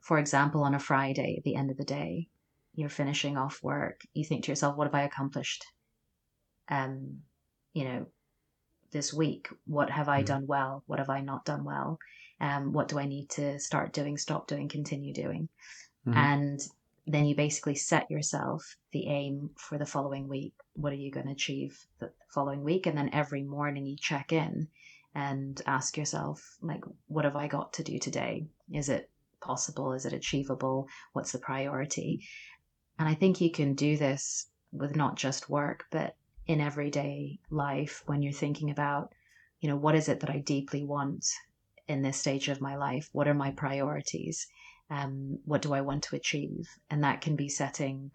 for 0.00 0.18
example, 0.18 0.62
on 0.62 0.74
a 0.74 0.78
Friday 0.78 1.36
at 1.36 1.44
the 1.44 1.56
end 1.56 1.70
of 1.70 1.76
the 1.76 1.84
day, 1.84 2.28
you're 2.74 2.88
finishing 2.88 3.36
off 3.36 3.62
work, 3.62 4.02
you 4.12 4.24
think 4.24 4.44
to 4.44 4.52
yourself, 4.52 4.76
what 4.76 4.86
have 4.86 4.94
I 4.94 5.02
accomplished? 5.02 5.64
Um, 6.68 7.22
you 7.72 7.84
know, 7.84 8.06
this 8.92 9.12
week, 9.12 9.48
what 9.66 9.90
have 9.90 10.08
I 10.08 10.22
mm. 10.22 10.26
done 10.26 10.46
well? 10.46 10.82
What 10.86 10.98
have 10.98 11.10
I 11.10 11.20
not 11.20 11.44
done 11.44 11.64
well? 11.64 11.98
Um, 12.40 12.72
what 12.72 12.88
do 12.88 12.98
I 12.98 13.06
need 13.06 13.30
to 13.30 13.58
start 13.58 13.92
doing, 13.92 14.18
stop 14.18 14.46
doing, 14.46 14.68
continue 14.68 15.12
doing? 15.12 15.48
Mm-hmm. 16.06 16.18
And 16.18 16.60
then 17.06 17.24
you 17.24 17.34
basically 17.34 17.74
set 17.74 18.10
yourself 18.10 18.76
the 18.92 19.06
aim 19.08 19.50
for 19.56 19.78
the 19.78 19.86
following 19.86 20.28
week. 20.28 20.54
What 20.74 20.92
are 20.92 20.96
you 20.96 21.10
going 21.10 21.26
to 21.26 21.32
achieve 21.32 21.78
following 22.36 22.62
week? 22.62 22.86
And 22.86 22.98
then 22.98 23.08
every 23.14 23.42
morning 23.42 23.86
you 23.86 23.96
check 23.96 24.30
in 24.30 24.68
and 25.14 25.60
ask 25.66 25.96
yourself, 25.96 26.58
like, 26.60 26.84
what 27.08 27.24
have 27.24 27.34
I 27.34 27.48
got 27.48 27.72
to 27.72 27.82
do 27.82 27.98
today? 27.98 28.46
Is 28.70 28.90
it 28.90 29.10
possible? 29.40 29.94
Is 29.94 30.04
it 30.04 30.12
achievable? 30.12 30.86
What's 31.14 31.32
the 31.32 31.38
priority? 31.38 32.20
And 32.98 33.08
I 33.08 33.14
think 33.14 33.40
you 33.40 33.50
can 33.50 33.74
do 33.74 33.96
this 33.96 34.48
with 34.70 34.94
not 34.94 35.16
just 35.16 35.48
work, 35.48 35.86
but 35.90 36.16
in 36.46 36.60
everyday 36.60 37.38
life 37.50 38.02
when 38.04 38.20
you're 38.20 38.32
thinking 38.34 38.70
about, 38.70 39.14
you 39.60 39.70
know, 39.70 39.76
what 39.76 39.94
is 39.94 40.08
it 40.10 40.20
that 40.20 40.30
I 40.30 40.38
deeply 40.38 40.84
want 40.84 41.24
in 41.88 42.02
this 42.02 42.18
stage 42.18 42.48
of 42.48 42.60
my 42.60 42.76
life? 42.76 43.08
What 43.12 43.28
are 43.28 43.34
my 43.34 43.50
priorities? 43.50 44.46
Um, 44.90 45.38
what 45.46 45.62
do 45.62 45.72
I 45.72 45.80
want 45.80 46.02
to 46.04 46.16
achieve? 46.16 46.68
And 46.90 47.02
that 47.02 47.22
can 47.22 47.34
be 47.34 47.48
setting, 47.48 48.10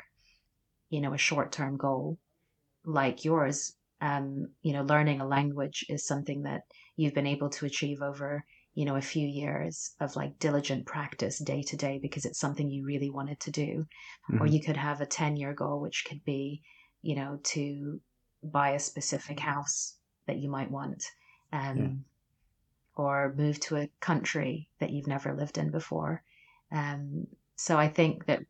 you 0.90 1.02
know, 1.02 1.14
a 1.14 1.18
short 1.18 1.52
term 1.52 1.76
goal 1.76 2.20
like 2.86 3.26
yours. 3.26 3.76
Um, 4.02 4.48
you 4.62 4.74
know, 4.74 4.82
learning 4.82 5.22
a 5.22 5.28
language 5.28 5.86
is 5.88 6.06
something 6.08 6.44
that 6.44 6.62
you've 6.96 7.14
been 7.14 7.28
able 7.28 7.50
to 7.52 7.66
achieve 7.66 8.02
over 8.02 8.44
you 8.74 8.86
know, 8.86 8.96
a 8.96 9.02
few 9.02 9.28
years 9.28 9.92
of 10.00 10.16
like 10.16 10.40
diligent 10.40 10.86
practice 10.86 11.40
day 11.40 11.62
to 11.62 11.76
day 11.76 12.00
because 12.02 12.26
it's 12.26 12.40
something 12.40 12.70
you 12.70 12.86
really 12.86 13.10
wanted 13.10 13.40
to 13.42 13.52
do. 13.52 13.86
Mm-hmm. 14.32 14.42
Or 14.42 14.46
you 14.46 14.62
could 14.62 14.78
have 14.78 15.02
a 15.02 15.06
10 15.06 15.36
year 15.36 15.54
goal, 15.54 15.82
which 15.82 16.06
could 16.08 16.24
be, 16.24 16.62
you 17.02 17.16
know, 17.16 17.40
to 17.44 18.00
buy 18.44 18.72
a 18.72 18.80
specific 18.80 19.40
house 19.40 19.96
that 20.26 20.38
you 20.38 20.50
might 20.50 20.72
want. 20.72 21.04
Um, 21.52 21.78
yeah. 21.78 21.88
Or 22.96 23.34
move 23.36 23.60
to 23.62 23.78
a 23.78 23.90
country 24.00 24.70
that 24.80 24.92
you've 24.92 25.08
never 25.08 25.34
lived 25.34 25.58
in 25.58 25.72
before. 25.72 26.24
Um, 26.72 27.28
so 27.56 27.78
I 27.78 27.90
think 27.90 28.26
that 28.28 28.42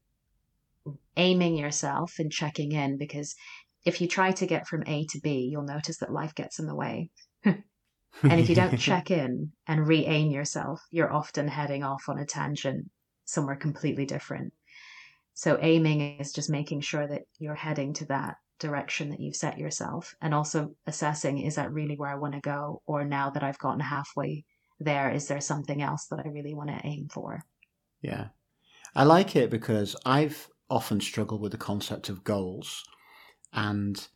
aiming 1.17 1.57
yourself 1.57 2.15
and 2.19 2.31
checking 2.31 2.71
in 2.71 2.97
because 2.97 3.35
if 3.85 4.01
you 4.01 4.07
try 4.07 4.31
to 4.31 4.45
get 4.45 4.67
from 4.67 4.83
A 4.87 5.05
to 5.07 5.19
B, 5.19 5.49
you'll 5.51 5.63
notice 5.63 5.97
that 5.97 6.11
life 6.11 6.35
gets 6.35 6.59
in 6.59 6.67
the 6.67 6.75
way. 6.75 7.09
and 7.45 7.63
if 8.21 8.49
you 8.49 8.55
don't 8.55 8.77
check 8.77 9.11
in 9.11 9.51
and 9.67 9.87
re 9.87 10.05
aim 10.05 10.31
yourself, 10.31 10.81
you're 10.91 11.11
often 11.11 11.47
heading 11.47 11.83
off 11.83 12.07
on 12.07 12.19
a 12.19 12.25
tangent 12.25 12.89
somewhere 13.25 13.55
completely 13.55 14.05
different. 14.05 14.53
So, 15.33 15.57
aiming 15.61 16.19
is 16.19 16.33
just 16.33 16.49
making 16.49 16.81
sure 16.81 17.07
that 17.07 17.23
you're 17.39 17.55
heading 17.55 17.93
to 17.93 18.05
that 18.05 18.35
direction 18.59 19.09
that 19.09 19.19
you've 19.19 19.35
set 19.35 19.57
yourself 19.57 20.13
and 20.21 20.35
also 20.35 20.75
assessing 20.85 21.39
is 21.39 21.55
that 21.55 21.73
really 21.73 21.95
where 21.95 22.11
I 22.11 22.15
want 22.15 22.35
to 22.35 22.41
go? 22.41 22.81
Or 22.85 23.03
now 23.03 23.31
that 23.31 23.43
I've 23.43 23.57
gotten 23.57 23.79
halfway 23.79 24.45
there, 24.79 25.09
is 25.09 25.27
there 25.27 25.41
something 25.41 25.81
else 25.81 26.05
that 26.11 26.19
I 26.23 26.29
really 26.29 26.53
want 26.53 26.69
to 26.69 26.85
aim 26.85 27.07
for? 27.11 27.43
Yeah. 28.01 28.27
I 28.95 29.03
like 29.03 29.35
it 29.35 29.49
because 29.49 29.95
I've 30.05 30.47
often 30.69 31.01
struggled 31.01 31.41
with 31.41 31.51
the 31.51 31.57
concept 31.57 32.09
of 32.09 32.23
goals 32.23 32.83
and 33.53 34.07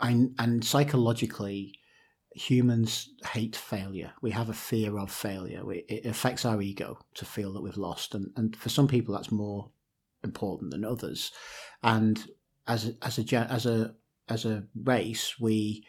I, 0.00 0.28
and 0.38 0.64
psychologically 0.64 1.74
humans 2.34 3.08
hate 3.32 3.56
failure. 3.56 4.12
We 4.20 4.30
have 4.32 4.50
a 4.50 4.54
fear 4.54 4.98
of 4.98 5.10
failure. 5.10 5.62
It 5.72 6.04
affects 6.04 6.44
our 6.44 6.60
ego 6.60 6.98
to 7.14 7.24
feel 7.24 7.52
that 7.54 7.62
we've 7.62 7.78
lost. 7.78 8.14
And, 8.14 8.30
and 8.36 8.54
for 8.54 8.68
some 8.68 8.88
people 8.88 9.14
that's 9.14 9.32
more 9.32 9.70
important 10.22 10.70
than 10.70 10.84
others. 10.84 11.32
And 11.82 12.22
as 12.66 12.88
a, 12.88 12.92
as 13.02 13.18
a 13.18 13.36
as 13.50 13.66
a 13.66 13.94
as 14.28 14.44
a 14.44 14.64
race 14.74 15.38
we 15.38 15.86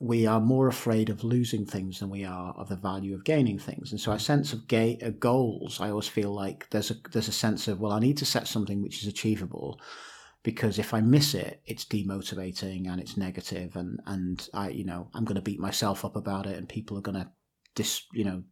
we 0.00 0.26
are 0.26 0.40
more 0.40 0.68
afraid 0.68 1.10
of 1.10 1.24
losing 1.24 1.66
things 1.66 1.98
than 1.98 2.08
we 2.08 2.24
are 2.24 2.54
of 2.56 2.68
the 2.68 2.76
value 2.76 3.14
of 3.14 3.24
gaining 3.24 3.58
things. 3.58 3.90
And 3.90 4.00
so 4.00 4.12
our 4.12 4.18
sense 4.18 4.52
of 4.52 4.68
ga- 4.68 5.10
goals, 5.18 5.80
I 5.80 5.90
always 5.90 6.06
feel 6.06 6.32
like 6.32 6.70
there's 6.70 6.90
a 6.90 6.96
there's 7.12 7.28
a 7.28 7.32
sense 7.32 7.68
of 7.68 7.80
well, 7.80 7.92
I 7.92 7.98
need 7.98 8.16
to 8.18 8.24
set 8.24 8.46
something 8.46 8.80
which 8.82 9.02
is 9.02 9.08
achievable, 9.08 9.80
because 10.42 10.78
if 10.78 10.94
I 10.94 11.00
miss 11.00 11.34
it, 11.34 11.60
it's 11.66 11.84
demotivating 11.84 12.88
and 12.88 13.00
it's 13.00 13.16
negative, 13.16 13.76
and 13.76 14.00
and 14.06 14.48
I 14.54 14.70
you 14.70 14.84
know 14.84 15.10
I'm 15.14 15.24
going 15.24 15.36
to 15.36 15.42
beat 15.42 15.60
myself 15.60 16.04
up 16.04 16.16
about 16.16 16.46
it, 16.46 16.56
and 16.56 16.68
people 16.68 16.96
are 16.98 17.02
going 17.02 17.18
to 17.18 17.30
dis 17.74 18.04
you 18.12 18.24
know 18.24 18.42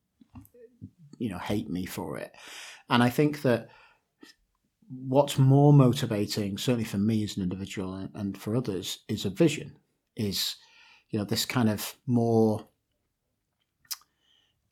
you 1.18 1.30
know 1.30 1.38
hate 1.38 1.70
me 1.70 1.86
for 1.86 2.18
it. 2.18 2.32
And 2.88 3.02
I 3.02 3.10
think 3.10 3.42
that 3.42 3.68
what's 4.88 5.38
more 5.38 5.72
motivating, 5.72 6.58
certainly 6.58 6.84
for 6.84 6.98
me 6.98 7.24
as 7.24 7.36
an 7.36 7.42
individual 7.42 8.08
and 8.14 8.36
for 8.36 8.56
others, 8.56 9.00
is 9.08 9.24
a 9.24 9.30
vision. 9.30 9.76
Is 10.16 10.56
you 11.10 11.18
know 11.18 11.24
this 11.24 11.44
kind 11.44 11.68
of 11.68 11.94
more 12.06 12.68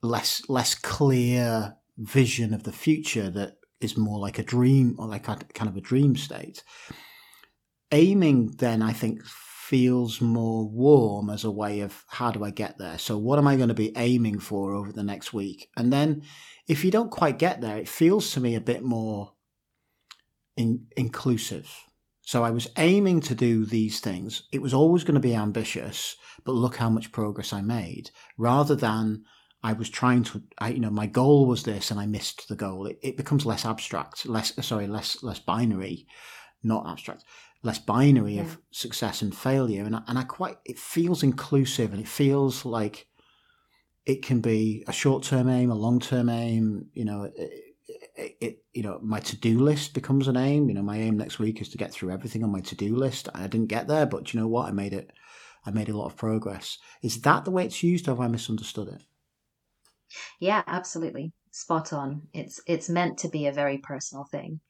less 0.03 0.43
less 0.49 0.75
clear 0.75 1.77
vision 1.97 2.53
of 2.53 2.65
the 2.65 2.73
future 2.73 3.31
that 3.31 3.57
is 3.85 3.97
more 3.97 4.19
like 4.19 4.39
a 4.39 4.43
dream 4.43 4.97
or 4.99 5.07
like 5.07 5.29
a 5.29 5.37
kind 5.55 5.69
of 5.69 5.77
a 5.77 5.81
dream 5.81 6.17
state. 6.17 6.65
Aiming 7.93 8.55
then 8.59 8.83
I 8.83 8.93
think 8.93 9.23
feels 9.65 10.21
more 10.21 10.69
warm 10.69 11.31
as 11.31 11.45
a 11.45 11.51
way 11.51 11.81
of 11.81 12.05
how 12.09 12.31
do 12.31 12.45
I 12.45 12.51
get 12.51 12.77
there? 12.79 12.99
So 12.99 13.17
what 13.17 13.39
am 13.39 13.47
I 13.47 13.57
going 13.57 13.69
to 13.69 13.75
be 13.75 13.97
aiming 13.97 14.41
for 14.41 14.75
over 14.75 14.93
the 14.93 15.03
next 15.03 15.33
week? 15.33 15.71
And 15.77 15.93
then 15.93 16.23
if 16.69 16.85
you 16.85 16.91
don't 16.91 17.11
quite 17.11 17.39
get 17.39 17.61
there, 17.61 17.79
it 17.79 17.89
feels 17.89 18.31
to 18.33 18.41
me 18.41 18.55
a 18.55 18.61
bit 18.61 18.83
more 18.83 19.33
in, 20.57 20.87
inclusive. 20.97 21.71
So 22.21 22.43
I 22.43 22.51
was 22.51 22.69
aiming 22.77 23.21
to 23.23 23.35
do 23.35 23.65
these 23.65 24.01
things. 24.01 24.43
It 24.53 24.63
was 24.63 24.75
always 24.75 25.03
going 25.03 25.15
to 25.15 25.21
be 25.21 25.35
ambitious, 25.35 26.17
but 26.45 26.53
look 26.53 26.77
how 26.77 26.91
much 26.91 27.13
progress 27.13 27.53
I 27.53 27.63
made 27.63 28.11
rather 28.37 28.75
than 28.75 29.25
I 29.65 29.73
was 29.73 29.89
trying 29.89 30.25
to, 30.25 30.43
I, 30.59 30.69
you 30.69 30.79
know, 30.79 30.91
my 30.91 31.07
goal 31.07 31.47
was 31.47 31.63
this 31.63 31.91
and 31.91 31.99
I 31.99 32.05
missed 32.05 32.49
the 32.49 32.55
goal. 32.55 32.85
It, 32.87 32.99
it 33.03 33.17
becomes 33.17 33.47
less 33.47 33.65
abstract, 33.65 34.27
less, 34.27 34.53
sorry, 34.65 34.87
less, 34.87 35.23
less 35.23 35.39
binary, 35.39 36.07
not 36.63 36.87
abstract, 36.87 37.25
less 37.63 37.79
binary 37.79 38.35
yeah. 38.35 38.43
of 38.43 38.59
success 38.73 39.23
and 39.23 39.35
failure. 39.35 39.85
And 39.85 39.97
I, 39.97 40.03
and 40.07 40.19
I 40.19 40.25
quite, 40.25 40.59
it 40.67 40.79
feels 40.79 41.23
inclusive 41.23 41.93
and 41.93 42.03
it 42.03 42.07
feels 42.07 42.67
like 42.67 43.07
it 44.05 44.23
can 44.23 44.43
be 44.43 44.85
a 44.87 44.93
short 44.93 45.23
term 45.23 45.49
aim, 45.49 45.71
a 45.71 45.75
long 45.75 45.99
term 45.99 46.29
aim, 46.29 46.89
you 46.93 47.07
know, 47.07 47.23
it, 47.35 47.51
it, 48.17 48.37
it, 48.41 48.59
you 48.75 48.83
know 48.83 48.99
my 49.03 49.21
to-do 49.21 49.59
list 49.59 49.93
becomes 49.93 50.29
an 50.29 50.37
aim 50.37 50.69
you 50.69 50.75
know 50.75 50.83
my 50.83 50.97
aim 50.97 51.19
next 51.19 51.39
week 51.39 51.61
is 51.61 51.69
to 51.69 51.79
get 51.79 51.93
through 51.93 52.11
everything 52.11 52.43
on 52.43 52.51
my 52.51 52.61
to-do 52.61 52.97
list 52.97 53.29
i 53.35 53.47
didn't 53.47 53.67
get 53.67 53.89
there 53.89 54.07
but 54.07 54.33
you 54.33 54.41
know 54.41 54.47
what 54.47 54.67
i 54.67 54.71
made 54.71 54.93
it 54.93 55.11
i 55.67 55.71
made 55.71 55.89
a 55.89 55.97
lot 55.97 56.07
of 56.07 56.17
progress 56.17 56.79
is 57.03 57.21
that 57.23 57.45
the 57.45 57.51
way 57.51 57.65
it's 57.65 57.83
used 57.83 58.09
or 58.09 58.13
have 58.13 58.21
i 58.21 58.29
misunderstood 58.29 58.89
it 58.89 59.03
yeah 60.41 60.63
absolutely. 60.67 61.33
Spot 61.51 61.93
on. 61.93 62.29
It's 62.33 62.61
it's 62.67 62.89
meant 62.89 63.19
to 63.19 63.29
be 63.29 63.47
a 63.47 63.53
very 63.53 63.79
personal 63.79 64.25
thing. 64.25 64.61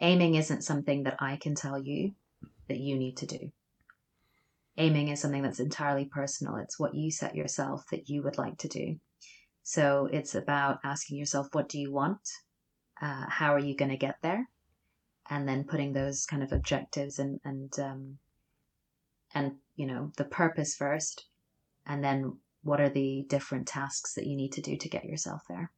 Aiming 0.00 0.34
isn't 0.34 0.62
something 0.62 1.02
that 1.04 1.16
i 1.20 1.36
can 1.36 1.54
tell 1.54 1.78
you 1.78 2.14
that 2.68 2.78
you 2.78 2.96
need 2.96 3.16
to 3.18 3.26
do. 3.26 3.52
Aiming 4.78 5.08
is 5.08 5.20
something 5.20 5.42
that's 5.42 5.60
entirely 5.60 6.06
personal. 6.06 6.56
It's 6.56 6.78
what 6.78 6.94
you 6.94 7.10
set 7.10 7.34
yourself 7.34 7.84
that 7.90 8.08
you 8.08 8.22
would 8.22 8.38
like 8.38 8.58
to 8.58 8.68
do. 8.68 8.98
So 9.62 10.08
it's 10.10 10.34
about 10.34 10.80
asking 10.82 11.18
yourself 11.18 11.48
what 11.52 11.68
do 11.68 11.78
you 11.78 11.92
want? 11.92 12.28
Uh, 13.00 13.26
how 13.28 13.54
are 13.54 13.58
you 13.58 13.76
going 13.76 13.90
to 13.90 13.96
get 13.96 14.16
there? 14.22 14.48
And 15.28 15.48
then 15.48 15.64
putting 15.64 15.92
those 15.92 16.26
kind 16.26 16.42
of 16.42 16.52
objectives 16.52 17.18
and 17.18 17.40
and 17.44 17.78
um, 17.78 18.18
and 19.34 19.56
you 19.76 19.86
know 19.86 20.12
the 20.16 20.24
purpose 20.24 20.74
first 20.74 21.26
and 21.86 22.02
then 22.02 22.38
what 22.62 22.80
are 22.80 22.90
the 22.90 23.24
different 23.28 23.66
tasks 23.66 24.14
that 24.14 24.26
you 24.26 24.36
need 24.36 24.52
to 24.52 24.60
do 24.60 24.76
to 24.76 24.88
get 24.88 25.04
yourself 25.04 25.42
there? 25.48 25.72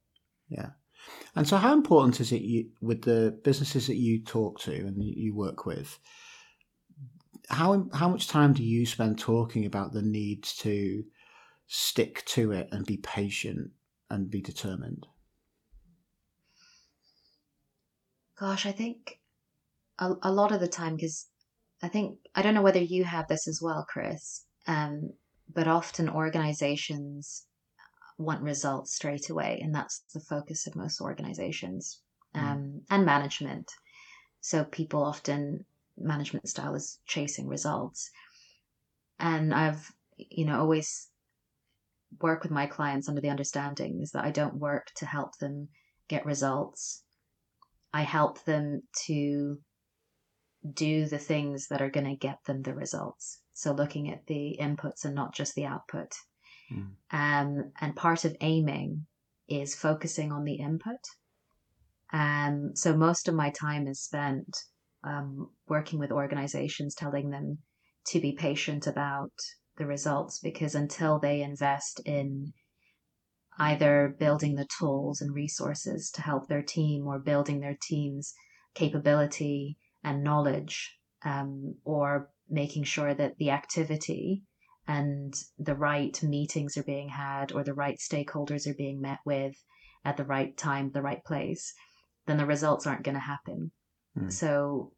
Yeah. 0.48 0.70
And 1.34 1.46
so 1.46 1.56
how 1.56 1.72
important 1.72 2.20
is 2.20 2.32
it 2.32 2.42
you, 2.42 2.70
with 2.80 3.02
the 3.02 3.38
businesses 3.44 3.86
that 3.86 3.96
you 3.96 4.22
talk 4.22 4.60
to 4.60 4.72
and 4.72 5.02
you 5.02 5.34
work 5.34 5.66
with 5.66 5.98
how 7.48 7.86
how 7.92 8.08
much 8.08 8.28
time 8.28 8.52
do 8.52 8.62
you 8.62 8.86
spend 8.86 9.18
talking 9.18 9.66
about 9.66 9.92
the 9.92 10.02
need 10.02 10.42
to 10.44 11.04
stick 11.66 12.24
to 12.26 12.52
it 12.52 12.68
and 12.72 12.86
be 12.86 12.96
patient 12.98 13.70
and 14.10 14.30
be 14.30 14.40
determined? 14.40 15.06
Gosh, 18.38 18.66
I 18.66 18.72
think 18.72 19.20
a, 19.98 20.14
a 20.22 20.32
lot 20.32 20.52
of 20.52 20.60
the 20.60 20.68
time, 20.68 20.96
because 20.96 21.28
I 21.82 21.88
think, 21.88 22.18
I 22.34 22.42
don't 22.42 22.54
know 22.54 22.62
whether 22.62 22.80
you 22.80 23.04
have 23.04 23.28
this 23.28 23.46
as 23.46 23.60
well, 23.62 23.86
Chris, 23.88 24.44
um, 24.66 25.12
but 25.52 25.68
often 25.68 26.08
organizations 26.08 27.46
want 28.18 28.42
results 28.42 28.94
straight 28.94 29.30
away, 29.30 29.60
and 29.62 29.74
that's 29.74 30.02
the 30.12 30.20
focus 30.20 30.66
of 30.66 30.76
most 30.76 31.00
organizations 31.00 32.00
mm. 32.34 32.40
um, 32.40 32.82
and 32.90 33.04
management. 33.04 33.70
So 34.40 34.64
people 34.64 35.02
often, 35.02 35.64
management 35.96 36.48
style 36.48 36.74
is 36.74 36.98
chasing 37.06 37.48
results. 37.48 38.10
And 39.18 39.54
I've, 39.54 39.90
you 40.16 40.44
know, 40.44 40.58
always 40.58 41.08
work 42.20 42.42
with 42.42 42.52
my 42.52 42.66
clients 42.66 43.08
under 43.08 43.20
the 43.20 43.30
understanding 43.30 44.00
is 44.00 44.12
that 44.12 44.24
I 44.24 44.30
don't 44.30 44.56
work 44.56 44.88
to 44.96 45.06
help 45.06 45.36
them 45.38 45.68
get 46.08 46.26
results. 46.26 47.02
I 47.92 48.02
help 48.02 48.44
them 48.44 48.82
to 49.06 49.58
do 50.72 51.06
the 51.06 51.18
things 51.18 51.68
that 51.68 51.82
are 51.82 51.90
going 51.90 52.06
to 52.06 52.16
get 52.16 52.38
them 52.46 52.62
the 52.62 52.74
results. 52.74 53.40
So 53.54 53.72
looking 53.72 54.10
at 54.10 54.26
the 54.26 54.58
inputs 54.60 55.04
and 55.04 55.14
not 55.14 55.34
just 55.34 55.54
the 55.54 55.64
output. 55.64 56.12
Mm. 56.72 56.90
Um, 57.10 57.72
and 57.80 57.96
part 57.96 58.24
of 58.24 58.36
aiming 58.40 59.06
is 59.48 59.74
focusing 59.74 60.32
on 60.32 60.44
the 60.44 60.54
input. 60.54 61.00
Um, 62.12 62.72
so 62.74 62.96
most 62.96 63.28
of 63.28 63.34
my 63.34 63.50
time 63.50 63.86
is 63.86 64.02
spent 64.02 64.56
um, 65.02 65.50
working 65.68 65.98
with 65.98 66.12
organizations, 66.12 66.94
telling 66.94 67.30
them 67.30 67.58
to 68.08 68.20
be 68.20 68.32
patient 68.32 68.86
about 68.86 69.32
the 69.76 69.86
results 69.86 70.38
because 70.38 70.74
until 70.74 71.18
they 71.18 71.42
invest 71.42 72.00
in 72.04 72.52
either 73.58 74.14
building 74.18 74.56
the 74.56 74.68
tools 74.78 75.20
and 75.20 75.34
resources 75.34 76.10
to 76.10 76.22
help 76.22 76.48
their 76.48 76.62
team 76.62 77.06
or 77.06 77.18
building 77.18 77.60
their 77.60 77.76
team's 77.80 78.34
capability 78.74 79.76
and 80.02 80.24
knowledge 80.24 80.98
um, 81.24 81.74
or 81.84 82.30
making 82.48 82.84
sure 82.84 83.14
that 83.14 83.36
the 83.38 83.50
activity 83.50 84.42
and 84.86 85.34
the 85.58 85.74
right 85.74 86.22
meetings 86.22 86.76
are 86.76 86.82
being 86.82 87.08
had 87.08 87.52
or 87.52 87.64
the 87.64 87.74
right 87.74 87.98
stakeholders 87.98 88.66
are 88.66 88.74
being 88.74 89.00
met 89.00 89.18
with 89.24 89.54
at 90.04 90.16
the 90.16 90.24
right 90.24 90.56
time, 90.56 90.90
the 90.90 91.02
right 91.02 91.24
place, 91.24 91.74
then 92.26 92.36
the 92.36 92.46
results 92.46 92.86
aren't 92.86 93.04
going 93.04 93.14
to 93.14 93.20
happen. 93.20 93.70
Mm. 94.18 94.32
So 94.32 94.92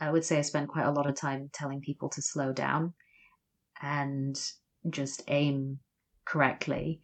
I 0.00 0.10
would 0.10 0.24
say 0.24 0.38
I 0.38 0.42
spend 0.42 0.68
quite 0.68 0.86
a 0.86 0.92
lot 0.92 1.08
of 1.08 1.16
time 1.16 1.50
telling 1.52 1.80
people 1.80 2.08
to 2.10 2.22
slow 2.22 2.52
down 2.52 2.94
and 3.80 4.38
just 4.88 5.22
aim 5.28 5.80
correctly 6.24 7.00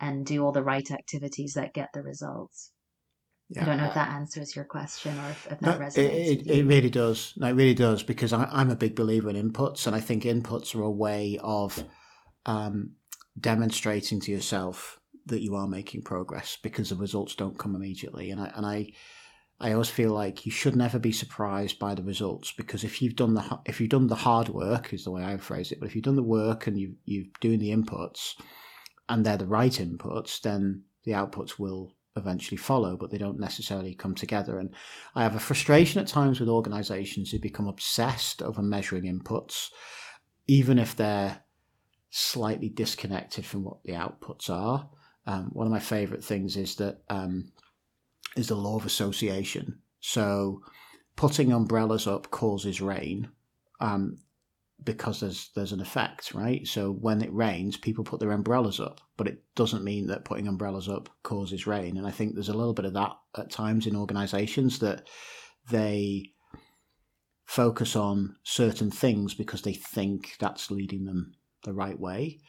and 0.00 0.26
do 0.26 0.44
all 0.44 0.52
the 0.52 0.62
right 0.62 0.90
activities 0.90 1.54
that 1.54 1.74
get 1.74 1.90
the 1.92 2.02
results. 2.02 2.72
Yeah. 3.50 3.62
I 3.62 3.64
don't 3.66 3.76
know 3.78 3.86
if 3.86 3.94
that 3.94 4.08
answers 4.08 4.56
your 4.56 4.64
question 4.64 5.18
or 5.18 5.30
if, 5.30 5.46
if 5.50 5.60
that 5.60 5.78
resonates. 5.78 5.98
It, 5.98 6.40
it, 6.40 6.46
it, 6.46 6.66
really 6.66 6.90
does. 6.90 7.34
No, 7.36 7.48
it 7.48 7.52
really 7.52 7.74
does 7.74 8.02
because 8.02 8.32
I, 8.32 8.48
am 8.60 8.70
a 8.70 8.76
big 8.76 8.96
believer 8.96 9.28
in 9.28 9.50
inputs, 9.50 9.86
and 9.86 9.94
I 9.94 10.00
think 10.00 10.24
inputs 10.24 10.74
are 10.74 10.82
a 10.82 10.90
way 10.90 11.38
of 11.42 11.84
um, 12.46 12.92
demonstrating 13.38 14.20
to 14.20 14.32
yourself 14.32 14.98
that 15.26 15.42
you 15.42 15.54
are 15.56 15.66
making 15.66 16.02
progress 16.02 16.58
because 16.62 16.90
the 16.90 16.96
results 16.96 17.34
don't 17.34 17.58
come 17.58 17.74
immediately. 17.74 18.30
And 18.30 18.40
I 18.40 18.52
and 18.54 18.66
I 18.66 18.92
I 19.60 19.72
always 19.72 19.90
feel 19.90 20.12
like 20.12 20.44
you 20.44 20.52
should 20.52 20.74
never 20.74 20.98
be 20.98 21.12
surprised 21.12 21.78
by 21.78 21.94
the 21.94 22.02
results 22.02 22.52
because 22.52 22.82
if 22.82 23.00
you've 23.00 23.16
done 23.16 23.34
the 23.34 23.60
if 23.66 23.80
you've 23.80 23.90
done 23.90 24.08
the 24.08 24.14
hard 24.14 24.48
work 24.48 24.92
is 24.92 25.04
the 25.04 25.10
way 25.10 25.22
I 25.22 25.36
phrase 25.36 25.70
it, 25.70 25.80
but 25.80 25.86
if 25.86 25.94
you've 25.94 26.04
done 26.04 26.16
the 26.16 26.22
work 26.22 26.66
and 26.66 26.78
you 26.78 26.96
you're 27.04 27.26
doing 27.40 27.58
the 27.58 27.70
inputs 27.70 28.34
and 29.08 29.24
they're 29.24 29.36
the 29.36 29.46
right 29.46 29.72
inputs, 29.72 30.40
then 30.40 30.84
the 31.04 31.12
outputs 31.12 31.58
will 31.58 31.92
eventually 32.16 32.56
follow, 32.56 32.96
but 32.96 33.10
they 33.10 33.18
don't 33.18 33.40
necessarily 33.40 33.94
come 33.94 34.14
together. 34.14 34.58
And 34.58 34.74
I 35.14 35.22
have 35.22 35.34
a 35.34 35.40
frustration 35.40 36.00
at 36.00 36.06
times 36.06 36.40
with 36.40 36.48
organizations 36.48 37.30
who 37.30 37.38
become 37.38 37.66
obsessed 37.66 38.42
over 38.42 38.62
measuring 38.62 39.04
inputs, 39.04 39.68
even 40.46 40.78
if 40.78 40.94
they're 40.94 41.40
slightly 42.10 42.68
disconnected 42.68 43.44
from 43.44 43.64
what 43.64 43.82
the 43.84 43.92
outputs 43.92 44.48
are. 44.48 44.88
Um, 45.26 45.50
one 45.52 45.66
of 45.66 45.72
my 45.72 45.80
favorite 45.80 46.22
things 46.22 46.56
is 46.56 46.76
that 46.76 47.02
um, 47.08 47.52
is 48.36 48.48
the 48.48 48.54
law 48.54 48.76
of 48.76 48.86
association. 48.86 49.80
So 50.00 50.62
putting 51.16 51.52
umbrellas 51.52 52.06
up 52.06 52.30
causes 52.30 52.80
rain. 52.80 53.30
Um, 53.80 54.18
because 54.84 55.20
there's 55.20 55.50
there's 55.54 55.72
an 55.72 55.80
effect, 55.80 56.34
right? 56.34 56.66
So 56.66 56.90
when 56.92 57.22
it 57.22 57.32
rains, 57.32 57.76
people 57.76 58.04
put 58.04 58.20
their 58.20 58.30
umbrellas 58.30 58.80
up, 58.80 59.00
but 59.16 59.26
it 59.26 59.42
doesn't 59.54 59.84
mean 59.84 60.06
that 60.08 60.24
putting 60.24 60.48
umbrellas 60.48 60.88
up 60.88 61.08
causes 61.22 61.66
rain. 61.66 61.96
And 61.96 62.06
I 62.06 62.10
think 62.10 62.34
there's 62.34 62.48
a 62.48 62.56
little 62.56 62.74
bit 62.74 62.84
of 62.84 62.94
that 62.94 63.12
at 63.36 63.50
times 63.50 63.86
in 63.86 63.96
organisations 63.96 64.78
that 64.80 65.08
they 65.70 66.32
focus 67.46 67.96
on 67.96 68.36
certain 68.42 68.90
things 68.90 69.34
because 69.34 69.62
they 69.62 69.74
think 69.74 70.36
that's 70.38 70.70
leading 70.70 71.04
them 71.04 71.34
the 71.62 71.72
right 71.72 71.98
way, 71.98 72.40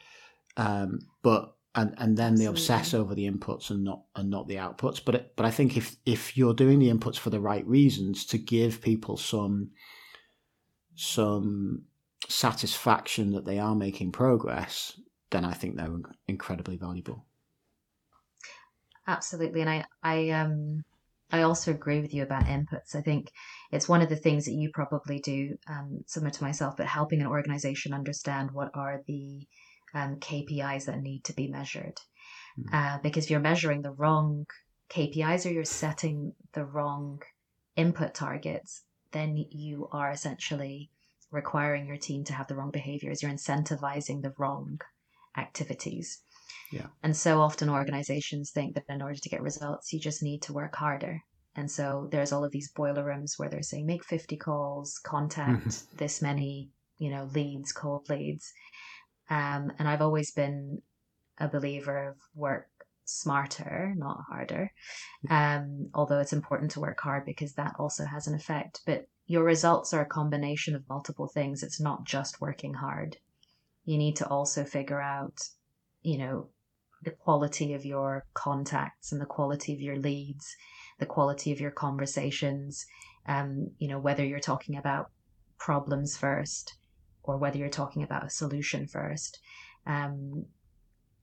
um, 0.56 0.98
but 1.22 1.54
and 1.74 1.94
and 1.98 2.16
then 2.16 2.32
Absolutely. 2.32 2.44
they 2.44 2.50
obsess 2.50 2.94
over 2.94 3.14
the 3.14 3.30
inputs 3.30 3.70
and 3.70 3.84
not 3.84 4.02
and 4.14 4.30
not 4.30 4.48
the 4.48 4.56
outputs. 4.56 5.00
But 5.04 5.14
it, 5.14 5.32
but 5.36 5.46
I 5.46 5.50
think 5.50 5.76
if 5.76 5.96
if 6.04 6.36
you're 6.36 6.54
doing 6.54 6.78
the 6.78 6.90
inputs 6.90 7.16
for 7.16 7.30
the 7.30 7.40
right 7.40 7.66
reasons 7.66 8.24
to 8.26 8.38
give 8.38 8.80
people 8.80 9.16
some 9.16 9.70
some 10.96 11.84
satisfaction 12.28 13.32
that 13.32 13.44
they 13.44 13.58
are 13.58 13.74
making 13.74 14.12
progress, 14.12 14.98
then 15.30 15.44
I 15.44 15.52
think 15.52 15.76
they're 15.76 16.00
incredibly 16.28 16.76
valuable. 16.76 17.26
Absolutely, 19.06 19.60
and 19.60 19.70
I 19.70 19.84
I 20.02 20.30
um 20.30 20.84
I 21.30 21.42
also 21.42 21.72
agree 21.72 22.00
with 22.00 22.14
you 22.14 22.22
about 22.22 22.46
inputs. 22.46 22.94
I 22.94 23.00
think 23.00 23.30
it's 23.72 23.88
one 23.88 24.02
of 24.02 24.08
the 24.08 24.16
things 24.16 24.44
that 24.44 24.54
you 24.54 24.70
probably 24.72 25.18
do, 25.18 25.56
um, 25.68 26.04
similar 26.06 26.30
to 26.30 26.44
myself, 26.44 26.76
but 26.76 26.86
helping 26.86 27.20
an 27.20 27.26
organization 27.26 27.92
understand 27.92 28.52
what 28.52 28.70
are 28.74 29.02
the 29.06 29.46
um, 29.92 30.16
KPIs 30.16 30.86
that 30.86 31.00
need 31.00 31.24
to 31.24 31.32
be 31.32 31.48
measured. 31.48 31.98
Mm. 32.58 32.72
Uh, 32.72 32.98
because 33.02 33.24
if 33.24 33.30
you're 33.30 33.40
measuring 33.40 33.82
the 33.82 33.92
wrong 33.92 34.46
KPIs 34.88 35.46
or 35.46 35.52
you're 35.52 35.64
setting 35.64 36.32
the 36.52 36.64
wrong 36.64 37.22
input 37.74 38.14
targets, 38.14 38.82
then 39.12 39.36
you 39.36 39.88
are 39.90 40.10
essentially 40.10 40.90
requiring 41.30 41.86
your 41.86 41.96
team 41.96 42.24
to 42.24 42.32
have 42.32 42.46
the 42.46 42.56
wrong 42.56 42.70
behaviors. 42.70 43.22
You're 43.22 43.32
incentivizing 43.32 44.22
the 44.22 44.34
wrong 44.38 44.80
activities. 45.36 46.22
Yeah. 46.72 46.86
And 47.02 47.16
so 47.16 47.40
often 47.40 47.68
organizations 47.68 48.50
think 48.50 48.74
that 48.74 48.84
in 48.88 49.02
order 49.02 49.18
to 49.18 49.28
get 49.28 49.42
results, 49.42 49.92
you 49.92 50.00
just 50.00 50.22
need 50.22 50.42
to 50.42 50.52
work 50.52 50.74
harder. 50.74 51.22
And 51.54 51.70
so 51.70 52.08
there's 52.10 52.32
all 52.32 52.44
of 52.44 52.52
these 52.52 52.70
boiler 52.72 53.04
rooms 53.04 53.34
where 53.36 53.48
they're 53.48 53.62
saying 53.62 53.86
make 53.86 54.04
50 54.04 54.36
calls, 54.36 54.98
contact 55.04 55.66
mm-hmm. 55.66 55.96
this 55.96 56.20
many, 56.20 56.70
you 56.98 57.10
know, 57.10 57.28
leads, 57.34 57.72
cold 57.72 58.08
leads. 58.08 58.52
Um, 59.30 59.72
and 59.78 59.88
I've 59.88 60.02
always 60.02 60.32
been 60.32 60.82
a 61.38 61.48
believer 61.48 62.10
of 62.10 62.16
work 62.34 62.68
smarter, 63.04 63.94
not 63.96 64.20
harder. 64.28 64.70
Um, 65.30 65.90
although 65.94 66.18
it's 66.18 66.32
important 66.32 66.72
to 66.72 66.80
work 66.80 67.00
hard 67.00 67.24
because 67.24 67.54
that 67.54 67.74
also 67.78 68.04
has 68.04 68.26
an 68.26 68.34
effect. 68.34 68.82
But 68.86 69.06
your 69.26 69.44
results 69.44 69.92
are 69.92 70.02
a 70.02 70.06
combination 70.06 70.74
of 70.74 70.88
multiple 70.88 71.26
things. 71.26 71.62
It's 71.62 71.80
not 71.80 72.04
just 72.04 72.40
working 72.40 72.74
hard. 72.74 73.16
You 73.84 73.98
need 73.98 74.16
to 74.16 74.28
also 74.28 74.64
figure 74.64 75.00
out, 75.00 75.48
you 76.02 76.18
know, 76.18 76.48
the 77.02 77.10
quality 77.10 77.74
of 77.74 77.84
your 77.84 78.24
contacts 78.34 79.12
and 79.12 79.20
the 79.20 79.26
quality 79.26 79.74
of 79.74 79.80
your 79.80 79.96
leads, 79.96 80.56
the 80.98 81.06
quality 81.06 81.52
of 81.52 81.60
your 81.60 81.70
conversations, 81.70 82.86
um, 83.26 83.70
you 83.78 83.88
know, 83.88 83.98
whether 83.98 84.24
you're 84.24 84.40
talking 84.40 84.76
about 84.76 85.10
problems 85.58 86.16
first 86.16 86.74
or 87.22 87.36
whether 87.36 87.58
you're 87.58 87.68
talking 87.68 88.02
about 88.02 88.24
a 88.24 88.30
solution 88.30 88.86
first. 88.86 89.40
Um, 89.86 90.46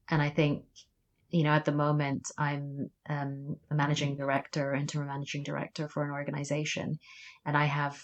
and 0.09 0.21
I 0.21 0.29
think 0.29 0.65
you 1.33 1.41
know, 1.41 1.49
at 1.49 1.65
the 1.65 1.71
moment, 1.71 2.29
I'm 2.37 2.91
um, 3.09 3.57
a 3.71 3.73
managing 3.73 4.15
director, 4.15 4.75
interim 4.75 5.07
managing 5.07 5.41
director 5.41 5.89
for 5.89 6.03
an 6.03 6.11
organization, 6.11 6.99
and 7.43 7.57
I 7.57 7.65
have 7.65 7.99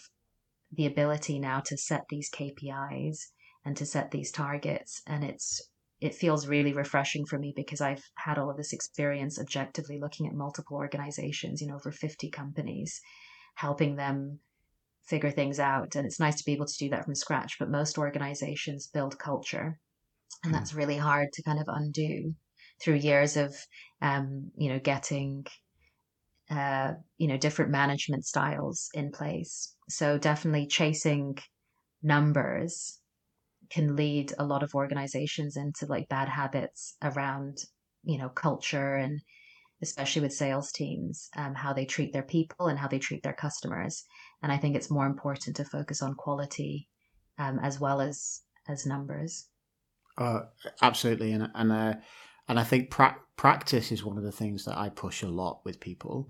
the 0.72 0.88
ability 0.88 1.38
now 1.38 1.60
to 1.60 1.78
set 1.78 2.06
these 2.10 2.32
KPIs 2.32 3.20
and 3.64 3.78
to 3.78 3.86
set 3.86 4.10
these 4.10 4.32
targets, 4.32 5.04
and 5.06 5.24
it's 5.24 5.62
it 6.02 6.16
feels 6.16 6.48
really 6.48 6.74
refreshing 6.74 7.24
for 7.24 7.38
me 7.38 7.54
because 7.56 7.82
I've 7.82 8.04
had 8.16 8.40
all 8.40 8.50
of 8.50 8.58
this 8.58 8.74
experience 8.74 9.40
objectively 9.40 10.00
looking 10.00 10.26
at 10.26 10.34
multiple 10.34 10.78
organizations, 10.78 11.62
you 11.62 11.68
know, 11.68 11.76
over 11.76 11.92
50 11.92 12.32
companies, 12.32 13.00
helping 13.54 13.96
them 13.96 14.40
figure 15.06 15.30
things 15.30 15.60
out. 15.60 15.96
And 15.96 16.06
it's 16.08 16.20
nice 16.20 16.38
to 16.38 16.46
be 16.46 16.54
able 16.54 16.66
to 16.66 16.78
do 16.80 16.90
that 16.90 17.06
from 17.06 17.14
scratch. 17.14 17.58
But 17.60 17.70
most 17.70 18.00
organizations 18.00 18.88
build 18.88 19.20
culture, 19.20 19.80
and 20.44 20.52
hmm. 20.52 20.58
that's 20.58 20.74
really 20.74 20.98
hard 20.98 21.32
to 21.34 21.44
kind 21.44 21.60
of 21.60 21.66
undo 21.68 22.34
through 22.82 22.96
years 22.96 23.38
of 23.38 23.56
um, 24.02 24.52
you 24.58 24.70
know 24.70 24.80
getting 24.80 25.46
uh, 26.50 26.94
you 27.18 27.28
know 27.28 27.38
different 27.38 27.72
management 27.72 28.26
styles 28.26 28.90
in 28.94 29.12
place. 29.12 29.76
So 29.90 30.18
definitely 30.18 30.68
chasing 30.68 31.38
numbers 32.04 33.02
can 33.70 33.96
lead 33.96 34.34
a 34.40 34.46
lot 34.46 34.64
of 34.64 34.76
organizations 34.76 35.58
into 35.58 35.86
like 35.88 36.10
bad 36.10 36.30
habits 36.30 36.96
around 37.04 37.58
you 38.04 38.18
know 38.18 38.30
culture 38.30 38.96
and 38.96 39.22
especially 39.82 40.22
with 40.22 40.34
sales 40.34 40.72
teams 40.72 41.30
um, 41.38 41.56
how 41.56 41.74
they 41.74 41.86
treat 41.86 42.14
their 42.14 42.24
people 42.24 42.68
and 42.68 42.80
how 42.80 42.88
they 42.88 43.00
treat 43.00 43.24
their 43.24 43.34
customers. 43.34 44.04
And 44.44 44.52
i 44.52 44.58
think 44.58 44.76
it's 44.76 44.92
more 44.92 45.08
important 45.08 45.56
to 45.58 45.66
focus 45.66 46.02
on 46.02 46.16
quality 46.16 46.90
um, 47.38 47.60
as 47.60 47.80
well 47.80 48.02
as 48.02 48.42
as 48.68 48.86
numbers. 48.86 49.50
Uh, 50.18 50.42
absolutely. 50.82 51.32
And 51.32 51.50
and 51.56 51.72
uh, 51.72 51.94
and 52.50 52.60
I 52.60 52.64
think 52.64 52.90
pra- 52.90 53.16
practice 53.38 53.92
is 53.92 54.04
one 54.04 54.18
of 54.18 54.24
the 54.24 54.32
things 54.32 54.66
that 54.66 54.78
I 54.78 54.90
push 54.90 55.22
a 55.24 55.28
lot 55.28 55.62
with 55.64 55.80
people. 55.80 56.30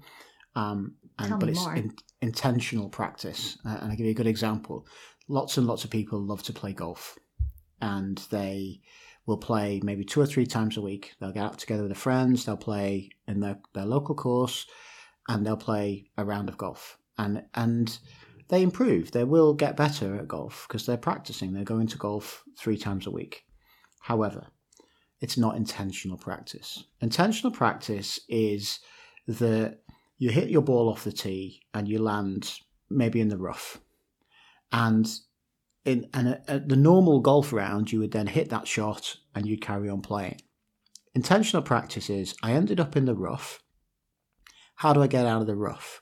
Um, 0.55 0.95
and, 1.17 1.30
Tell 1.30 1.39
but 1.39 1.49
it's 1.49 1.65
in, 1.65 1.93
intentional 2.22 2.89
practice. 2.89 3.57
Uh, 3.65 3.78
and 3.82 3.91
I'll 3.91 3.97
give 3.97 4.05
you 4.05 4.11
a 4.11 4.15
good 4.15 4.28
example. 4.28 4.86
Lots 5.28 5.57
and 5.57 5.65
lots 5.65 5.84
of 5.84 5.89
people 5.89 6.20
love 6.20 6.43
to 6.43 6.53
play 6.53 6.74
golf, 6.74 7.17
and 7.82 8.17
they 8.30 8.82
will 9.26 9.38
play 9.38 9.80
maybe 9.84 10.03
two 10.03 10.20
or 10.20 10.26
three 10.26 10.45
times 10.45 10.76
a 10.76 10.82
week. 10.82 11.13
They'll 11.20 11.32
get 11.32 11.43
out 11.43 11.57
together 11.57 11.84
with 11.84 11.91
their 11.91 12.01
friends, 12.01 12.45
they'll 12.45 12.57
play 12.57 13.09
in 13.28 13.39
their, 13.39 13.59
their 13.74 13.86
local 13.86 14.15
course, 14.15 14.65
and 15.28 15.45
they'll 15.45 15.55
play 15.55 16.09
a 16.17 16.26
round 16.26 16.49
of 16.49 16.57
golf. 16.57 16.97
And, 17.17 17.43
and 17.53 17.97
they 18.49 18.63
improve. 18.63 19.11
They 19.11 19.24
will 19.24 19.53
get 19.53 19.78
better 19.78 20.15
at 20.15 20.28
golf 20.28 20.65
because 20.67 20.86
they're 20.86 20.97
practicing. 20.97 21.53
They're 21.53 21.63
going 21.63 21.88
to 21.88 21.97
golf 21.97 22.43
three 22.57 22.78
times 22.78 23.05
a 23.05 23.11
week. 23.11 23.45
However, 23.99 24.47
it's 25.22 25.38
not 25.38 25.55
intentional 25.55 26.17
practice. 26.17 26.86
Intentional 27.01 27.51
practice 27.51 28.20
is 28.30 28.80
that 29.28 29.80
you 30.17 30.30
hit 30.30 30.49
your 30.49 30.61
ball 30.61 30.89
off 30.89 31.03
the 31.03 31.11
tee 31.11 31.61
and 31.74 31.88
you 31.88 31.99
land 31.99 32.59
maybe 32.89 33.22
in 33.22 33.30
the 33.30 33.38
rough. 33.38 33.80
And 34.72 35.09
in 35.86 36.09
and 36.13 36.39
at 36.47 36.70
the 36.70 36.76
normal 36.76 37.20
golf 37.20 37.51
round, 37.51 37.91
you 37.91 37.99
would 37.99 38.11
then 38.11 38.28
hit 38.28 38.49
that 38.49 38.67
shot 38.67 39.17
and 39.34 39.45
you'd 39.45 39.61
carry 39.61 39.89
on 39.89 40.01
playing. 40.01 40.41
Intentional 41.15 41.63
practice 41.63 42.09
is 42.09 42.36
I 42.43 42.51
ended 42.51 42.80
up 42.80 42.95
in 42.95 43.05
the 43.05 43.15
rough. 43.15 43.63
How 44.76 44.93
do 44.93 45.01
I 45.01 45.07
get 45.07 45.26
out 45.26 45.41
of 45.41 45.47
the 45.47 45.55
rough? 45.55 46.01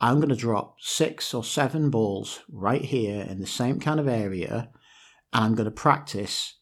I'm 0.00 0.16
going 0.16 0.28
to 0.28 0.36
drop 0.36 0.76
six 0.80 1.32
or 1.32 1.44
seven 1.44 1.90
balls 1.90 2.40
right 2.48 2.82
here 2.82 3.22
in 3.22 3.40
the 3.40 3.46
same 3.46 3.78
kind 3.80 4.00
of 4.00 4.08
area, 4.08 4.70
and 5.32 5.44
I'm 5.44 5.54
going 5.54 5.66
to 5.66 5.70
practice 5.70 6.56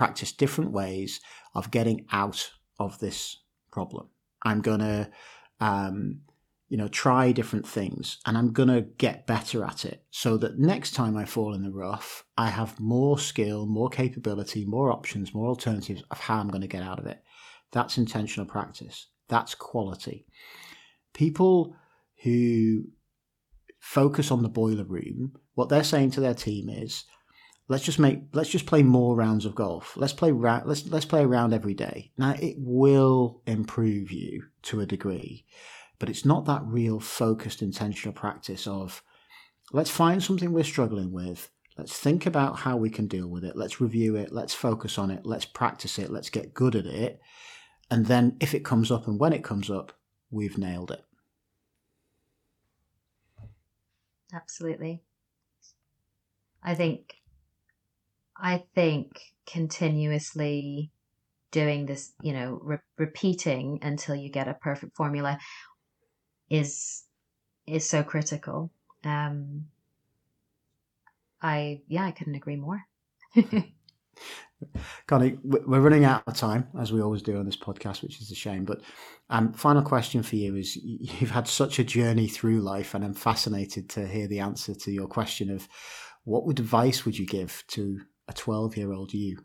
practice 0.00 0.32
different 0.32 0.72
ways 0.72 1.20
of 1.54 1.70
getting 1.70 2.06
out 2.10 2.50
of 2.78 2.98
this 3.00 3.36
problem. 3.70 4.08
I'm 4.42 4.62
going 4.62 4.80
to, 4.80 5.10
um, 5.60 6.20
you 6.70 6.78
know, 6.78 6.88
try 6.88 7.32
different 7.32 7.68
things 7.68 8.16
and 8.24 8.38
I'm 8.38 8.50
going 8.54 8.70
to 8.70 8.80
get 8.80 9.26
better 9.26 9.62
at 9.62 9.84
it 9.84 10.02
so 10.10 10.38
that 10.38 10.58
next 10.58 10.92
time 10.92 11.18
I 11.18 11.26
fall 11.26 11.52
in 11.52 11.62
the 11.62 11.70
rough, 11.70 12.24
I 12.38 12.48
have 12.48 12.80
more 12.80 13.18
skill, 13.18 13.66
more 13.66 13.90
capability, 13.90 14.64
more 14.64 14.90
options, 14.90 15.34
more 15.34 15.48
alternatives 15.48 16.02
of 16.10 16.18
how 16.18 16.38
I'm 16.38 16.48
going 16.48 16.62
to 16.62 16.76
get 16.76 16.82
out 16.82 16.98
of 16.98 17.04
it. 17.04 17.22
That's 17.70 17.98
intentional 17.98 18.46
practice. 18.46 19.08
That's 19.28 19.54
quality. 19.54 20.24
People 21.12 21.76
who 22.22 22.84
focus 23.80 24.30
on 24.30 24.42
the 24.42 24.48
boiler 24.48 24.84
room, 24.84 25.32
what 25.56 25.68
they're 25.68 25.84
saying 25.84 26.12
to 26.12 26.20
their 26.22 26.32
team 26.32 26.70
is, 26.70 27.04
let's 27.70 27.84
just 27.84 28.00
make 28.00 28.22
let's 28.32 28.50
just 28.50 28.66
play 28.66 28.82
more 28.82 29.14
rounds 29.14 29.46
of 29.46 29.54
golf. 29.54 29.96
Let's 29.96 30.12
play 30.12 30.32
ra- 30.32 30.62
let's 30.66 30.86
let's 30.88 31.04
play 31.06 31.22
a 31.22 31.26
round 31.26 31.54
every 31.54 31.72
day. 31.72 32.10
Now 32.18 32.34
it 32.38 32.56
will 32.58 33.42
improve 33.46 34.10
you 34.10 34.42
to 34.62 34.80
a 34.80 34.86
degree, 34.86 35.46
but 36.00 36.10
it's 36.10 36.24
not 36.24 36.46
that 36.46 36.62
real 36.66 36.98
focused, 36.98 37.62
intentional 37.62 38.12
practice 38.12 38.66
of 38.66 39.02
let's 39.72 39.88
find 39.88 40.20
something 40.20 40.52
we're 40.52 40.64
struggling 40.64 41.12
with. 41.12 41.48
Let's 41.78 41.96
think 41.96 42.26
about 42.26 42.58
how 42.58 42.76
we 42.76 42.90
can 42.90 43.06
deal 43.06 43.28
with 43.28 43.44
it. 43.44 43.56
Let's 43.56 43.80
review 43.80 44.16
it. 44.16 44.32
Let's 44.32 44.52
focus 44.52 44.98
on 44.98 45.12
it. 45.12 45.24
Let's 45.24 45.44
practice 45.44 45.98
it. 45.98 46.10
Let's 46.10 46.28
get 46.28 46.52
good 46.52 46.74
at 46.74 46.86
it. 46.86 47.20
And 47.88 48.04
then 48.06 48.36
if 48.40 48.52
it 48.52 48.64
comes 48.64 48.90
up 48.90 49.06
and 49.06 49.18
when 49.18 49.32
it 49.32 49.44
comes 49.44 49.70
up, 49.70 49.92
we've 50.28 50.58
nailed 50.58 50.90
it. 50.90 51.04
Absolutely. 54.34 55.02
I 56.62 56.74
think 56.74 57.19
I 58.42 58.64
think 58.74 59.20
continuously 59.46 60.90
doing 61.50 61.86
this, 61.86 62.12
you 62.22 62.32
know, 62.32 62.60
re- 62.62 62.78
repeating 62.98 63.78
until 63.82 64.14
you 64.14 64.30
get 64.30 64.48
a 64.48 64.54
perfect 64.54 64.96
formula 64.96 65.38
is 66.48 67.04
is 67.66 67.88
so 67.88 68.02
critical. 68.02 68.70
Um 69.04 69.66
I 71.42 71.80
yeah, 71.88 72.04
I 72.04 72.10
couldn't 72.12 72.34
agree 72.34 72.56
more. 72.56 72.82
Connie, 75.06 75.38
we're 75.42 75.80
running 75.80 76.04
out 76.04 76.22
of 76.26 76.36
time 76.36 76.68
as 76.78 76.92
we 76.92 77.00
always 77.00 77.22
do 77.22 77.38
on 77.38 77.46
this 77.46 77.56
podcast, 77.56 78.02
which 78.02 78.20
is 78.20 78.30
a 78.30 78.34
shame. 78.34 78.64
But 78.66 78.82
um, 79.30 79.54
final 79.54 79.82
question 79.82 80.22
for 80.22 80.36
you 80.36 80.54
is: 80.56 80.76
You've 80.76 81.30
had 81.30 81.48
such 81.48 81.78
a 81.78 81.84
journey 81.84 82.28
through 82.28 82.60
life, 82.60 82.92
and 82.94 83.02
I'm 83.02 83.14
fascinated 83.14 83.88
to 83.90 84.06
hear 84.06 84.28
the 84.28 84.40
answer 84.40 84.74
to 84.74 84.90
your 84.90 85.06
question 85.06 85.50
of 85.50 85.66
what 86.24 86.46
advice 86.50 87.04
would 87.04 87.18
you 87.18 87.26
give 87.26 87.64
to 87.68 88.00
a 88.30 88.32
12 88.32 88.76
year 88.76 88.92
old 88.92 89.12
you? 89.12 89.44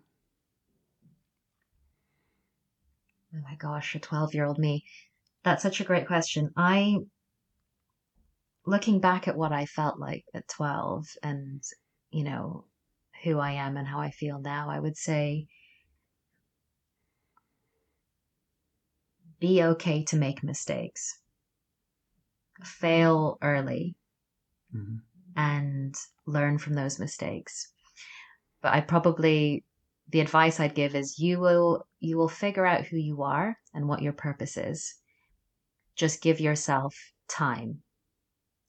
Oh 3.34 3.42
my 3.44 3.56
gosh, 3.56 3.96
a 3.96 4.00
12 4.00 4.36
year 4.36 4.46
old 4.46 4.60
me. 4.60 4.86
That's 5.44 5.64
such 5.64 5.82
a 5.82 5.84
great 5.84 6.08
question. 6.08 6.52
I, 6.56 7.00
looking 8.66 9.00
back 9.00 9.28
at 9.28 9.36
what 9.36 9.52
I 9.52 9.66
felt 9.66 10.00
like 10.00 10.26
at 10.36 10.48
12 10.48 11.08
and, 11.24 11.64
you 12.12 12.24
know, 12.24 12.66
who 13.24 13.40
I 13.40 13.54
am 13.54 13.76
and 13.76 13.88
how 13.88 14.00
I 14.00 14.12
feel 14.12 14.40
now, 14.40 14.70
I 14.70 14.80
would 14.80 14.98
say 14.98 15.48
be 19.40 19.64
okay 19.64 20.04
to 20.06 20.16
make 20.16 20.44
mistakes. 20.44 21.20
Fail 22.64 23.40
early 23.42 23.96
mm-hmm. 24.74 24.98
and 25.36 25.96
learn 26.28 26.60
from 26.60 26.76
those 26.76 27.00
mistakes. 27.00 27.72
But 28.66 28.74
I 28.74 28.82
probably 28.82 29.64
the 30.10 30.22
advice 30.22 30.60
I'd 30.60 30.74
give 30.74 30.96
is 30.96 31.20
you 31.20 31.40
will 31.40 31.86
you 32.00 32.18
will 32.18 32.28
figure 32.28 32.66
out 32.66 32.84
who 32.84 32.98
you 32.98 33.22
are 33.22 33.56
and 33.76 33.88
what 33.88 34.02
your 34.02 34.12
purpose 34.12 34.58
is. 34.58 34.96
Just 35.96 36.20
give 36.20 36.40
yourself 36.40 36.96
time. 37.28 37.84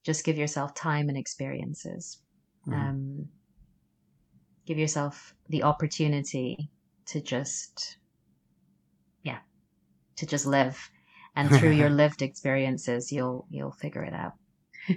Just 0.04 0.22
give 0.22 0.36
yourself 0.36 0.74
time 0.74 1.08
and 1.08 1.16
experiences. 1.16 2.18
Mm-hmm. 2.68 2.78
Um, 2.78 3.28
give 4.66 4.76
yourself 4.76 5.34
the 5.48 5.62
opportunity 5.62 6.68
to 7.06 7.22
just 7.22 7.96
yeah 9.22 9.38
to 10.16 10.26
just 10.26 10.44
live 10.44 10.90
and 11.36 11.48
through 11.48 11.70
your 11.70 11.90
lived 12.02 12.20
experiences 12.20 13.10
you'll 13.10 13.46
you'll 13.48 13.72
figure 13.72 14.02
it 14.02 14.12
out 14.12 14.34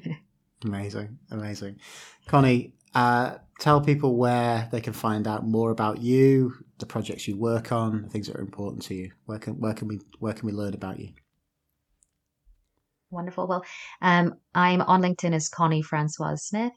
amazing 0.66 1.18
amazing 1.32 1.80
connie 2.28 2.74
uh, 2.94 3.36
tell 3.60 3.82
people 3.82 4.18
where 4.18 4.68
they 4.72 4.82
can 4.82 4.94
find 4.94 5.28
out 5.28 5.46
more 5.46 5.72
about 5.72 6.02
you 6.02 6.54
the 6.80 6.86
projects 6.86 7.28
you 7.28 7.36
work 7.36 7.72
on 7.72 8.08
things 8.10 8.28
that 8.28 8.38
are 8.38 8.42
important 8.42 8.84
to 8.84 8.96
you. 8.96 9.12
Where 9.26 9.40
can 9.40 9.60
where 9.60 9.74
can 9.74 9.88
we 9.88 10.00
where 10.20 10.34
can 10.34 10.46
we 10.46 10.54
learn 10.54 10.74
about 10.74 11.00
you? 11.00 11.10
Wonderful. 13.12 13.48
Well 13.48 13.66
um, 14.02 14.36
i'm 14.54 14.82
on 14.82 15.02
linkedin 15.02 15.34
as 15.34 15.50
connie 15.50 15.82
francoise 15.82 16.44
smith 16.44 16.74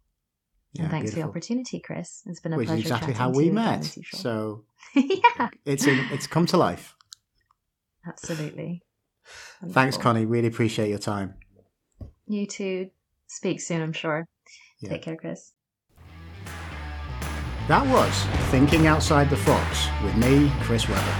Yeah, 0.72 0.82
and 0.82 0.90
thanks 0.90 1.10
beautiful. 1.10 1.22
for 1.22 1.26
the 1.26 1.30
opportunity, 1.30 1.80
Chris. 1.80 2.22
It's 2.26 2.40
been 2.40 2.52
a 2.52 2.56
Which 2.56 2.68
pleasure. 2.68 2.80
Is 2.80 2.86
exactly 2.86 3.14
how 3.14 3.30
we 3.30 3.50
met. 3.50 3.84
So 4.12 4.64
yeah, 4.94 5.48
it's 5.64 5.86
in, 5.86 5.98
it's 6.12 6.26
come 6.26 6.46
to 6.46 6.56
life. 6.56 6.94
Absolutely. 8.06 8.82
Wonderful. 9.60 9.74
Thanks, 9.74 9.96
Connie. 9.96 10.24
Really 10.24 10.48
appreciate 10.48 10.88
your 10.88 10.98
time. 10.98 11.34
You 12.26 12.46
too. 12.46 12.90
Speak 13.26 13.60
soon, 13.60 13.82
I'm 13.82 13.92
sure. 13.92 14.26
Yeah. 14.80 14.90
Take 14.90 15.02
care, 15.02 15.16
Chris. 15.16 15.52
That 17.68 17.86
was 17.86 18.24
Thinking 18.48 18.86
Outside 18.86 19.28
the 19.28 19.36
Fox 19.36 19.88
with 20.02 20.16
me, 20.16 20.50
Chris 20.62 20.88
Webber. 20.88 21.16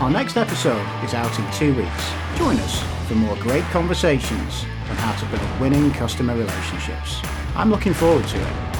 Our 0.00 0.10
next 0.10 0.36
episode 0.36 0.84
is 1.04 1.14
out 1.14 1.38
in 1.38 1.48
two 1.52 1.72
weeks. 1.80 2.12
Join 2.36 2.56
us 2.56 2.82
for 3.06 3.14
more 3.14 3.36
great 3.36 3.62
conversations 3.66 4.64
on 4.88 4.96
how 4.96 5.16
to 5.20 5.26
build 5.26 5.60
winning 5.60 5.92
customer 5.92 6.34
relationships. 6.34 7.20
I'm 7.54 7.70
looking 7.70 7.94
forward 7.94 8.26
to 8.26 8.36
it. 8.36 8.79